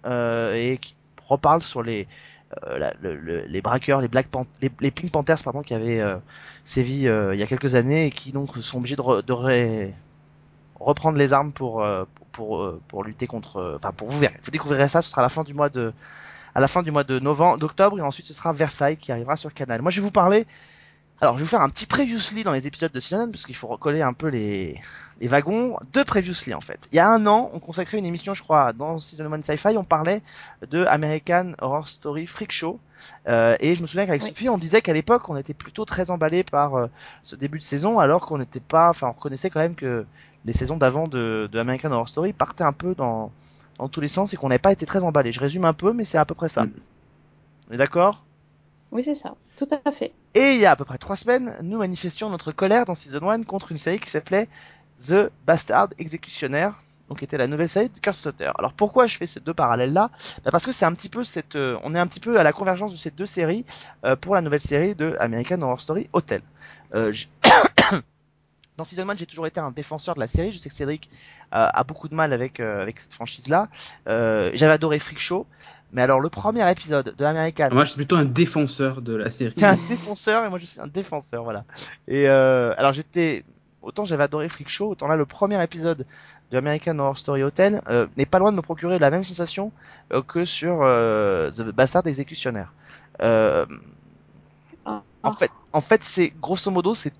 [0.05, 0.95] euh, et qui
[1.25, 2.07] reparle sur les
[2.65, 5.73] euh, la- le- le- les braqueurs, les Black Pan- les, les Pink Panthers pardon, qui
[5.73, 6.17] avaient euh,
[6.63, 9.33] sévi euh, il y a quelques années et qui donc sont obligés de, re- de
[9.33, 9.93] ré-
[10.79, 14.39] reprendre les armes pour euh, pour euh, pour lutter contre euh, enfin pour vous verrez
[14.43, 15.93] vous découvrirez ça ce sera à la fin du mois de
[16.55, 19.35] à la fin du mois de novembre d'octobre et ensuite ce sera Versailles qui arrivera
[19.35, 19.81] sur Canal.
[19.81, 20.45] Moi je vais vous parler
[21.19, 23.55] alors je vais vous faire un petit previously dans les épisodes de Season parce qu'il
[23.55, 24.79] faut recoller un peu les
[25.19, 25.77] les wagons.
[25.93, 26.87] Deux previously en fait.
[26.91, 29.77] Il y a un an on consacrait une émission je crois dans Season 1 Sci-Fi
[29.77, 30.21] on parlait
[30.69, 32.79] de American Horror Story Freak Show.
[33.27, 34.29] Euh, et je me souviens qu'avec Oui.
[34.29, 36.87] Sophie on disait qu'à l'époque on était plutôt très emballé par euh,
[37.23, 40.05] ce début de saison alors qu'on n'était pas enfin on reconnaissait quand même que
[40.47, 43.31] les saisons d'avant de, de American Horror Story partaient un peu dans,
[43.77, 45.33] dans tous les sens et qu'on n'avait pas été très emballé.
[45.33, 46.63] Je résume un peu, mais c'est à peu près ça.
[46.63, 46.71] Mm.
[47.69, 48.23] On est d'accord?
[48.93, 49.35] Oui, c'est ça.
[49.57, 50.13] Tout à fait.
[50.33, 53.29] Et il y a à peu près trois semaines, nous manifestions notre colère dans Season
[53.29, 54.47] 1 contre une série qui s'appelait
[55.05, 58.51] The Bastard Exécutionnaire, donc qui était la nouvelle série de Kurt Sutter.
[58.57, 60.11] Alors pourquoi je fais ces deux parallèles-là?
[60.45, 62.43] Bah Parce que c'est un petit peu cette, euh, on est un petit peu à
[62.43, 63.65] la convergence de ces deux séries
[64.05, 66.41] euh, pour la nouvelle série de American Horror Story Hotel.
[66.93, 67.11] Euh,
[68.77, 70.51] dans Season 1, j'ai toujours été un défenseur de la série.
[70.51, 71.09] Je sais que Cédric
[71.53, 73.69] euh, a beaucoup de mal avec euh, avec cette franchise-là.
[74.07, 75.47] Euh, J'avais adoré Freak Show,
[75.91, 77.69] mais alors le premier épisode de American.
[77.71, 79.53] Moi, je suis plutôt un défenseur de la série.
[79.55, 81.65] T'es un défenseur et moi je suis un défenseur, voilà.
[82.07, 83.43] Et euh, alors j'étais
[83.81, 86.05] autant j'avais adoré Freak Show, autant là le premier épisode
[86.51, 89.71] de American Horror Story Hotel euh, n'est pas loin de me procurer la même sensation
[90.13, 92.73] euh, que sur euh, The Bastard Exécutionnaire.
[93.21, 93.65] Euh,
[94.85, 95.01] Ah.
[95.23, 97.11] en fait, en fait, c'est grosso modo, c'est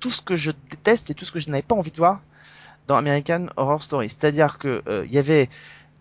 [0.00, 2.20] tout ce que je déteste et tout ce que je n'avais pas envie de voir
[2.86, 4.08] dans American Horror Story.
[4.08, 5.48] C'est-à-dire que euh, il y avait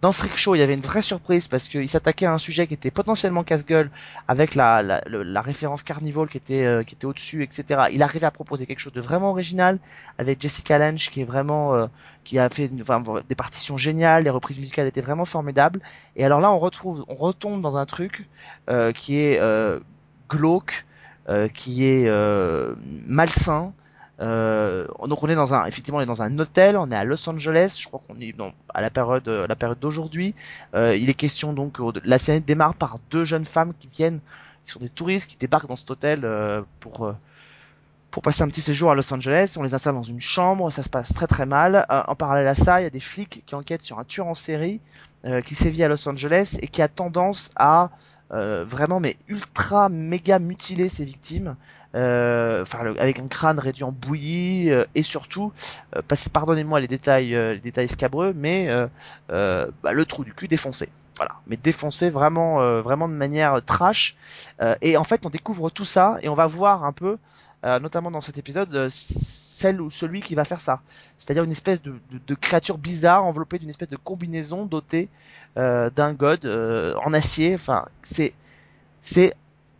[0.02, 2.68] dans Freak Show, il y avait une vraie surprise parce qu'il s'attaquait à un sujet
[2.68, 3.89] qui était potentiellement casse-gueule
[4.28, 7.86] avec la, la, la référence Carnival qui était euh, qui était au-dessus, etc.
[7.91, 9.80] Il arrivait à proposer quelque chose de vraiment original
[10.20, 11.88] avec Jessica Lange qui est vraiment euh,
[12.26, 15.80] qui a fait des partitions géniales, les reprises musicales étaient vraiment formidables.
[16.16, 18.28] Et alors là, on retrouve, on retombe dans un truc
[18.70, 19.80] euh, qui est euh,
[20.30, 20.86] glauque,
[21.30, 22.76] euh, qui est euh,
[23.08, 23.74] malsain.
[24.22, 27.03] Euh, donc on est dans un, effectivement, on est dans un hôtel, on est à
[27.03, 30.34] Los Angeles, je crois qu'on est dans, à la période, euh, la période d'aujourd'hui.
[30.74, 34.20] Euh, il est question donc, euh, la série démarre par deux jeunes femmes qui viennent,
[34.66, 37.13] qui sont des touristes, qui débarquent dans cet hôtel euh, pour euh,
[38.16, 39.55] pour passer un petit séjour à Los Angeles.
[39.57, 41.86] On les installe dans une chambre, ça se passe très très mal.
[41.91, 44.28] Euh, en parallèle à ça, il y a des flics qui enquêtent sur un tueur
[44.28, 44.80] en série
[45.26, 47.89] euh, qui sévit à Los Angeles et qui a tendance à
[48.32, 51.57] euh, vraiment mais ultra méga mutiler ses victimes.
[51.96, 55.54] Euh, enfin, le- avec un crâne réduit en bouillie euh, et surtout,
[55.96, 56.02] euh,
[56.34, 58.68] pardonnez-moi les détails, les détails scabreux, mais
[59.30, 60.89] bah, le trou du cul défoncé.
[61.18, 64.18] Voilà, mais défoncé vraiment, euh, vraiment de manière trash.
[64.62, 67.18] Euh, et en fait, on découvre tout ça et on va voir un peu,
[67.66, 70.82] euh, notamment dans cet épisode, celle ou celui qui va faire ça.
[71.18, 75.10] C'est-à-dire une espèce de, de, de créature bizarre enveloppée d'une espèce de combinaison dotée
[75.56, 77.56] d'un god en acier.
[77.56, 78.34] Enfin, c'est
[79.02, 79.34] c'est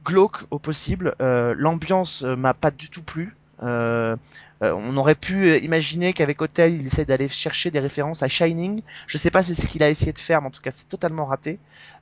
[0.06, 1.16] glauque au possible.
[1.22, 3.36] Euh, L'ambiance euh, m'a pas du tout plu.
[3.64, 4.18] Euh,
[4.64, 8.82] euh, on aurait pu imaginer qu'avec Hotel, il essaie d'aller chercher des références à Shining.
[9.08, 10.72] Je sais pas si c'est ce qu'il a essayé de faire, mais en tout cas,
[10.74, 11.58] c'est totalement raté.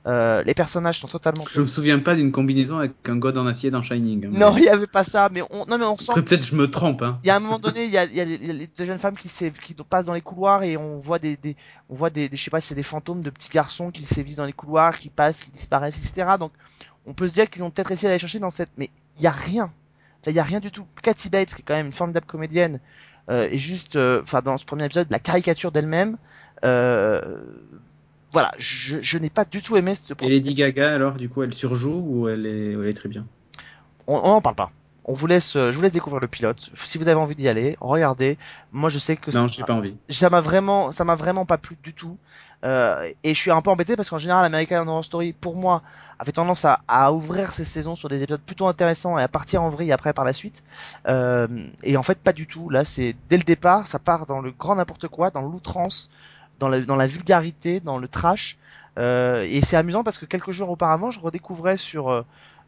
[0.06, 1.44] Euh, les personnages sont totalement.
[1.50, 4.26] Je me souviens pas d'une combinaison avec un god en acier dans Shining.
[4.26, 6.12] hein, Non, il y avait pas ça, mais on, non, mais on sent.
[6.14, 7.02] Peut-être je me trompe.
[7.02, 7.18] Hein.
[7.24, 8.98] Il y a un moment donné, il y a, y a les, les deux jeunes
[8.98, 11.56] femmes qui, qui passent dans les couloirs et on voit des, des
[11.88, 14.02] on voit des, des- je sais pas si c'est des fantômes de petits garçons qui
[14.02, 16.32] sévissent dans les couloirs, qui passent, qui disparaissent, etc.
[16.38, 16.52] Donc,
[17.06, 19.26] on peut se dire qu'ils ont peut-être essayé d'aller chercher dans cette, mais il y
[19.26, 19.72] a rien.
[20.26, 20.86] Il y a rien du tout.
[21.02, 22.80] Kathy Bates, qui est quand même une formidable comédienne,
[23.28, 26.16] euh, est juste, euh, enfin, dans ce premier épisode, la caricature d'elle-même.
[26.64, 27.42] Euh,
[28.32, 31.42] voilà, je, je n'ai pas du tout aimé ce Et Lady Gaga, alors, du coup,
[31.42, 33.26] elle surjoue ou elle est, elle est très bien?
[34.06, 34.70] On, on en parle pas.
[35.06, 36.70] On vous laisse, euh, je vous laisse découvrir le pilote.
[36.74, 38.38] Si vous avez envie d'y aller, regardez.
[38.72, 39.96] Moi, je sais que Non, ça- j'ai pas envie.
[40.08, 42.16] ça m'a vraiment, ça m'a vraiment pas plu du tout.
[42.64, 45.82] Euh, et je suis un peu embêté parce qu'en général, American Horror Story, pour moi,
[46.18, 49.62] avait tendance à, à ouvrir ses saisons sur des épisodes plutôt intéressants et à partir
[49.62, 50.62] en vrille après par la suite.
[51.06, 51.46] Euh,
[51.82, 52.70] et en fait, pas du tout.
[52.70, 56.10] Là, c'est dès le départ, ça part dans le grand n'importe quoi, dans l'outrance,
[56.58, 58.56] dans la, dans la vulgarité, dans le trash.
[58.96, 62.24] Euh, et c'est amusant parce que quelques jours auparavant, je redécouvrais sur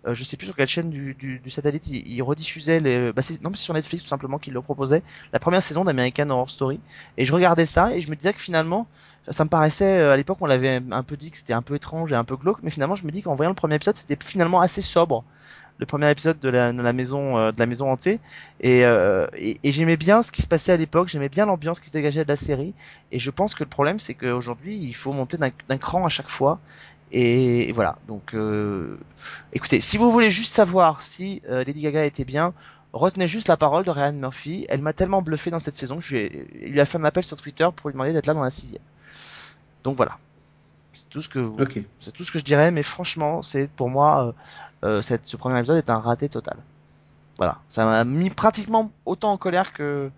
[0.06, 3.12] euh, je sais plus sur quelle chaîne du, du, du satellite il, il rediffusait les
[3.12, 6.50] bah non c'est sur Netflix tout simplement qu'il le proposait la première saison d'American Horror
[6.50, 6.80] Story.
[7.16, 8.86] Et je regardais ça et je me disais que finalement
[9.30, 11.74] ça me paraissait euh, à l'époque on l'avait un peu dit que c'était un peu
[11.74, 13.96] étrange et un peu glauque mais finalement je me dis qu'en voyant le premier épisode
[13.96, 15.24] c'était finalement assez sobre.
[15.78, 18.18] Le premier épisode de la, de la maison euh, de la maison hantée.
[18.60, 21.80] Et, euh, et, et j'aimais bien ce qui se passait à l'époque j'aimais bien l'ambiance
[21.80, 22.72] qui se dégageait de la série.
[23.12, 26.28] Et je pense que le problème c'est qu'aujourd'hui il faut monter d'un cran à chaque
[26.28, 26.60] fois
[27.20, 28.98] et, et voilà donc euh,
[29.52, 32.52] écoutez si vous voulez juste savoir si euh, Lady Gaga était bien
[32.92, 36.02] retenez juste la parole de Ryan Murphy elle m'a tellement bluffé dans cette saison que
[36.04, 38.26] je lui ai, il lui a fait un appel sur Twitter pour lui demander d'être
[38.26, 38.82] là dans la sixième
[39.84, 40.18] donc voilà
[40.92, 41.56] c'est tout ce que vous,
[42.00, 44.34] c'est tout ce que je dirais, mais franchement, c'est pour moi,
[44.82, 46.56] euh, euh, cette, ce premier épisode est un raté total.
[47.36, 50.10] Voilà, ça m'a mis pratiquement autant en colère que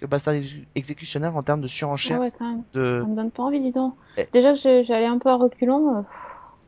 [0.00, 2.20] que Bastard Ex- Exécutionnaire en termes de Ah surenchère.
[2.20, 2.62] ouais, quand même.
[2.74, 3.00] De...
[3.02, 3.96] Ça me donne pas envie, dis donc.
[4.16, 4.28] Eh.
[4.32, 6.04] Déjà que j'ai- j'allais un peu à reculons.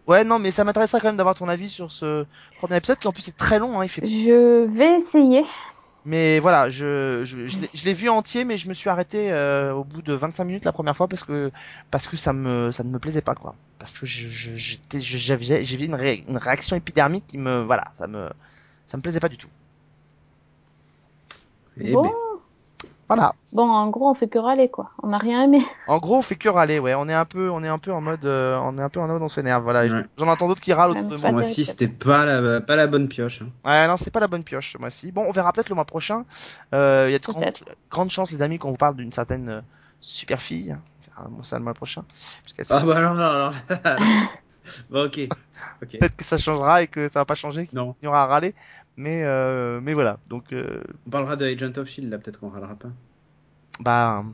[0.06, 2.26] Ouais, non, mais ça m'intéresserait quand même d'avoir ton avis sur ce
[2.56, 3.78] premier épisode qui en plus est très long.
[3.80, 4.04] Hein, il fait...
[4.04, 5.44] Je vais essayer.
[6.04, 9.30] Mais voilà, je je, je l'ai- je l'ai vu entier, mais je me suis arrêté
[9.32, 11.52] euh, au bout de 25 minutes la première fois parce que
[11.92, 13.54] parce que ça me ça ne me plaisait pas quoi.
[13.78, 17.38] Parce que je je- j'étais je- j'avais j'ai vu une, ré- une réaction épidermique qui
[17.38, 18.28] me voilà ça me
[18.86, 19.48] ça me plaisait pas du tout.
[21.76, 22.10] Eh bon.
[23.14, 23.34] Voilà.
[23.52, 24.90] Bon, en gros, on fait que râler, quoi.
[25.02, 25.60] On n'a rien aimé.
[25.88, 26.94] En gros, on fait que râler, ouais.
[26.94, 29.00] On est un peu, on est un peu en mode, euh, on est un peu
[29.00, 29.84] en mode, on s'énerve, voilà.
[29.84, 30.04] Ouais.
[30.16, 31.32] J'en entends d'autres qui râlent autour de moi.
[31.32, 33.42] moi aussi, c'était pas la, pas la bonne pioche.
[33.42, 33.48] hein.
[33.68, 35.12] Ouais, non, c'est pas la bonne pioche ce mois-ci.
[35.12, 36.24] Bon, on verra peut-être le mois prochain.
[36.74, 37.24] Euh, Il y a de
[37.90, 39.60] grandes, chances, les amis, qu'on vous parle d'une certaine euh,
[40.00, 40.76] super fille.
[41.18, 42.04] On verra ça le mois prochain.
[42.70, 44.00] Ah bah alors, alors, alors.
[44.90, 45.28] bon, ok.
[45.80, 47.94] Peut-être que ça changera et que ça va pas changer, qu'il Non.
[48.02, 48.54] y aura à râler.
[48.96, 50.18] Mais, euh, mais voilà.
[50.28, 52.88] Donc, euh, On parlera de Agent of Shield là, peut-être qu'on râlera pas.
[53.80, 54.24] Bah,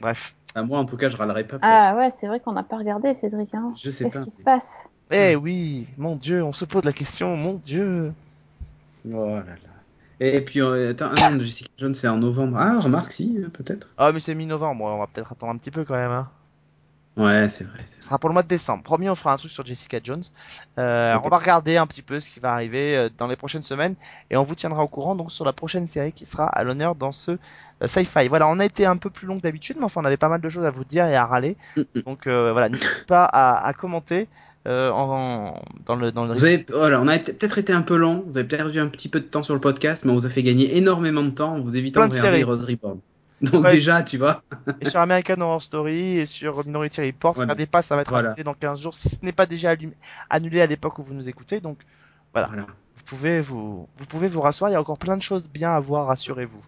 [0.00, 0.34] bref.
[0.54, 1.58] Ah, moi, en tout cas, je râlerai pas.
[1.62, 3.54] Ah ouais, c'est vrai qu'on n'a pas regardé, Cédric.
[3.54, 3.74] Hein.
[3.80, 4.24] Je sais Qu'est-ce pas.
[4.24, 4.88] qui se passe?
[5.10, 8.12] Eh oui, mon Dieu, on se pose la question, mon Dieu.
[9.12, 9.54] Oh là là.
[10.20, 12.56] Et, puis, euh, attends, ah non, Jessica Jones, c'est en novembre.
[12.58, 13.88] Ah, remarque, si, euh, peut-être.
[13.96, 16.10] Ah, mais c'est mi-novembre, on va peut-être attendre un petit peu quand même.
[16.10, 16.28] Hein.
[17.18, 17.80] Ouais, c'est vrai.
[18.00, 18.82] Ce sera pour le mois de décembre.
[18.82, 20.22] Promis, on fera un truc sur Jessica Jones.
[20.78, 21.16] Euh.
[21.24, 23.94] On va regarder un petit peu ce qui va arriver euh, dans les prochaines semaines
[24.30, 26.94] et on vous tiendra au courant donc sur la prochaine série qui sera à l'honneur
[26.94, 28.28] dans ce euh, sci-fi.
[28.28, 30.28] Voilà, on a été un peu plus long que d'habitude, mais enfin on avait pas
[30.28, 31.56] mal de choses à vous dire et à râler.
[31.76, 32.00] Mm, mm.
[32.06, 34.28] Donc euh, voilà, n'hésitez pas à, à commenter
[34.66, 35.10] euh, en,
[35.56, 36.34] en- dans le dans le.
[36.34, 39.08] Vous avez, voilà, on a peut-être été un peu long, vous avez perdu un petit
[39.08, 41.54] peu de temps sur le podcast, mais on vous a fait gagner énormément de temps
[41.54, 42.42] en vous évitant Plein de de regarder.
[42.44, 42.98] Rose Reborn.
[43.42, 43.72] Donc Ouais.
[43.72, 44.42] déjà, tu vois,
[44.80, 47.46] Et sur American Horror Story et sur Minority Report, Voilà.
[47.52, 48.30] regardez pas, ça va être Voilà.
[48.30, 49.74] annulé dans 15 jours si ce n'est pas déjà
[50.30, 51.60] annulé à l'époque où vous nous écoutez.
[51.60, 51.78] Donc
[52.32, 52.48] Voilà.
[52.48, 52.62] voilà.
[52.96, 54.70] vous pouvez vous, vous pouvez vous rasseoir.
[54.70, 56.60] Il y a encore plein de choses bien à voir, rassurez-vous.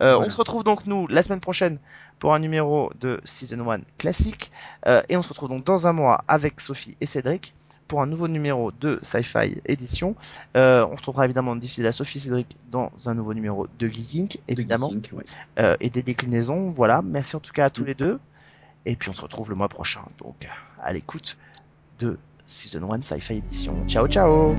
[0.00, 0.16] Euh.
[0.18, 1.78] On se retrouve donc nous la semaine prochaine
[2.20, 4.52] pour un numéro de Season 1 classique.
[4.86, 7.52] Euh, et on se retrouve donc dans un mois avec Sophie et Cédric
[7.92, 10.16] pour un nouveau numéro de Sci-Fi édition.
[10.56, 14.38] Euh, on retrouvera évidemment d'ici là Sophie Cédric dans un nouveau numéro de Geeking, De
[14.48, 15.24] évidemment, Geeking, ouais.
[15.58, 16.70] euh, et des déclinaisons.
[16.70, 17.02] Voilà.
[17.02, 18.18] Merci en tout cas à tous les deux.
[18.86, 20.48] Et puis on se retrouve le mois prochain, donc
[20.82, 21.36] à l'écoute
[21.98, 23.74] de Season 1 Sci-Fi édition.
[23.86, 24.56] Ciao ciao